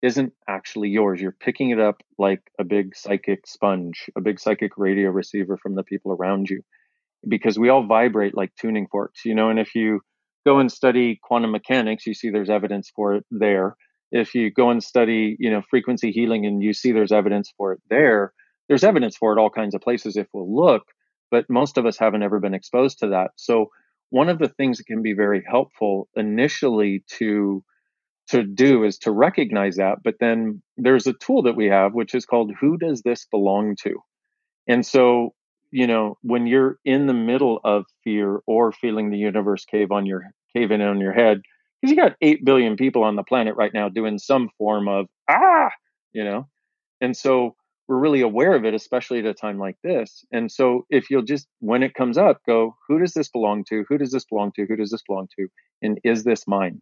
isn't 0.03 0.35
actually 0.47 0.91
yours. 0.91 1.23
You're 1.23 1.33
picking 1.41 1.71
it 1.71 1.81
up 1.81 2.03
like 2.19 2.43
a 2.61 2.65
big 2.65 2.95
psychic 2.95 3.47
sponge, 3.47 4.11
a 4.15 4.21
big 4.21 4.39
psychic 4.39 4.73
radio 4.77 5.09
receiver 5.09 5.57
from 5.57 5.75
the 5.75 5.85
people 5.85 6.13
around 6.13 6.51
you, 6.51 6.61
because 7.27 7.59
we 7.59 7.71
all 7.71 7.87
vibrate 7.87 8.37
like 8.37 8.53
tuning 8.61 8.87
forks, 8.87 9.25
you 9.25 9.35
know. 9.35 9.49
And 9.49 9.59
if 9.59 9.75
you 9.75 10.01
go 10.45 10.59
and 10.59 10.71
study 10.71 11.19
quantum 11.23 11.53
mechanics, 11.53 12.07
you 12.07 12.13
see 12.13 12.29
there's 12.29 12.51
evidence 12.51 12.93
for 12.95 13.15
it 13.15 13.25
there. 13.31 13.75
If 14.13 14.35
you 14.35 14.51
go 14.51 14.69
and 14.69 14.85
study, 14.85 15.35
you 15.41 15.51
know, 15.51 15.63
frequency 15.63 16.13
healing 16.13 16.45
and 16.45 16.63
you 16.63 16.75
see 16.75 16.93
there's 16.93 17.11
evidence 17.11 17.55
for 17.57 17.73
it 17.73 17.81
there, 17.89 18.35
there's 18.69 18.85
evidence 18.85 19.17
for 19.17 19.33
it 19.33 19.41
all 19.41 19.51
kinds 19.51 19.75
of 19.75 19.81
places 19.81 20.17
if 20.17 20.27
we'll 20.33 20.55
look, 20.55 20.85
but 21.31 21.49
most 21.49 21.79
of 21.79 21.87
us 21.87 21.99
haven't 21.99 22.23
ever 22.23 22.41
been 22.41 22.55
exposed 22.55 22.99
to 23.01 23.09
that. 23.09 23.33
So 23.37 23.71
one 24.11 24.29
of 24.29 24.39
the 24.39 24.49
things 24.49 24.79
that 24.79 24.87
can 24.87 25.03
be 25.03 25.13
very 25.13 25.45
helpful 25.49 26.09
initially 26.17 27.05
to 27.19 27.63
to 28.27 28.43
do 28.43 28.85
is 28.85 28.97
to 28.97 29.11
recognize 29.11 29.77
that, 29.77 29.99
but 30.03 30.15
then 30.19 30.63
there's 30.79 31.07
a 31.07 31.13
tool 31.13 31.43
that 31.43 31.57
we 31.57 31.67
have 31.67 31.93
which 31.93 32.15
is 32.15 32.25
called 32.25 32.53
who 32.59 32.79
does 32.79 33.03
this 33.03 33.27
belong 33.31 33.77
to? 33.83 33.97
And 34.67 34.85
so 34.85 35.35
you 35.75 35.89
know, 35.89 36.17
when 36.23 36.47
you're 36.47 36.79
in 36.85 37.09
the 37.09 37.13
middle 37.13 37.59
of 37.65 37.85
fear 38.05 38.39
or 38.47 38.71
feeling 38.71 39.11
the 39.11 39.19
universe 39.19 39.65
cave 39.65 39.91
on 39.91 40.07
your 40.07 40.31
cave 40.55 40.71
in 40.71 40.81
on 40.81 41.01
your 41.01 41.13
head, 41.13 41.43
because 41.83 41.91
you 41.91 41.97
got 41.97 42.15
eight 42.23 42.45
billion 42.45 42.77
people 42.77 43.03
on 43.03 43.17
the 43.17 43.25
planet 43.25 43.57
right 43.57 43.75
now 43.75 43.89
doing 43.89 44.17
some 44.19 44.49
form 44.57 44.87
of 44.87 45.07
ah, 45.29 45.71
you 46.13 46.23
know, 46.23 46.47
and 47.01 47.17
so 47.17 47.57
we're 47.89 47.99
really 47.99 48.23
aware 48.23 48.55
of 48.55 48.65
it, 48.65 48.75
especially 48.75 49.19
at 49.19 49.27
a 49.27 49.35
time 49.35 49.59
like 49.59 49.77
this. 49.85 50.25
And 50.33 50.51
so 50.51 50.87
if 50.91 51.11
you'll 51.11 51.23
just 51.23 51.47
when 51.61 51.83
it 51.83 51.95
comes 51.95 52.17
up, 52.17 52.41
go, 52.47 52.77
who 52.89 52.99
does 52.99 53.13
this 53.13 53.29
belong 53.29 53.65
to? 53.69 53.85
Who 53.89 53.99
does 53.99 54.11
this 54.11 54.25
belong 54.25 54.53
to? 54.57 54.67
Who 54.67 54.77
does 54.77 54.91
this 54.91 55.03
belong 55.07 55.29
to? 55.39 55.49
And 55.83 55.99
is 56.05 56.25
this 56.25 56.47
mine? 56.47 56.81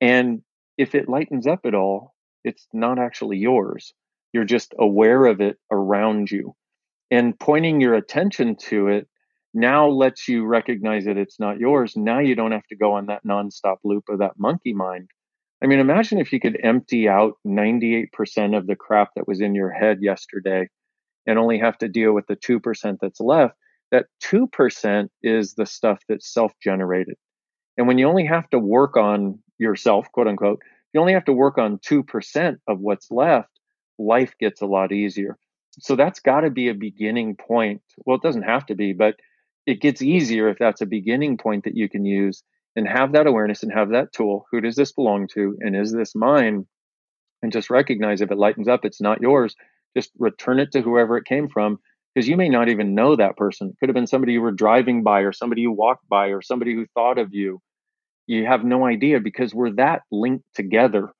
And 0.00 0.42
if 0.78 0.94
it 0.94 1.08
lightens 1.08 1.46
up 1.46 1.60
at 1.64 1.74
all, 1.74 2.14
it's 2.44 2.66
not 2.72 2.98
actually 2.98 3.38
yours. 3.38 3.94
You're 4.32 4.44
just 4.44 4.74
aware 4.78 5.26
of 5.26 5.40
it 5.40 5.58
around 5.70 6.30
you 6.30 6.54
and 7.10 7.38
pointing 7.38 7.80
your 7.80 7.94
attention 7.94 8.56
to 8.56 8.88
it 8.88 9.08
now 9.54 9.88
lets 9.88 10.28
you 10.28 10.44
recognize 10.44 11.06
that 11.06 11.16
it's 11.16 11.40
not 11.40 11.58
yours. 11.58 11.94
Now 11.96 12.18
you 12.18 12.34
don't 12.34 12.52
have 12.52 12.66
to 12.66 12.76
go 12.76 12.92
on 12.92 13.06
that 13.06 13.24
nonstop 13.24 13.76
loop 13.84 14.04
of 14.10 14.18
that 14.18 14.38
monkey 14.38 14.74
mind. 14.74 15.08
I 15.62 15.66
mean, 15.66 15.78
imagine 15.78 16.18
if 16.18 16.32
you 16.32 16.40
could 16.40 16.58
empty 16.62 17.08
out 17.08 17.34
98% 17.46 18.56
of 18.56 18.66
the 18.66 18.76
crap 18.76 19.10
that 19.16 19.26
was 19.26 19.40
in 19.40 19.54
your 19.54 19.70
head 19.70 19.98
yesterday 20.02 20.68
and 21.26 21.38
only 21.38 21.58
have 21.58 21.78
to 21.78 21.88
deal 21.88 22.12
with 22.12 22.26
the 22.26 22.36
2% 22.36 22.98
that's 23.00 23.20
left. 23.20 23.56
That 23.90 24.06
2% 24.24 25.08
is 25.22 25.54
the 25.54 25.66
stuff 25.66 26.00
that's 26.08 26.32
self 26.32 26.52
generated. 26.62 27.16
And 27.78 27.86
when 27.86 27.98
you 27.98 28.08
only 28.08 28.26
have 28.26 28.48
to 28.50 28.58
work 28.58 28.96
on 28.96 29.38
yourself, 29.58 30.10
quote 30.12 30.26
unquote, 30.26 30.60
you 30.92 31.00
only 31.00 31.12
have 31.12 31.24
to 31.26 31.32
work 31.32 31.58
on 31.58 31.78
2% 31.78 32.56
of 32.68 32.80
what's 32.80 33.10
left, 33.10 33.50
life 33.98 34.34
gets 34.38 34.60
a 34.60 34.66
lot 34.66 34.92
easier 34.92 35.38
so 35.78 35.96
that's 35.96 36.20
got 36.20 36.40
to 36.40 36.50
be 36.50 36.68
a 36.68 36.74
beginning 36.74 37.36
point. 37.36 37.82
Well, 38.04 38.16
it 38.16 38.22
doesn't 38.22 38.42
have 38.42 38.66
to 38.66 38.74
be, 38.74 38.92
but 38.92 39.16
it 39.66 39.80
gets 39.80 40.00
easier 40.00 40.48
if 40.48 40.58
that's 40.58 40.80
a 40.80 40.86
beginning 40.86 41.38
point 41.38 41.64
that 41.64 41.76
you 41.76 41.88
can 41.88 42.04
use 42.04 42.42
and 42.76 42.86
have 42.86 43.12
that 43.12 43.26
awareness 43.26 43.62
and 43.62 43.72
have 43.72 43.90
that 43.90 44.12
tool. 44.12 44.46
Who 44.52 44.60
does 44.60 44.76
this 44.76 44.92
belong 44.92 45.28
to? 45.34 45.56
And 45.60 45.74
is 45.74 45.92
this 45.92 46.14
mine? 46.14 46.66
And 47.42 47.52
just 47.52 47.70
recognize 47.70 48.20
if 48.20 48.30
it 48.30 48.38
lightens 48.38 48.68
up, 48.68 48.84
it's 48.84 49.00
not 49.00 49.20
yours. 49.20 49.56
Just 49.96 50.10
return 50.18 50.60
it 50.60 50.72
to 50.72 50.82
whoever 50.82 51.16
it 51.16 51.24
came 51.24 51.48
from 51.48 51.78
because 52.14 52.28
you 52.28 52.36
may 52.36 52.48
not 52.48 52.68
even 52.68 52.94
know 52.94 53.16
that 53.16 53.36
person. 53.36 53.68
It 53.70 53.76
could 53.78 53.88
have 53.88 53.94
been 53.94 54.06
somebody 54.06 54.32
you 54.32 54.42
were 54.42 54.52
driving 54.52 55.02
by 55.02 55.20
or 55.20 55.32
somebody 55.32 55.62
you 55.62 55.72
walked 55.72 56.08
by 56.08 56.28
or 56.28 56.42
somebody 56.42 56.74
who 56.74 56.86
thought 56.94 57.18
of 57.18 57.34
you. 57.34 57.60
You 58.26 58.46
have 58.46 58.64
no 58.64 58.86
idea 58.86 59.20
because 59.20 59.54
we're 59.54 59.72
that 59.72 60.02
linked 60.10 60.44
together. 60.54 61.10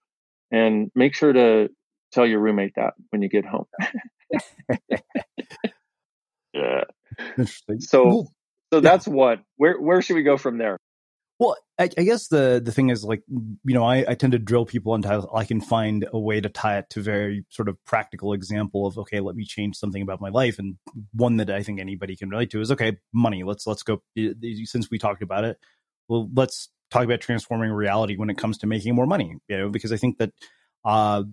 And 0.51 0.91
make 0.95 1.15
sure 1.15 1.33
to 1.33 1.69
tell 2.13 2.27
your 2.27 2.41
roommate 2.41 2.75
that 2.77 2.95
when 3.11 3.23
you 3.23 3.29
get 3.29 3.45
home. 3.45 3.67
yeah. 6.55 6.85
So, 7.79 8.27
so 8.73 8.81
that's 8.81 9.07
what. 9.07 9.41
Where 9.57 9.81
where 9.81 10.03
should 10.03 10.17
we 10.17 10.23
go 10.23 10.37
from 10.37 10.59
there? 10.59 10.79
Well, 11.39 11.57
I, 11.79 11.91
I 11.99 12.03
guess 12.05 12.29
the 12.29 12.63
the 12.65 12.73
thing 12.73 12.89
is 12.89 13.05
like 13.05 13.23
you 13.29 13.75
know 13.75 13.85
I, 13.85 14.05
I 14.09 14.15
tend 14.15 14.33
to 14.33 14.39
drill 14.39 14.65
people 14.65 14.95
until 14.95 15.31
I 15.35 15.45
can 15.45 15.61
find 15.61 16.07
a 16.11 16.19
way 16.19 16.41
to 16.41 16.49
tie 16.49 16.79
it 16.79 16.89
to 16.91 17.03
very 17.03 17.45
sort 17.51 17.69
of 17.69 17.77
practical 17.85 18.33
example 18.33 18.87
of 18.87 18.97
okay 18.99 19.21
let 19.21 19.37
me 19.37 19.45
change 19.45 19.77
something 19.77 20.01
about 20.01 20.21
my 20.21 20.31
life. 20.31 20.59
And 20.59 20.77
one 21.13 21.37
that 21.37 21.51
I 21.51 21.63
think 21.63 21.79
anybody 21.79 22.17
can 22.17 22.31
relate 22.31 22.51
to 22.53 22.61
is 22.61 22.73
okay 22.73 22.99
money. 23.13 23.43
Let's 23.45 23.67
let's 23.67 23.83
go 23.83 24.03
since 24.65 24.91
we 24.91 24.99
talked 24.99 25.23
about 25.23 25.45
it 25.45 25.59
well 26.09 26.29
let's 26.35 26.69
talk 26.91 27.05
about 27.05 27.21
transforming 27.21 27.71
reality 27.71 28.17
when 28.17 28.31
it 28.31 28.39
comes 28.39 28.59
to 28.59 28.67
making 28.67 28.95
more 28.95 29.07
money 29.07 29.35
you 29.49 29.57
know 29.57 29.69
because 29.69 29.93
I 29.93 29.97
think 29.97 30.19
that 30.19 30.31
uh 30.85 31.25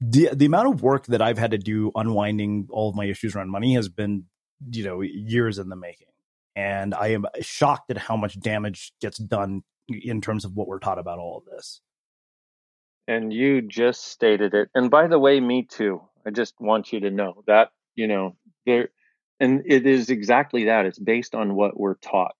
the 0.00 0.30
the 0.32 0.46
amount 0.46 0.72
of 0.72 0.82
work 0.82 1.06
that 1.06 1.22
I've 1.22 1.38
had 1.38 1.52
to 1.52 1.58
do 1.58 1.90
unwinding 1.94 2.68
all 2.70 2.90
of 2.90 2.94
my 2.94 3.06
issues 3.06 3.34
around 3.34 3.50
money 3.50 3.74
has 3.74 3.88
been 3.88 4.24
you 4.70 4.84
know 4.84 5.00
years 5.00 5.58
in 5.58 5.68
the 5.68 5.76
making 5.76 6.08
and 6.56 6.94
I 6.94 7.08
am 7.08 7.26
shocked 7.40 7.90
at 7.90 7.98
how 7.98 8.16
much 8.16 8.38
damage 8.40 8.92
gets 9.00 9.18
done 9.18 9.62
in 9.88 10.20
terms 10.20 10.44
of 10.44 10.54
what 10.54 10.68
we're 10.68 10.78
taught 10.78 10.98
about 10.98 11.18
all 11.18 11.38
of 11.38 11.44
this. 11.44 11.80
And 13.08 13.32
you 13.32 13.62
just 13.62 14.06
stated 14.06 14.54
it. 14.54 14.68
And 14.74 14.90
by 14.90 15.06
the 15.08 15.18
way, 15.18 15.40
me 15.40 15.66
too. 15.68 16.02
I 16.26 16.30
just 16.30 16.54
want 16.60 16.92
you 16.92 17.00
to 17.00 17.10
know 17.10 17.42
that, 17.46 17.70
you 17.96 18.06
know, 18.06 18.36
there 18.64 18.90
and 19.40 19.62
it 19.66 19.86
is 19.86 20.08
exactly 20.08 20.66
that. 20.66 20.86
It's 20.86 21.00
based 21.00 21.34
on 21.34 21.54
what 21.56 21.78
we're 21.78 21.96
taught. 21.96 22.34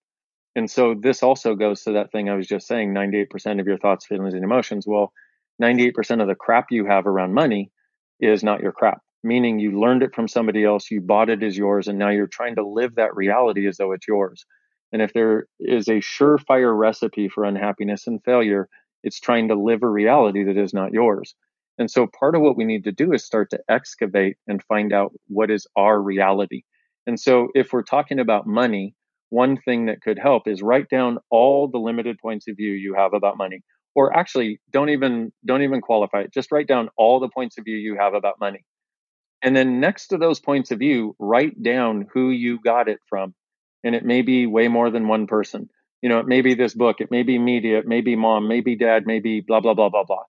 And 0.55 0.71
so 0.71 0.95
this 0.95 1.23
also 1.23 1.57
goes 1.57 1.83
to 1.83 1.93
that 1.93 2.13
thing 2.13 2.29
I 2.29 2.35
was 2.35 2.47
just 2.47 2.69
saying 2.69 2.95
98% 2.95 3.59
of 3.59 3.67
your 3.67 3.79
thoughts, 3.79 4.07
feelings, 4.07 4.35
and 4.35 4.45
emotions. 4.45 4.87
Well, 4.87 5.13
98% 5.61 6.21
of 6.21 6.29
the 6.29 6.35
crap 6.35 6.67
you 6.71 6.87
have 6.87 7.07
around 7.07 7.35
money 7.35 7.73
is 8.21 8.45
not 8.45 8.61
your 8.61 8.73
crap, 8.73 9.01
meaning 9.23 9.59
you 9.59 9.79
learned 9.81 10.03
it 10.03 10.15
from 10.15 10.29
somebody 10.29 10.65
else, 10.65 10.91
you 10.91 11.01
bought 11.01 11.31
it 11.31 11.43
as 11.43 11.57
yours, 11.57 11.89
and 11.89 11.99
now 11.99 12.11
you're 12.11 12.27
trying 12.27 12.57
to 12.57 12.67
live 12.67 12.97
that 12.97 13.15
reality 13.17 13.67
as 13.67 13.77
though 13.77 13.93
it's 13.93 14.09
yours. 14.09 14.45
And 14.93 15.01
if 15.01 15.13
there 15.13 15.47
is 15.59 15.89
a 15.89 16.01
surefire 16.01 16.77
recipe 16.77 17.29
for 17.29 17.45
unhappiness 17.45 18.07
and 18.07 18.23
failure, 18.25 18.69
it's 19.03 19.21
trying 19.21 19.49
to 19.49 19.55
live 19.55 19.83
a 19.83 19.89
reality 19.89 20.45
that 20.45 20.57
is 20.57 20.75
not 20.75 20.93
yours. 20.93 21.35
And 21.79 21.91
so 21.91 22.07
part 22.07 22.35
of 22.35 22.43
what 22.43 22.57
we 22.57 22.65
need 22.65 22.85
to 22.85 22.93
do 22.93 23.13
is 23.13 23.25
start 23.25 23.51
to 23.51 23.61
excavate 23.69 24.37
and 24.47 24.63
find 24.63 24.93
out 24.93 25.13
what 25.29 25.51
is 25.51 25.67
our 25.77 26.01
reality. 26.01 26.63
And 27.07 27.19
so 27.19 27.49
if 27.55 27.73
we're 27.73 27.83
talking 27.83 28.21
about 28.21 28.47
money, 28.47 28.95
one 29.31 29.57
thing 29.57 29.87
that 29.87 30.03
could 30.03 30.19
help 30.19 30.47
is 30.47 30.61
write 30.63 30.91
down 30.91 31.19
all 31.31 31.67
the 31.67 31.79
limited 31.79 32.19
points 32.19 32.47
of 32.49 32.57
view 32.57 32.73
you 32.73 32.95
have 32.95 33.15
about 33.15 33.39
money 33.39 33.63
or 33.95 34.15
actually 34.15 34.61
don't 34.71 34.91
even 34.91 35.33
don't 35.45 35.63
even 35.63 35.81
qualify 35.81 36.21
it 36.21 36.33
just 36.33 36.53
write 36.53 36.67
down 36.67 36.91
all 36.97 37.19
the 37.19 37.29
points 37.29 37.57
of 37.59 37.65
view 37.65 37.77
you 37.77 37.97
have 37.99 38.15
about 38.15 38.39
money 38.39 38.65
and 39.43 39.57
then 39.57 39.81
next 39.81 40.09
to 40.09 40.19
those 40.19 40.41
points 40.41 40.71
of 40.71 40.79
view 40.79 41.15
write 41.19 41.63
down 41.63 42.07
who 42.13 42.31
you 42.31 42.59
got 42.61 42.89
it 42.89 43.01
from 43.09 43.35
and 43.85 43.95
it 43.95 44.05
may 44.05 44.23
be 44.23 44.47
way 44.47 44.69
more 44.69 44.91
than 44.91 45.09
one 45.09 45.27
person 45.27 45.69
you 46.03 46.09
know 46.09 46.19
it 46.19 46.27
may 46.27 46.41
be 46.41 46.55
this 46.55 46.75
book 46.75 47.01
it 47.01 47.11
may 47.11 47.23
be 47.23 47.39
media 47.39 47.79
it 47.79 47.87
may 47.87 48.01
be 48.01 48.17
mom 48.17 48.49
maybe 48.49 48.77
dad 48.77 49.05
maybe 49.07 49.41
blah 49.41 49.61
blah 49.61 49.75
blah 49.75 49.89
blah 49.89 50.05
blah 50.05 50.25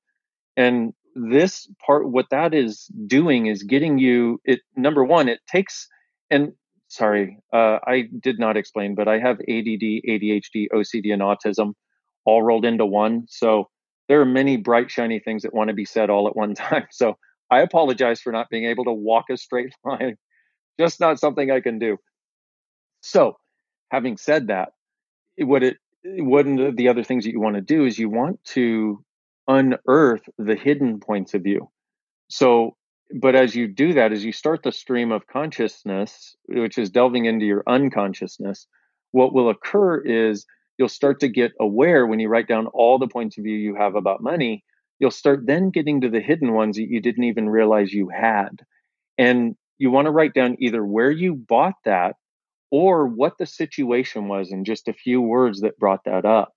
and 0.58 0.94
this 1.16 1.68
part 1.86 2.10
what 2.10 2.30
that 2.32 2.54
is 2.54 2.88
doing 3.08 3.46
is 3.46 3.64
getting 3.64 4.00
you 4.00 4.40
it 4.46 4.62
number 4.76 5.04
one 5.04 5.30
it 5.30 5.40
takes 5.48 5.88
and 6.32 6.54
sorry 6.88 7.38
uh, 7.54 7.78
i 7.86 8.04
did 8.20 8.40
not 8.40 8.58
explain 8.58 8.96
but 8.96 9.08
i 9.08 9.20
have 9.20 9.40
add 9.42 9.66
adhd 9.66 10.68
ocd 10.74 11.14
and 11.14 11.22
autism 11.22 11.74
all 12.26 12.44
rolled 12.44 12.66
into 12.66 12.86
one. 12.86 13.26
So 13.30 13.70
there 14.08 14.22
are 14.22 14.26
many 14.26 14.58
bright, 14.58 14.92
shiny 14.92 15.20
things 15.20 15.44
that 15.44 15.54
want 15.54 15.70
to 15.70 15.74
be 15.74 15.86
said 15.86 16.10
all 16.10 16.28
at 16.28 16.36
one 16.36 16.56
time. 16.56 16.88
So 16.92 17.18
I 17.52 17.62
apologize 17.62 18.22
for 18.22 18.32
not 18.32 18.50
being 18.50 18.66
able 18.66 18.86
to 18.86 18.92
walk 18.92 19.26
a 19.30 19.38
straight 19.38 19.74
line. 19.86 20.18
Just 20.80 21.00
not 21.00 21.20
something 21.20 21.52
I 21.52 21.60
can 21.60 21.80
do. 21.80 21.98
So, 23.02 23.38
having 23.92 24.18
said 24.18 24.48
that, 24.48 24.70
what 25.38 25.64
it 25.64 25.78
one 26.04 26.60
of 26.60 26.76
the 26.76 26.90
other 26.90 27.04
things 27.04 27.24
that 27.24 27.32
you 27.32 27.40
want 27.40 27.56
to 27.56 27.62
do 27.62 27.86
is 27.86 27.98
you 27.98 28.10
want 28.10 28.44
to 28.44 29.04
unearth 29.48 30.28
the 30.38 30.56
hidden 30.56 31.00
points 31.00 31.34
of 31.34 31.44
view. 31.44 31.70
So, 32.30 32.76
but 33.22 33.36
as 33.36 33.56
you 33.56 33.68
do 33.68 33.94
that, 33.94 34.12
as 34.12 34.24
you 34.24 34.32
start 34.32 34.64
the 34.64 34.72
stream 34.72 35.12
of 35.12 35.28
consciousness, 35.28 36.36
which 36.48 36.78
is 36.78 36.90
delving 36.90 37.26
into 37.26 37.46
your 37.46 37.64
unconsciousness, 37.68 38.68
what 39.12 39.34
will 39.34 39.50
occur 39.50 40.00
is 40.00 40.46
you'll 40.78 40.90
start 40.90 41.20
to 41.20 41.28
get 41.28 41.52
aware 41.60 42.08
when 42.08 42.20
you 42.20 42.28
write 42.28 42.48
down 42.48 42.68
all 42.68 42.98
the 42.98 43.08
points 43.08 43.38
of 43.38 43.44
view 43.44 43.56
you 43.56 43.76
have 43.76 43.96
about 43.96 44.24
money. 44.24 44.64
You'll 45.04 45.12
start 45.12 45.46
then 45.46 45.70
getting 45.70 46.00
to 46.00 46.10
the 46.10 46.22
hidden 46.22 46.54
ones 46.54 46.78
that 46.78 46.88
you 46.88 47.02
didn't 47.02 47.26
even 47.26 47.50
realize 47.50 47.92
you 47.92 48.08
had. 48.08 48.62
And 49.18 49.58
you 49.78 49.92
want 49.92 50.06
to 50.06 50.12
write 50.12 50.34
down 50.34 50.56
either 50.60 50.86
where 50.86 51.12
you 51.12 51.36
bought 51.36 51.74
that 51.84 52.16
or 52.72 53.06
what 53.06 53.38
the 53.38 53.46
situation 53.46 54.30
was 54.30 54.54
in 54.54 54.64
just 54.64 54.88
a 54.88 54.94
few 54.94 55.20
words 55.20 55.60
that 55.60 55.78
brought 55.78 56.06
that 56.06 56.24
up. 56.24 56.54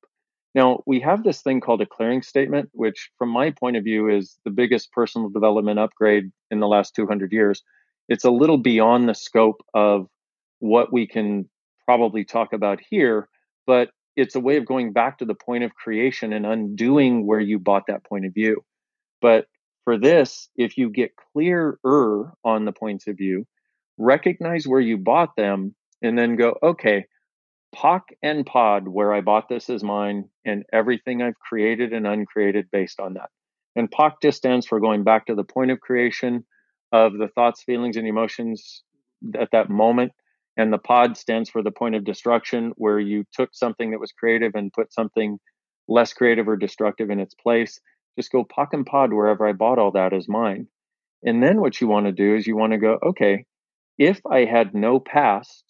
Now, 0.54 0.84
we 0.86 1.00
have 1.00 1.24
this 1.24 1.42
thing 1.42 1.60
called 1.60 1.80
a 1.80 1.86
clearing 1.86 2.22
statement, 2.22 2.68
which, 2.72 3.10
from 3.18 3.30
my 3.30 3.50
point 3.50 3.78
of 3.78 3.82
view, 3.82 4.08
is 4.08 4.38
the 4.44 4.52
biggest 4.52 4.92
personal 4.92 5.28
development 5.28 5.80
upgrade 5.80 6.30
in 6.52 6.60
the 6.60 6.68
last 6.68 6.94
200 6.94 7.32
years. 7.32 7.64
It's 8.08 8.24
a 8.24 8.30
little 8.30 8.58
beyond 8.58 9.08
the 9.08 9.14
scope 9.16 9.60
of 9.74 10.06
what 10.60 10.92
we 10.92 11.08
can 11.08 11.50
probably 11.84 12.24
talk 12.24 12.52
about 12.52 12.78
here, 12.88 13.28
but 13.66 13.90
it's 14.16 14.34
a 14.34 14.40
way 14.40 14.56
of 14.56 14.66
going 14.66 14.92
back 14.92 15.18
to 15.18 15.24
the 15.24 15.34
point 15.34 15.64
of 15.64 15.74
creation 15.74 16.32
and 16.32 16.46
undoing 16.46 17.26
where 17.26 17.40
you 17.40 17.58
bought 17.58 17.84
that 17.88 18.04
point 18.04 18.26
of 18.26 18.34
view. 18.34 18.64
But 19.20 19.46
For 19.86 19.96
this, 19.96 20.48
if 20.56 20.76
you 20.76 20.90
get 20.90 21.12
clearer 21.32 22.34
on 22.44 22.64
the 22.64 22.72
points 22.72 23.06
of 23.06 23.16
view, 23.16 23.46
recognize 23.96 24.66
where 24.66 24.80
you 24.80 24.98
bought 24.98 25.36
them, 25.36 25.76
and 26.02 26.18
then 26.18 26.34
go, 26.34 26.56
okay, 26.60 27.06
POC 27.74 28.00
and 28.20 28.44
POD, 28.44 28.88
where 28.88 29.14
I 29.14 29.20
bought 29.20 29.48
this 29.48 29.70
is 29.70 29.84
mine, 29.84 30.28
and 30.44 30.64
everything 30.72 31.22
I've 31.22 31.38
created 31.38 31.92
and 31.92 32.06
uncreated 32.06 32.66
based 32.72 32.98
on 32.98 33.14
that. 33.14 33.30
And 33.76 33.90
POC 33.90 34.14
just 34.22 34.38
stands 34.38 34.66
for 34.66 34.80
going 34.80 35.04
back 35.04 35.26
to 35.26 35.36
the 35.36 35.44
point 35.44 35.70
of 35.70 35.80
creation 35.80 36.44
of 36.90 37.16
the 37.16 37.28
thoughts, 37.28 37.62
feelings, 37.62 37.96
and 37.96 38.08
emotions 38.08 38.82
at 39.38 39.52
that 39.52 39.70
moment. 39.70 40.12
And 40.56 40.72
the 40.72 40.78
pod 40.78 41.16
stands 41.16 41.50
for 41.50 41.62
the 41.62 41.70
point 41.70 41.94
of 41.94 42.04
destruction, 42.04 42.72
where 42.76 42.98
you 42.98 43.24
took 43.32 43.50
something 43.52 43.90
that 43.90 44.00
was 44.00 44.12
creative 44.12 44.54
and 44.54 44.72
put 44.72 44.92
something 44.92 45.38
less 45.88 46.12
creative 46.12 46.48
or 46.48 46.56
destructive 46.56 47.10
in 47.10 47.20
its 47.20 47.34
place. 47.34 47.78
Just 48.18 48.32
go 48.32 48.44
POC 48.44 48.68
and 48.72 48.86
pod 48.86 49.12
wherever 49.12 49.46
I 49.46 49.52
bought 49.52 49.78
all 49.78 49.92
that 49.92 50.12
is 50.12 50.28
mine. 50.28 50.68
And 51.22 51.42
then 51.42 51.60
what 51.60 51.80
you 51.80 51.88
want 51.88 52.06
to 52.06 52.12
do 52.12 52.34
is 52.34 52.46
you 52.46 52.56
want 52.56 52.72
to 52.72 52.78
go, 52.78 52.98
okay, 53.02 53.44
if 53.98 54.20
I 54.30 54.44
had 54.44 54.74
no 54.74 55.00
past, 55.00 55.64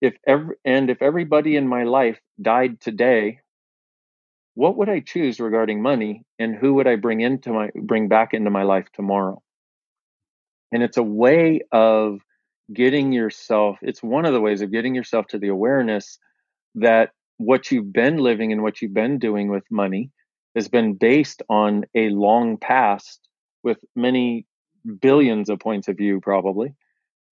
if 0.00 0.14
every, 0.26 0.56
and 0.64 0.90
if 0.90 1.02
everybody 1.02 1.56
in 1.56 1.66
my 1.66 1.84
life 1.84 2.18
died 2.40 2.80
today, 2.80 3.40
what 4.54 4.76
would 4.76 4.88
I 4.88 5.00
choose 5.00 5.40
regarding 5.40 5.82
money 5.82 6.22
and 6.38 6.54
who 6.54 6.74
would 6.74 6.86
I 6.86 6.96
bring 6.96 7.20
into 7.20 7.52
my 7.52 7.70
bring 7.74 8.08
back 8.08 8.34
into 8.34 8.50
my 8.50 8.62
life 8.62 8.86
tomorrow? 8.94 9.42
And 10.72 10.82
it's 10.82 10.96
a 10.96 11.02
way 11.02 11.60
of 11.72 12.20
getting 12.72 13.12
yourself, 13.12 13.78
it's 13.82 14.02
one 14.02 14.24
of 14.24 14.32
the 14.32 14.40
ways 14.40 14.62
of 14.62 14.72
getting 14.72 14.94
yourself 14.94 15.26
to 15.28 15.38
the 15.38 15.48
awareness 15.48 16.18
that 16.76 17.10
what 17.38 17.70
you've 17.70 17.92
been 17.92 18.16
living 18.16 18.52
and 18.52 18.62
what 18.62 18.80
you've 18.80 18.94
been 18.94 19.18
doing 19.18 19.48
with 19.48 19.64
money 19.70 20.10
has 20.54 20.68
been 20.68 20.94
based 20.94 21.42
on 21.48 21.84
a 21.94 22.08
long 22.08 22.56
past 22.56 23.20
with 23.62 23.78
many 23.94 24.46
billions 25.00 25.50
of 25.50 25.58
points 25.58 25.88
of 25.88 25.96
view, 25.96 26.20
probably. 26.20 26.74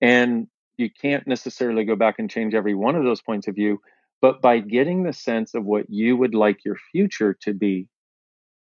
And 0.01 0.47
you 0.77 0.91
can't 0.91 1.27
necessarily 1.27 1.85
go 1.85 1.97
back 1.97 2.19
and 2.19 2.31
change 2.31 2.55
every 2.55 2.75
one 2.75 2.97
of 2.97 3.05
those 3.05 3.23
points 3.23 3.49
of 3.49 3.55
view, 3.55 3.81
but 4.21 4.43
by 4.43 4.59
getting 4.59 5.03
the 5.03 5.13
sense 5.13 5.55
of 5.55 5.65
what 5.65 5.87
you 5.89 6.17
would 6.17 6.35
like 6.35 6.65
your 6.65 6.77
future 6.93 7.37
to 7.43 7.55
be, 7.55 7.89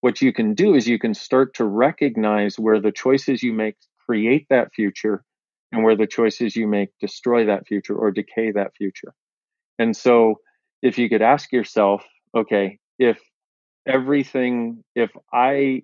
what 0.00 0.22
you 0.22 0.32
can 0.32 0.54
do 0.54 0.74
is 0.74 0.86
you 0.86 0.98
can 0.98 1.14
start 1.14 1.54
to 1.54 1.64
recognize 1.64 2.58
where 2.58 2.80
the 2.80 2.92
choices 2.92 3.42
you 3.42 3.52
make 3.52 3.76
create 4.06 4.46
that 4.50 4.72
future 4.72 5.24
and 5.76 5.84
where 5.84 5.94
the 5.94 6.06
choices 6.06 6.56
you 6.56 6.66
make 6.66 6.88
destroy 7.00 7.44
that 7.44 7.66
future 7.66 7.94
or 7.94 8.10
decay 8.10 8.50
that 8.50 8.74
future. 8.74 9.12
And 9.78 9.94
so 9.94 10.36
if 10.80 10.96
you 10.96 11.10
could 11.10 11.20
ask 11.20 11.52
yourself, 11.52 12.02
okay, 12.34 12.78
if 12.98 13.20
everything, 13.86 14.82
if 14.94 15.10
I 15.30 15.82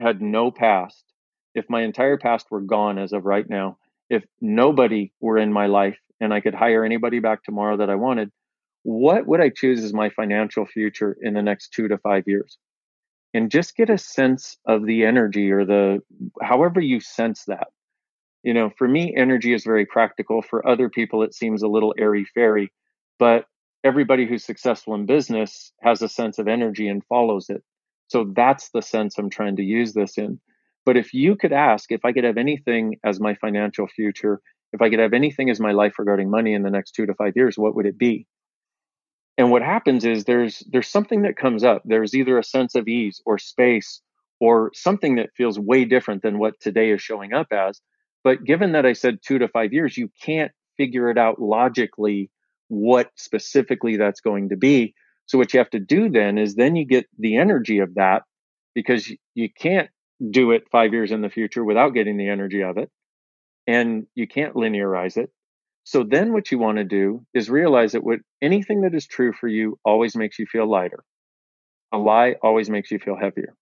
had 0.00 0.20
no 0.20 0.50
past, 0.50 1.02
if 1.54 1.64
my 1.70 1.80
entire 1.82 2.18
past 2.18 2.46
were 2.50 2.60
gone 2.60 2.98
as 2.98 3.12
of 3.14 3.24
right 3.24 3.48
now, 3.48 3.78
if 4.10 4.22
nobody 4.42 5.12
were 5.18 5.38
in 5.38 5.50
my 5.50 5.66
life 5.66 5.98
and 6.20 6.34
I 6.34 6.40
could 6.40 6.54
hire 6.54 6.84
anybody 6.84 7.18
back 7.18 7.42
tomorrow 7.42 7.78
that 7.78 7.88
I 7.88 7.94
wanted, 7.94 8.30
what 8.82 9.26
would 9.26 9.40
I 9.40 9.48
choose 9.48 9.82
as 9.82 9.94
my 9.94 10.10
financial 10.10 10.66
future 10.66 11.16
in 11.22 11.32
the 11.32 11.42
next 11.42 11.72
two 11.72 11.88
to 11.88 11.96
five 11.96 12.24
years? 12.26 12.58
And 13.32 13.50
just 13.50 13.76
get 13.76 13.88
a 13.88 13.96
sense 13.96 14.58
of 14.66 14.84
the 14.84 15.06
energy 15.06 15.50
or 15.52 15.64
the 15.64 16.00
however 16.42 16.82
you 16.82 17.00
sense 17.00 17.44
that. 17.46 17.68
You 18.42 18.54
know, 18.54 18.70
for 18.76 18.88
me, 18.88 19.14
energy 19.16 19.54
is 19.54 19.64
very 19.64 19.86
practical. 19.86 20.42
For 20.42 20.66
other 20.66 20.88
people, 20.88 21.22
it 21.22 21.34
seems 21.34 21.62
a 21.62 21.68
little 21.68 21.94
airy 21.96 22.24
fairy, 22.24 22.72
but 23.18 23.46
everybody 23.84 24.26
who's 24.26 24.44
successful 24.44 24.94
in 24.94 25.06
business 25.06 25.72
has 25.80 26.02
a 26.02 26.08
sense 26.08 26.38
of 26.38 26.48
energy 26.48 26.88
and 26.88 27.04
follows 27.06 27.50
it. 27.50 27.62
So 28.08 28.32
that's 28.34 28.70
the 28.70 28.82
sense 28.82 29.16
I'm 29.16 29.30
trying 29.30 29.56
to 29.56 29.62
use 29.62 29.92
this 29.92 30.18
in. 30.18 30.40
But 30.84 30.96
if 30.96 31.14
you 31.14 31.36
could 31.36 31.52
ask 31.52 31.92
if 31.92 32.04
I 32.04 32.12
could 32.12 32.24
have 32.24 32.36
anything 32.36 32.98
as 33.04 33.20
my 33.20 33.34
financial 33.36 33.86
future, 33.86 34.40
if 34.72 34.82
I 34.82 34.90
could 34.90 34.98
have 34.98 35.12
anything 35.12 35.50
as 35.50 35.60
my 35.60 35.72
life 35.72 35.98
regarding 35.98 36.30
money 36.30 36.54
in 36.54 36.62
the 36.62 36.70
next 36.70 36.92
two 36.92 37.06
to 37.06 37.14
five 37.14 37.34
years, 37.36 37.56
what 37.56 37.74
would 37.76 37.86
it 37.86 37.98
be? 37.98 38.26
And 39.38 39.50
what 39.50 39.62
happens 39.62 40.04
is 40.04 40.24
there's 40.24 40.62
there's 40.70 40.88
something 40.88 41.22
that 41.22 41.36
comes 41.36 41.64
up. 41.64 41.82
There's 41.84 42.14
either 42.14 42.38
a 42.38 42.44
sense 42.44 42.74
of 42.74 42.88
ease 42.88 43.20
or 43.24 43.38
space 43.38 44.02
or 44.40 44.70
something 44.74 45.16
that 45.16 45.30
feels 45.36 45.58
way 45.58 45.84
different 45.84 46.22
than 46.22 46.38
what 46.38 46.60
today 46.60 46.90
is 46.90 47.00
showing 47.00 47.32
up 47.32 47.52
as. 47.52 47.80
But 48.24 48.44
given 48.44 48.72
that 48.72 48.86
I 48.86 48.92
said 48.92 49.18
two 49.22 49.38
to 49.38 49.48
five 49.48 49.72
years, 49.72 49.96
you 49.96 50.10
can't 50.22 50.52
figure 50.76 51.10
it 51.10 51.18
out 51.18 51.40
logically 51.40 52.30
what 52.68 53.10
specifically 53.16 53.96
that's 53.96 54.20
going 54.20 54.50
to 54.50 54.56
be. 54.56 54.94
So 55.26 55.38
what 55.38 55.52
you 55.52 55.58
have 55.58 55.70
to 55.70 55.80
do 55.80 56.08
then 56.08 56.38
is 56.38 56.54
then 56.54 56.76
you 56.76 56.86
get 56.86 57.06
the 57.18 57.36
energy 57.36 57.78
of 57.78 57.94
that 57.94 58.22
because 58.74 59.10
you 59.34 59.48
can't 59.52 59.88
do 60.30 60.52
it 60.52 60.64
five 60.70 60.92
years 60.92 61.10
in 61.10 61.20
the 61.20 61.28
future 61.28 61.64
without 61.64 61.90
getting 61.90 62.16
the 62.16 62.28
energy 62.28 62.62
of 62.62 62.78
it. 62.78 62.90
And 63.66 64.06
you 64.14 64.26
can't 64.26 64.54
linearize 64.54 65.16
it. 65.16 65.30
So 65.84 66.04
then 66.04 66.32
what 66.32 66.50
you 66.50 66.58
want 66.58 66.78
to 66.78 66.84
do 66.84 67.24
is 67.34 67.50
realize 67.50 67.92
that 67.92 68.04
what 68.04 68.20
anything 68.40 68.82
that 68.82 68.94
is 68.94 69.06
true 69.06 69.32
for 69.32 69.48
you 69.48 69.78
always 69.84 70.14
makes 70.14 70.38
you 70.38 70.46
feel 70.46 70.68
lighter. 70.70 71.02
A 71.92 71.98
lie 71.98 72.36
always 72.42 72.70
makes 72.70 72.90
you 72.90 72.98
feel 72.98 73.16
heavier. 73.16 73.54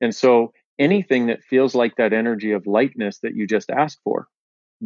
And 0.00 0.14
so 0.14 0.52
anything 0.78 1.26
that 1.26 1.42
feels 1.42 1.74
like 1.74 1.96
that 1.96 2.12
energy 2.12 2.52
of 2.52 2.66
lightness 2.66 3.18
that 3.20 3.34
you 3.34 3.46
just 3.46 3.70
asked 3.70 4.00
for, 4.04 4.28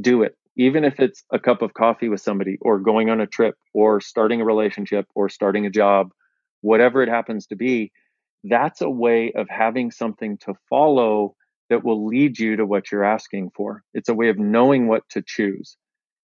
do 0.00 0.22
it. 0.22 0.36
Even 0.56 0.84
if 0.84 1.00
it's 1.00 1.22
a 1.32 1.38
cup 1.38 1.62
of 1.62 1.74
coffee 1.74 2.08
with 2.08 2.20
somebody 2.20 2.58
or 2.60 2.78
going 2.78 3.08
on 3.10 3.20
a 3.20 3.26
trip 3.26 3.56
or 3.72 4.00
starting 4.00 4.40
a 4.40 4.44
relationship 4.44 5.06
or 5.14 5.28
starting 5.28 5.66
a 5.66 5.70
job, 5.70 6.12
whatever 6.60 7.02
it 7.02 7.08
happens 7.08 7.46
to 7.46 7.56
be, 7.56 7.92
that's 8.44 8.80
a 8.80 8.90
way 8.90 9.32
of 9.32 9.48
having 9.48 9.90
something 9.90 10.38
to 10.38 10.54
follow 10.68 11.34
that 11.68 11.84
will 11.84 12.06
lead 12.06 12.38
you 12.38 12.56
to 12.56 12.66
what 12.66 12.90
you're 12.90 13.04
asking 13.04 13.50
for. 13.54 13.82
It's 13.94 14.08
a 14.08 14.14
way 14.14 14.28
of 14.28 14.38
knowing 14.38 14.88
what 14.88 15.08
to 15.10 15.22
choose. 15.22 15.76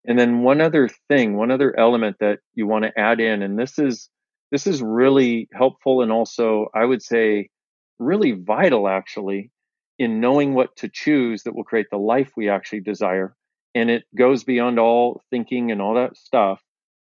And 0.07 0.18
then 0.18 0.42
one 0.42 0.61
other 0.61 0.88
thing, 1.09 1.36
one 1.36 1.50
other 1.50 1.78
element 1.78 2.16
that 2.20 2.38
you 2.54 2.66
want 2.66 2.84
to 2.84 2.98
add 2.98 3.20
in, 3.20 3.42
and 3.42 3.59
this 3.59 3.78
is 3.78 4.09
this 4.52 4.66
is 4.66 4.80
really 4.80 5.48
helpful 5.52 6.02
and 6.02 6.12
also 6.12 6.68
I 6.72 6.84
would 6.84 7.02
say 7.02 7.50
really 7.99 8.32
vital 8.32 8.88
actually 8.88 9.51
in 9.99 10.20
knowing 10.20 10.55
what 10.55 10.76
to 10.76 10.88
choose 10.88 11.42
that 11.44 11.55
will 11.55 11.64
create 11.64 11.86
the 11.90 11.97
life 11.97 12.32
we 12.36 12.49
actually 12.49 12.80
desire. 12.80 13.34
And 13.74 13.90
it 13.90 14.05
goes 14.14 14.44
beyond 14.44 14.78
all 14.78 15.22
thinking 15.30 15.70
and 15.70 15.80
all 15.80 15.94
that 15.94 16.16
stuff. 16.16 16.62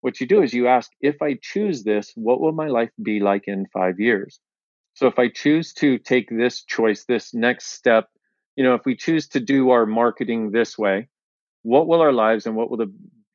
What 0.02 0.20
you 0.20 0.28
do 0.28 0.42
is 0.42 0.54
you 0.54 0.68
ask, 0.68 0.92
if 1.00 1.22
I 1.22 1.38
choose 1.42 1.84
this, 1.84 2.12
what 2.16 2.42
will 2.42 2.54
my 2.54 2.68
life 2.68 2.90
be 3.02 3.20
like 3.20 3.48
in 3.48 3.68
five 3.68 4.00
years? 4.00 4.40
So 4.96 5.08
if 5.08 5.20
I 5.20 5.30
choose 5.30 5.74
to 5.74 5.98
take 6.00 6.30
this 6.30 6.64
choice, 6.64 7.06
this 7.06 7.34
next 7.34 7.74
step, 7.74 8.10
you 8.56 8.64
know, 8.64 8.74
if 8.74 8.86
we 8.86 8.96
choose 8.96 9.28
to 9.30 9.40
do 9.40 9.70
our 9.70 9.86
marketing 9.86 10.52
this 10.52 10.78
way, 10.78 11.08
what 11.62 11.88
will 11.88 12.02
our 12.02 12.12
lives 12.12 12.46
and 12.46 12.56
what 12.56 12.70
will 12.70 12.78
the 12.78 12.94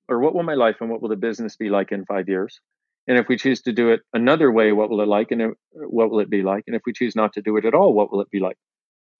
or 0.08 0.20
what 0.20 0.34
will 0.34 0.42
my 0.42 0.54
life 0.54 0.76
and 0.80 0.90
what 0.90 1.02
will 1.02 1.08
the 1.08 1.16
business 1.16 1.56
be 1.56 1.68
like 1.68 1.92
in 1.92 2.04
five 2.04 2.28
years? 2.28 2.60
And 3.08 3.18
if 3.18 3.28
we 3.28 3.36
choose 3.36 3.62
to 3.62 3.72
do 3.72 3.90
it 3.90 4.00
another 4.12 4.50
way, 4.50 4.72
what 4.72 4.90
will 4.90 5.00
it 5.00 5.08
like 5.08 5.30
and 5.30 5.42
uh, 5.42 5.48
what 5.72 6.10
will 6.10 6.20
it 6.20 6.30
be 6.30 6.42
like? 6.42 6.64
And 6.66 6.74
if 6.74 6.82
we 6.86 6.92
choose 6.92 7.14
not 7.14 7.32
to 7.34 7.42
do 7.42 7.56
it 7.56 7.64
at 7.64 7.74
all, 7.74 7.92
what 7.92 8.10
will 8.10 8.20
it 8.20 8.30
be 8.30 8.40
like? 8.40 8.56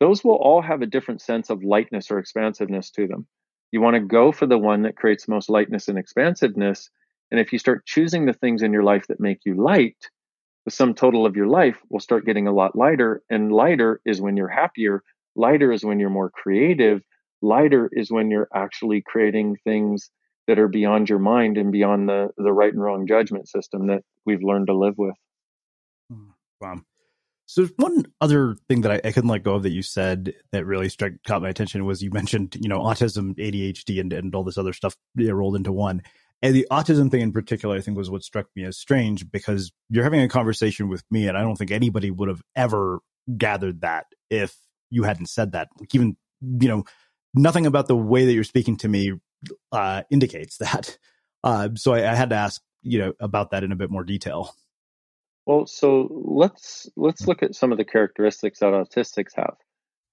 Those 0.00 0.24
will 0.24 0.34
all 0.34 0.60
have 0.60 0.82
a 0.82 0.86
different 0.86 1.22
sense 1.22 1.50
of 1.50 1.62
lightness 1.62 2.10
or 2.10 2.18
expansiveness 2.18 2.90
to 2.92 3.06
them. 3.06 3.26
You 3.72 3.80
want 3.80 3.94
to 3.94 4.00
go 4.00 4.32
for 4.32 4.46
the 4.46 4.58
one 4.58 4.82
that 4.82 4.96
creates 4.96 5.28
most 5.28 5.48
lightness 5.48 5.88
and 5.88 5.98
expansiveness. 5.98 6.90
And 7.30 7.40
if 7.40 7.52
you 7.52 7.58
start 7.58 7.86
choosing 7.86 8.26
the 8.26 8.32
things 8.32 8.62
in 8.62 8.72
your 8.72 8.82
life 8.82 9.06
that 9.08 9.20
make 9.20 9.40
you 9.44 9.54
light, 9.54 9.96
the 10.64 10.70
sum 10.70 10.94
total 10.94 11.24
of 11.24 11.36
your 11.36 11.46
life 11.46 11.80
will 11.88 12.00
start 12.00 12.26
getting 12.26 12.46
a 12.46 12.52
lot 12.52 12.76
lighter. 12.76 13.22
And 13.30 13.52
lighter 13.52 14.00
is 14.04 14.20
when 14.20 14.36
you're 14.36 14.48
happier. 14.48 15.02
Lighter 15.34 15.72
is 15.72 15.84
when 15.84 16.00
you're 16.00 16.10
more 16.10 16.30
creative 16.30 17.02
lighter 17.42 17.88
is 17.92 18.10
when 18.10 18.30
you're 18.30 18.48
actually 18.54 19.02
creating 19.02 19.56
things 19.64 20.10
that 20.46 20.58
are 20.58 20.68
beyond 20.68 21.08
your 21.08 21.18
mind 21.18 21.58
and 21.58 21.72
beyond 21.72 22.08
the 22.08 22.28
the 22.36 22.52
right 22.52 22.72
and 22.72 22.82
wrong 22.82 23.06
judgment 23.06 23.48
system 23.48 23.88
that 23.88 24.02
we've 24.24 24.42
learned 24.42 24.68
to 24.68 24.76
live 24.76 24.94
with. 24.96 25.14
Hmm, 26.10 26.30
wow. 26.60 26.80
So 27.46 27.66
one 27.76 28.04
other 28.20 28.56
thing 28.68 28.80
that 28.80 28.90
I, 28.90 29.08
I, 29.08 29.12
couldn't 29.12 29.30
let 29.30 29.44
go 29.44 29.54
of 29.54 29.62
that 29.62 29.70
you 29.70 29.82
said 29.82 30.34
that 30.50 30.66
really 30.66 30.88
struck 30.88 31.12
caught 31.24 31.42
my 31.42 31.48
attention 31.48 31.84
was 31.84 32.02
you 32.02 32.10
mentioned 32.10 32.56
you 32.60 32.68
know 32.68 32.80
autism, 32.80 33.36
ADHD, 33.36 34.00
and 34.00 34.12
and 34.12 34.34
all 34.34 34.44
this 34.44 34.58
other 34.58 34.72
stuff 34.72 34.96
rolled 35.16 35.56
into 35.56 35.72
one. 35.72 36.02
And 36.42 36.54
the 36.54 36.66
autism 36.70 37.10
thing 37.10 37.22
in 37.22 37.32
particular, 37.32 37.76
I 37.76 37.80
think, 37.80 37.96
was 37.96 38.10
what 38.10 38.22
struck 38.22 38.46
me 38.54 38.64
as 38.64 38.76
strange 38.76 39.30
because 39.30 39.72
you're 39.88 40.04
having 40.04 40.20
a 40.20 40.28
conversation 40.28 40.88
with 40.88 41.02
me, 41.10 41.28
and 41.28 41.36
I 41.36 41.42
don't 41.42 41.56
think 41.56 41.70
anybody 41.70 42.10
would 42.10 42.28
have 42.28 42.42
ever 42.54 43.00
gathered 43.38 43.80
that 43.80 44.06
if 44.28 44.54
you 44.90 45.04
hadn't 45.04 45.26
said 45.26 45.52
that. 45.52 45.68
Like 45.80 45.94
even 45.94 46.16
you 46.42 46.68
know 46.68 46.84
nothing 47.32 47.66
about 47.66 47.86
the 47.86 47.96
way 47.96 48.26
that 48.26 48.32
you're 48.32 48.44
speaking 48.44 48.76
to 48.78 48.88
me 48.88 49.12
uh, 49.72 50.02
indicates 50.10 50.56
that. 50.58 50.98
Uh, 51.44 51.70
so 51.74 51.94
I, 51.94 52.10
I, 52.10 52.14
had 52.14 52.30
to 52.30 52.36
ask, 52.36 52.60
you 52.82 52.98
know, 52.98 53.12
about 53.20 53.50
that 53.50 53.62
in 53.62 53.72
a 53.72 53.76
bit 53.76 53.90
more 53.90 54.04
detail. 54.04 54.54
Well, 55.44 55.66
so 55.66 56.08
let's 56.10 56.88
let's 56.96 57.28
look 57.28 57.42
at 57.42 57.54
some 57.54 57.70
of 57.70 57.78
the 57.78 57.84
characteristics 57.84 58.58
that 58.58 58.72
autistics 58.72 59.36
have. 59.36 59.54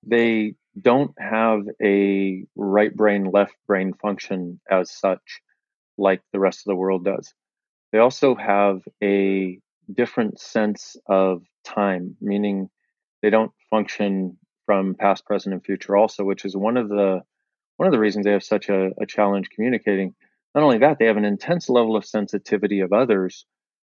They 0.05 0.53
don't 0.79 1.13
have 1.17 1.61
a 1.81 2.45
right 2.55 2.95
brain 2.95 3.31
left 3.31 3.55
brain 3.65 3.93
function 3.93 4.59
as 4.69 4.91
such, 4.91 5.41
like 5.97 6.21
the 6.33 6.39
rest 6.39 6.59
of 6.59 6.71
the 6.71 6.75
world 6.75 7.05
does. 7.05 7.33
They 7.91 7.99
also 7.99 8.35
have 8.35 8.81
a 9.03 9.59
different 9.91 10.39
sense 10.39 10.95
of 11.07 11.43
time, 11.63 12.15
meaning 12.21 12.69
they 13.21 13.29
don't 13.29 13.51
function 13.69 14.37
from 14.65 14.95
past, 14.95 15.25
present, 15.25 15.53
and 15.53 15.63
future 15.63 15.95
also, 15.95 16.23
which 16.23 16.45
is 16.45 16.55
one 16.55 16.77
of 16.77 16.89
the 16.89 17.21
one 17.77 17.87
of 17.87 17.91
the 17.91 17.99
reasons 17.99 18.25
they 18.25 18.31
have 18.31 18.43
such 18.43 18.69
a, 18.69 18.91
a 19.01 19.05
challenge 19.07 19.49
communicating. 19.49 20.13
Not 20.55 20.63
only 20.63 20.79
that, 20.79 20.99
they 20.99 21.05
have 21.05 21.17
an 21.17 21.25
intense 21.25 21.69
level 21.69 21.95
of 21.95 22.05
sensitivity 22.05 22.81
of 22.81 22.93
others, 22.93 23.45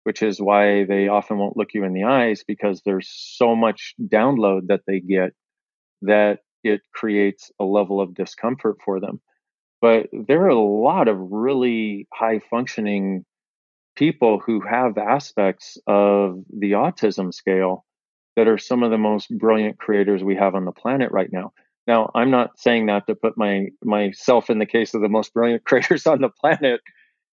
which 0.05 0.23
is 0.23 0.41
why 0.41 0.85
they 0.85 1.09
often 1.09 1.39
won't 1.39 1.57
look 1.57 1.75
you 1.75 1.85
in 1.85 1.93
the 1.93 2.05
eyes 2.05 2.45
because 2.47 2.83
there's 2.85 3.09
so 3.11 3.57
much 3.57 3.95
download 4.01 4.69
that 4.69 4.83
they 4.87 5.01
get 5.01 5.33
that 6.03 6.41
it 6.65 6.81
creates 6.93 7.51
a 7.61 7.65
level 7.65 8.01
of 8.01 8.15
discomfort 8.15 8.77
for 8.85 9.01
them. 9.01 9.21
But 9.81 10.09
there 10.13 10.43
are 10.43 10.49
a 10.49 10.61
lot 10.61 11.09
of 11.09 11.19
really 11.19 12.07
high 12.13 12.41
functioning 12.51 13.25
people 13.97 14.39
who 14.39 14.61
have 14.61 14.97
aspects 14.97 15.77
of 15.87 16.43
the 16.57 16.73
autism 16.73 17.35
scale 17.35 17.85
that 18.37 18.49
are 18.49 18.59
some 18.59 18.83
of 18.83 18.91
the 18.91 18.99
most 18.99 19.37
brilliant 19.37 19.79
creators 19.79 20.23
we 20.23 20.37
have 20.37 20.55
on 20.55 20.65
the 20.65 20.73
planet 20.73 21.11
right 21.13 21.31
now. 21.31 21.53
Now, 21.87 22.11
I'm 22.15 22.31
not 22.31 22.59
saying 22.59 22.87
that 22.87 23.07
to 23.09 23.15
put 23.15 23.37
my 23.37 23.69
myself 23.85 24.51
in 24.51 24.59
the 24.59 24.67
case 24.67 24.95
of 24.95 25.01
the 25.03 25.09
most 25.09 25.35
brilliant 25.35 25.65
creators 25.67 26.07
on 26.07 26.21
the 26.21 26.29
planet. 26.29 26.81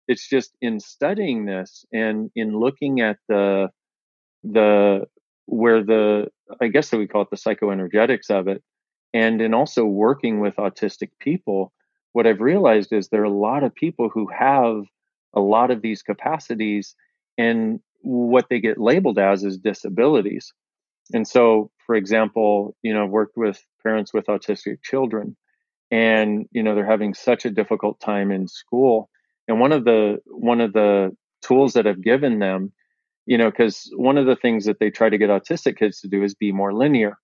It's 0.07 0.27
just 0.27 0.55
in 0.61 0.79
studying 0.79 1.45
this 1.45 1.85
and 1.93 2.31
in 2.35 2.57
looking 2.57 3.01
at 3.01 3.17
the 3.27 3.69
the 4.43 5.05
where 5.45 5.83
the 5.83 6.27
I 6.61 6.67
guess 6.67 6.89
that 6.89 6.97
we 6.97 7.07
call 7.07 7.23
it 7.23 7.29
the 7.31 7.37
psychoenergetics 7.37 8.29
of 8.31 8.47
it, 8.47 8.63
and 9.13 9.41
in 9.41 9.53
also 9.53 9.85
working 9.85 10.39
with 10.39 10.55
autistic 10.55 11.09
people, 11.19 11.73
what 12.13 12.27
I've 12.27 12.41
realized 12.41 12.91
is 12.93 13.09
there 13.09 13.21
are 13.21 13.25
a 13.25 13.29
lot 13.29 13.63
of 13.63 13.73
people 13.75 14.09
who 14.09 14.27
have 14.27 14.83
a 15.35 15.39
lot 15.41 15.69
of 15.71 15.81
these 15.81 16.01
capacities 16.01 16.95
and 17.37 17.79
what 18.01 18.47
they 18.49 18.59
get 18.59 18.79
labeled 18.79 19.19
as 19.19 19.43
is 19.43 19.57
disabilities. 19.57 20.53
And 21.13 21.27
so, 21.27 21.71
for 21.85 21.95
example, 21.95 22.75
you 22.81 22.93
know, 22.93 23.05
I've 23.05 23.09
worked 23.09 23.37
with 23.37 23.63
parents 23.83 24.13
with 24.13 24.25
autistic 24.27 24.83
children 24.83 25.35
and, 25.91 26.45
you 26.51 26.61
know, 26.61 26.75
they're 26.75 26.85
having 26.85 27.13
such 27.13 27.45
a 27.45 27.49
difficult 27.49 27.99
time 27.99 28.31
in 28.31 28.47
school. 28.47 29.09
And 29.47 29.59
one 29.59 29.71
of 29.71 29.85
the, 29.85 30.19
one 30.27 30.61
of 30.61 30.73
the 30.73 31.15
tools 31.41 31.73
that 31.73 31.87
I've 31.87 32.03
given 32.03 32.39
them, 32.39 32.71
you 33.25 33.37
know, 33.37 33.49
because 33.49 33.91
one 33.95 34.17
of 34.17 34.25
the 34.25 34.35
things 34.35 34.65
that 34.65 34.79
they 34.79 34.89
try 34.91 35.09
to 35.09 35.17
get 35.17 35.29
autistic 35.29 35.77
kids 35.77 36.01
to 36.01 36.07
do 36.07 36.23
is 36.23 36.35
be 36.35 36.51
more 36.51 36.73
linear. 36.73 37.17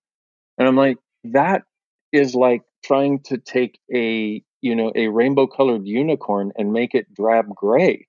And 0.57 0.67
I'm 0.67 0.75
like, 0.75 0.97
that 1.25 1.63
is 2.11 2.33
like 2.33 2.61
trying 2.83 3.21
to 3.25 3.37
take 3.37 3.79
a, 3.93 4.43
you 4.61 4.75
know, 4.75 4.91
a 4.95 5.07
rainbow 5.07 5.47
colored 5.47 5.85
unicorn 5.85 6.51
and 6.57 6.71
make 6.73 6.95
it 6.95 7.13
drab 7.13 7.53
gray. 7.55 8.07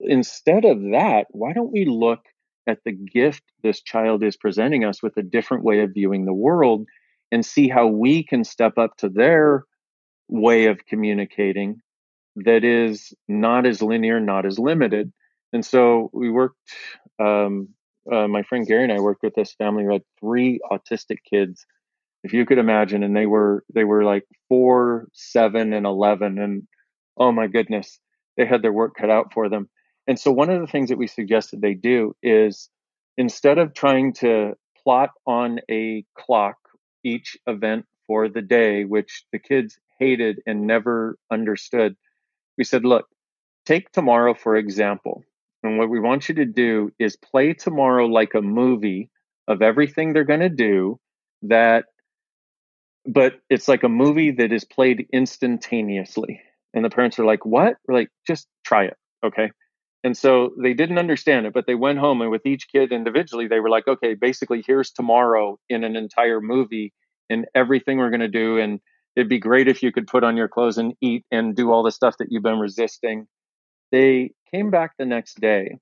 Instead 0.00 0.64
of 0.64 0.80
that, 0.92 1.26
why 1.30 1.52
don't 1.52 1.72
we 1.72 1.84
look 1.84 2.20
at 2.66 2.78
the 2.84 2.92
gift 2.92 3.42
this 3.62 3.82
child 3.82 4.22
is 4.22 4.36
presenting 4.36 4.84
us 4.84 5.02
with 5.02 5.16
a 5.16 5.22
different 5.22 5.64
way 5.64 5.80
of 5.80 5.92
viewing 5.92 6.24
the 6.24 6.32
world 6.32 6.86
and 7.30 7.44
see 7.44 7.68
how 7.68 7.86
we 7.86 8.22
can 8.22 8.44
step 8.44 8.78
up 8.78 8.96
to 8.96 9.08
their 9.08 9.64
way 10.28 10.66
of 10.66 10.86
communicating 10.86 11.80
that 12.36 12.64
is 12.64 13.12
not 13.28 13.66
as 13.66 13.82
linear, 13.82 14.20
not 14.20 14.46
as 14.46 14.58
limited. 14.58 15.12
And 15.52 15.64
so 15.64 16.10
we 16.12 16.30
worked, 16.30 16.56
um, 17.20 17.68
uh, 18.10 18.26
my 18.28 18.42
friend 18.42 18.66
Gary 18.66 18.84
and 18.84 18.92
I 18.92 19.00
worked 19.00 19.22
with 19.22 19.34
this 19.34 19.54
family 19.54 19.84
who 19.84 19.92
had 19.92 20.02
three 20.20 20.60
autistic 20.70 21.18
kids, 21.28 21.64
if 22.22 22.32
you 22.32 22.44
could 22.44 22.58
imagine, 22.58 23.02
and 23.02 23.16
they 23.16 23.26
were 23.26 23.64
they 23.72 23.84
were 23.84 24.04
like 24.04 24.24
four, 24.48 25.08
seven, 25.12 25.72
and 25.72 25.86
eleven, 25.86 26.38
and 26.38 26.64
oh 27.16 27.32
my 27.32 27.46
goodness, 27.46 27.98
they 28.36 28.46
had 28.46 28.62
their 28.62 28.72
work 28.72 28.94
cut 28.98 29.10
out 29.10 29.32
for 29.32 29.48
them. 29.48 29.68
And 30.06 30.18
so 30.18 30.30
one 30.32 30.50
of 30.50 30.60
the 30.60 30.66
things 30.66 30.90
that 30.90 30.98
we 30.98 31.06
suggested 31.06 31.60
they 31.60 31.74
do 31.74 32.14
is 32.22 32.68
instead 33.16 33.58
of 33.58 33.74
trying 33.74 34.12
to 34.14 34.54
plot 34.82 35.10
on 35.26 35.60
a 35.70 36.04
clock 36.18 36.56
each 37.04 37.36
event 37.46 37.86
for 38.06 38.28
the 38.28 38.42
day, 38.42 38.84
which 38.84 39.24
the 39.32 39.38
kids 39.38 39.78
hated 39.98 40.40
and 40.46 40.66
never 40.66 41.16
understood, 41.30 41.96
we 42.58 42.64
said, 42.64 42.84
look, 42.84 43.06
take 43.66 43.90
tomorrow 43.92 44.34
for 44.34 44.56
example. 44.56 45.24
And 45.62 45.78
what 45.78 45.88
we 45.88 46.00
want 46.00 46.28
you 46.28 46.34
to 46.36 46.44
do 46.44 46.92
is 46.98 47.16
play 47.16 47.54
tomorrow 47.54 48.06
like 48.06 48.34
a 48.34 48.42
movie 48.42 49.10
of 49.48 49.62
everything 49.62 50.12
they're 50.12 50.24
going 50.24 50.40
to 50.40 50.48
do 50.50 51.00
that 51.42 51.86
but 53.06 53.34
it's 53.50 53.68
like 53.68 53.82
a 53.82 53.88
movie 53.88 54.30
that 54.32 54.52
is 54.52 54.64
played 54.64 55.06
instantaneously. 55.12 56.40
And 56.72 56.84
the 56.84 56.90
parents 56.90 57.18
are 57.18 57.24
like, 57.24 57.44
"What?" 57.44 57.76
We're 57.86 57.94
like, 57.94 58.08
"Just 58.26 58.48
try 58.64 58.84
it." 58.86 58.96
Okay? 59.22 59.50
And 60.04 60.16
so 60.16 60.50
they 60.62 60.74
didn't 60.74 60.98
understand 60.98 61.46
it, 61.46 61.54
but 61.54 61.66
they 61.66 61.74
went 61.74 61.98
home 61.98 62.20
and 62.20 62.30
with 62.30 62.44
each 62.44 62.68
kid 62.70 62.92
individually, 62.92 63.48
they 63.48 63.60
were 63.60 63.70
like, 63.70 63.88
okay, 63.88 64.12
basically, 64.12 64.62
here's 64.64 64.90
tomorrow 64.90 65.58
in 65.70 65.82
an 65.82 65.96
entire 65.96 66.42
movie 66.42 66.92
and 67.30 67.46
everything 67.54 67.96
we're 67.96 68.10
going 68.10 68.20
to 68.20 68.28
do. 68.28 68.58
And 68.58 68.80
it'd 69.16 69.30
be 69.30 69.38
great 69.38 69.66
if 69.66 69.82
you 69.82 69.90
could 69.92 70.06
put 70.06 70.22
on 70.22 70.36
your 70.36 70.46
clothes 70.46 70.76
and 70.76 70.92
eat 71.00 71.24
and 71.30 71.56
do 71.56 71.72
all 71.72 71.82
the 71.82 71.90
stuff 71.90 72.18
that 72.18 72.30
you've 72.30 72.42
been 72.42 72.58
resisting. 72.58 73.26
They 73.92 74.32
came 74.54 74.70
back 74.70 74.92
the 74.98 75.06
next 75.06 75.40
day 75.40 75.78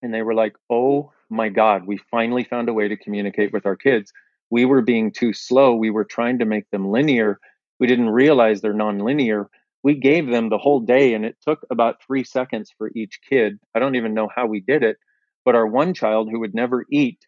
and 0.00 0.14
they 0.14 0.22
were 0.22 0.34
like, 0.34 0.56
oh 0.70 1.12
my 1.28 1.50
God, 1.50 1.86
we 1.86 1.98
finally 2.10 2.44
found 2.44 2.70
a 2.70 2.72
way 2.72 2.88
to 2.88 2.96
communicate 2.96 3.52
with 3.52 3.66
our 3.66 3.76
kids. 3.76 4.14
We 4.48 4.64
were 4.64 4.80
being 4.80 5.12
too 5.12 5.34
slow. 5.34 5.74
We 5.74 5.90
were 5.90 6.04
trying 6.04 6.38
to 6.38 6.46
make 6.46 6.70
them 6.70 6.90
linear. 6.90 7.38
We 7.80 7.86
didn't 7.86 8.10
realize 8.10 8.62
they're 8.62 8.72
nonlinear 8.72 9.48
we 9.86 9.94
gave 9.94 10.26
them 10.26 10.48
the 10.48 10.58
whole 10.58 10.80
day 10.80 11.14
and 11.14 11.24
it 11.24 11.36
took 11.46 11.60
about 11.70 12.02
three 12.04 12.24
seconds 12.24 12.74
for 12.76 12.90
each 12.96 13.20
kid. 13.30 13.56
I 13.72 13.78
don't 13.78 13.94
even 13.94 14.14
know 14.14 14.28
how 14.34 14.44
we 14.46 14.58
did 14.58 14.82
it, 14.82 14.96
but 15.44 15.54
our 15.54 15.64
one 15.64 15.94
child 15.94 16.28
who 16.28 16.40
would 16.40 16.56
never 16.56 16.84
eat 16.90 17.20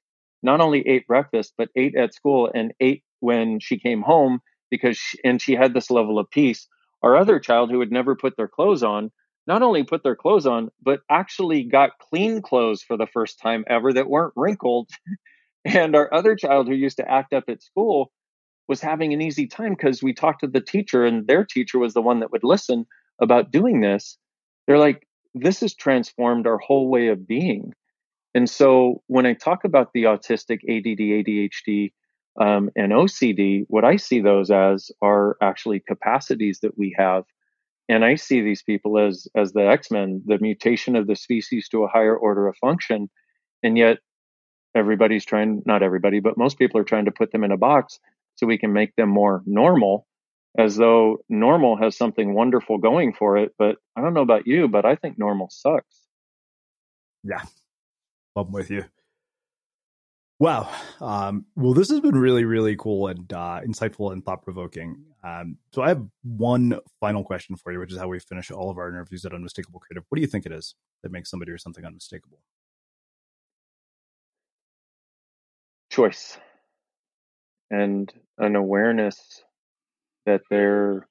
not 0.42 0.60
only 0.60 0.80
ate 0.84 1.06
breakfast, 1.06 1.52
but 1.56 1.68
ate 1.76 1.94
at 1.94 2.14
school 2.14 2.50
and 2.52 2.72
ate 2.80 3.04
when 3.20 3.60
she 3.60 3.78
came 3.78 4.02
home 4.02 4.40
because, 4.72 4.96
she, 4.96 5.18
and 5.22 5.40
she 5.40 5.54
had 5.54 5.72
this 5.72 5.88
level 5.88 6.18
of 6.18 6.28
peace. 6.32 6.66
Our 7.04 7.16
other 7.16 7.38
child 7.38 7.70
who 7.70 7.78
would 7.78 7.92
never 7.92 8.16
put 8.16 8.36
their 8.36 8.48
clothes 8.48 8.82
on, 8.82 9.12
not 9.46 9.62
only 9.62 9.84
put 9.84 10.02
their 10.02 10.16
clothes 10.16 10.44
on, 10.44 10.70
but 10.82 10.98
actually 11.08 11.62
got 11.62 12.00
clean 12.10 12.42
clothes 12.42 12.82
for 12.82 12.96
the 12.96 13.06
first 13.06 13.38
time 13.38 13.64
ever 13.68 13.92
that 13.92 14.10
weren't 14.10 14.34
wrinkled. 14.34 14.88
and 15.64 15.94
our 15.94 16.12
other 16.12 16.34
child 16.34 16.66
who 16.66 16.74
used 16.74 16.96
to 16.96 17.08
act 17.08 17.32
up 17.32 17.44
at 17.46 17.62
school 17.62 18.10
was 18.68 18.80
having 18.80 19.12
an 19.12 19.22
easy 19.22 19.46
time 19.46 19.70
because 19.70 20.02
we 20.02 20.12
talked 20.12 20.40
to 20.40 20.46
the 20.46 20.60
teacher 20.60 21.04
and 21.04 21.26
their 21.26 21.44
teacher 21.44 21.78
was 21.78 21.94
the 21.94 22.02
one 22.02 22.20
that 22.20 22.30
would 22.30 22.44
listen 22.44 22.86
about 23.20 23.50
doing 23.50 23.80
this. 23.80 24.18
They're 24.66 24.78
like, 24.78 25.06
this 25.34 25.60
has 25.60 25.74
transformed 25.74 26.46
our 26.46 26.58
whole 26.58 26.88
way 26.88 27.08
of 27.08 27.26
being. 27.26 27.72
And 28.34 28.48
so 28.48 29.02
when 29.06 29.26
I 29.26 29.32
talk 29.32 29.64
about 29.64 29.92
the 29.92 30.04
autistic 30.04 30.60
ADD, 30.68 31.00
ADHD, 31.00 31.92
um, 32.40 32.70
and 32.76 32.92
OCD, 32.92 33.64
what 33.68 33.84
I 33.84 33.96
see 33.96 34.20
those 34.20 34.50
as 34.50 34.92
are 35.02 35.36
actually 35.42 35.80
capacities 35.80 36.60
that 36.60 36.78
we 36.78 36.94
have. 36.96 37.24
And 37.88 38.04
I 38.04 38.14
see 38.14 38.42
these 38.42 38.62
people 38.62 38.98
as 38.98 39.26
as 39.34 39.52
the 39.52 39.66
X-Men, 39.66 40.22
the 40.26 40.38
mutation 40.38 40.94
of 40.94 41.06
the 41.06 41.16
species 41.16 41.68
to 41.70 41.84
a 41.84 41.88
higher 41.88 42.16
order 42.16 42.46
of 42.46 42.56
function. 42.58 43.10
And 43.62 43.76
yet 43.76 43.98
everybody's 44.74 45.24
trying, 45.24 45.62
not 45.66 45.82
everybody, 45.82 46.20
but 46.20 46.38
most 46.38 46.58
people 46.58 46.80
are 46.80 46.84
trying 46.84 47.06
to 47.06 47.10
put 47.10 47.32
them 47.32 47.42
in 47.42 47.50
a 47.50 47.56
box 47.56 47.98
so 48.38 48.46
we 48.46 48.58
can 48.58 48.72
make 48.72 48.94
them 48.94 49.08
more 49.08 49.42
normal 49.46 50.06
as 50.56 50.76
though 50.76 51.18
normal 51.28 51.76
has 51.76 51.96
something 51.96 52.34
wonderful 52.34 52.78
going 52.78 53.12
for 53.12 53.36
it. 53.36 53.52
But 53.58 53.76
I 53.96 54.00
don't 54.00 54.14
know 54.14 54.22
about 54.22 54.46
you, 54.46 54.68
but 54.68 54.84
I 54.84 54.94
think 54.94 55.18
normal 55.18 55.48
sucks. 55.50 56.06
Yeah, 57.24 57.42
I'm 58.36 58.52
with 58.52 58.70
you. 58.70 58.84
Wow. 60.40 60.70
Um, 61.00 61.46
well, 61.56 61.74
this 61.74 61.90
has 61.90 61.98
been 61.98 62.16
really, 62.16 62.44
really 62.44 62.76
cool 62.76 63.08
and 63.08 63.32
uh, 63.32 63.60
insightful 63.66 64.12
and 64.12 64.24
thought 64.24 64.44
provoking. 64.44 65.04
Um, 65.24 65.58
so 65.72 65.82
I 65.82 65.88
have 65.88 66.06
one 66.22 66.78
final 67.00 67.24
question 67.24 67.56
for 67.56 67.72
you, 67.72 67.80
which 67.80 67.92
is 67.92 67.98
how 67.98 68.06
we 68.06 68.20
finish 68.20 68.52
all 68.52 68.70
of 68.70 68.78
our 68.78 68.88
interviews 68.88 69.24
at 69.24 69.34
Unmistakable 69.34 69.80
Creative. 69.80 70.04
What 70.08 70.16
do 70.16 70.22
you 70.22 70.28
think 70.28 70.46
it 70.46 70.52
is 70.52 70.76
that 71.02 71.10
makes 71.10 71.28
somebody 71.28 71.50
or 71.50 71.58
something 71.58 71.84
unmistakable? 71.84 72.38
Choice 75.90 76.38
and 77.70 78.12
an 78.38 78.56
awareness 78.56 79.42
that 80.26 80.42
their 80.50 81.06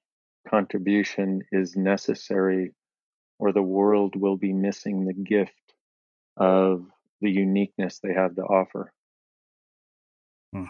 contribution 0.49 1.41
is 1.51 1.75
necessary 1.75 2.73
or 3.39 3.51
the 3.51 3.61
world 3.61 4.15
will 4.15 4.37
be 4.37 4.53
missing 4.53 5.05
the 5.05 5.13
gift 5.13 5.51
of 6.37 6.85
the 7.21 7.31
uniqueness 7.31 7.99
they 7.99 8.13
have 8.13 8.35
to 8.35 8.41
offer. 8.41 8.91
Hmm. 10.53 10.65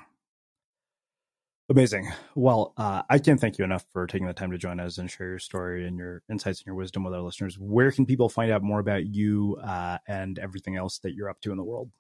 Amazing. 1.70 2.10
Well, 2.34 2.74
uh, 2.78 3.04
I 3.10 3.20
can't 3.20 3.40
thank 3.40 3.58
you 3.58 3.66
enough 3.66 3.86
for 3.92 4.08
taking 4.08 4.28
the 4.28 4.34
time 4.34 4.52
to 4.52 4.58
join 4.58 4.80
us 4.80 4.98
and 4.98 5.12
share 5.12 5.28
your 5.28 5.40
story 5.40 5.86
and 5.86 5.98
your 5.98 6.24
insights 6.30 6.60
and 6.60 6.66
your 6.66 6.76
wisdom 6.76 7.04
with 7.04 7.14
our 7.14 7.22
listeners. 7.22 7.60
Where 7.60 7.92
can 7.92 8.06
people 8.06 8.30
find 8.30 8.52
out 8.52 8.64
more 8.64 8.80
about 8.80 9.06
you 9.06 9.58
uh, 9.62 9.98
and 10.08 10.40
everything 10.40 10.78
else 10.78 11.00
that 11.00 11.14
you're 11.14 11.30
up 11.30 11.42
to 11.42 11.52
in 11.52 11.58
the 11.58 11.64
world? 11.64 11.92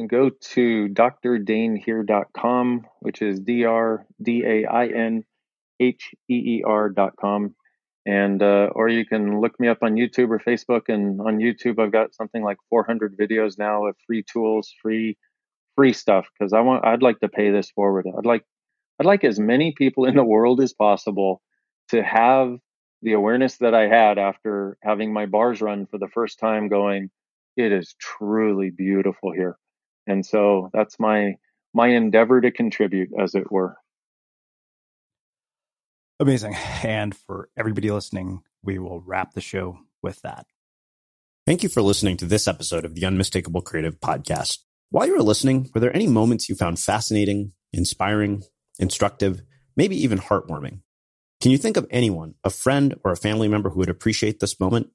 Can 0.00 0.06
go 0.08 0.30
to 0.30 0.88
drdainheer.com, 0.88 2.86
which 3.00 3.22
is 3.22 3.40
D 3.40 3.64
R 3.64 4.06
D 4.22 4.42
A 4.46 4.66
I 4.66 4.86
N 4.86 5.24
H 5.78 6.14
E 6.28 6.34
E 6.34 6.62
R.com. 6.66 7.54
And, 8.06 8.42
uh, 8.42 8.70
or 8.72 8.88
you 8.88 9.04
can 9.04 9.40
look 9.40 9.60
me 9.60 9.68
up 9.68 9.78
on 9.82 9.94
YouTube 9.94 10.30
or 10.30 10.38
Facebook. 10.38 10.88
And 10.88 11.20
on 11.20 11.36
YouTube, 11.36 11.78
I've 11.78 11.92
got 11.92 12.14
something 12.14 12.42
like 12.42 12.56
400 12.70 13.16
videos 13.16 13.58
now 13.58 13.86
of 13.86 13.96
free 14.06 14.24
tools, 14.24 14.72
free, 14.82 15.18
free 15.76 15.92
stuff. 15.92 16.26
Cause 16.40 16.52
I 16.54 16.60
want, 16.60 16.84
I'd 16.84 17.02
like 17.02 17.20
to 17.20 17.28
pay 17.28 17.50
this 17.50 17.70
forward. 17.70 18.06
I'd 18.06 18.24
like, 18.24 18.44
I'd 18.98 19.06
like 19.06 19.22
as 19.24 19.38
many 19.38 19.74
people 19.76 20.06
in 20.06 20.16
the 20.16 20.24
world 20.24 20.60
as 20.62 20.72
possible 20.72 21.42
to 21.90 22.02
have 22.02 22.56
the 23.02 23.12
awareness 23.12 23.58
that 23.58 23.74
I 23.74 23.86
had 23.86 24.18
after 24.18 24.78
having 24.82 25.12
my 25.12 25.26
bars 25.26 25.60
run 25.60 25.86
for 25.86 25.98
the 25.98 26.08
first 26.08 26.38
time 26.38 26.68
going, 26.68 27.10
it 27.56 27.72
is 27.72 27.94
truly 27.98 28.70
beautiful 28.70 29.32
here. 29.32 29.56
And 30.10 30.26
so 30.26 30.70
that's 30.72 30.98
my 30.98 31.36
my 31.72 31.88
endeavor 31.88 32.40
to 32.40 32.50
contribute 32.50 33.10
as 33.18 33.34
it 33.34 33.50
were. 33.50 33.76
Amazing. 36.18 36.56
And 36.82 37.14
for 37.14 37.48
everybody 37.56 37.90
listening, 37.90 38.42
we 38.62 38.78
will 38.78 39.00
wrap 39.00 39.32
the 39.32 39.40
show 39.40 39.78
with 40.02 40.20
that. 40.22 40.46
Thank 41.46 41.62
you 41.62 41.68
for 41.68 41.80
listening 41.80 42.16
to 42.18 42.26
this 42.26 42.48
episode 42.48 42.84
of 42.84 42.94
the 42.94 43.06
Unmistakable 43.06 43.62
Creative 43.62 43.98
Podcast. 44.00 44.58
While 44.90 45.06
you 45.06 45.16
were 45.16 45.22
listening, 45.22 45.70
were 45.72 45.80
there 45.80 45.94
any 45.94 46.08
moments 46.08 46.48
you 46.48 46.56
found 46.56 46.78
fascinating, 46.78 47.52
inspiring, 47.72 48.42
instructive, 48.78 49.42
maybe 49.76 49.96
even 50.02 50.18
heartwarming? 50.18 50.80
Can 51.40 51.52
you 51.52 51.58
think 51.58 51.76
of 51.76 51.86
anyone, 51.90 52.34
a 52.44 52.50
friend 52.50 52.96
or 53.04 53.12
a 53.12 53.16
family 53.16 53.48
member 53.48 53.70
who 53.70 53.78
would 53.78 53.88
appreciate 53.88 54.40
this 54.40 54.60
moment? 54.60 54.90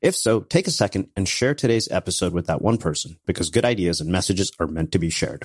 If 0.00 0.14
so, 0.14 0.40
take 0.40 0.68
a 0.68 0.70
second 0.70 1.08
and 1.16 1.28
share 1.28 1.54
today's 1.54 1.88
episode 1.90 2.32
with 2.32 2.46
that 2.46 2.62
one 2.62 2.78
person 2.78 3.16
because 3.26 3.50
good 3.50 3.64
ideas 3.64 4.00
and 4.00 4.10
messages 4.10 4.52
are 4.60 4.68
meant 4.68 4.92
to 4.92 4.98
be 4.98 5.10
shared. 5.10 5.42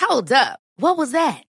Hold 0.00 0.32
up. 0.32 0.60
What 0.76 0.96
was 0.96 1.12
that? 1.12 1.44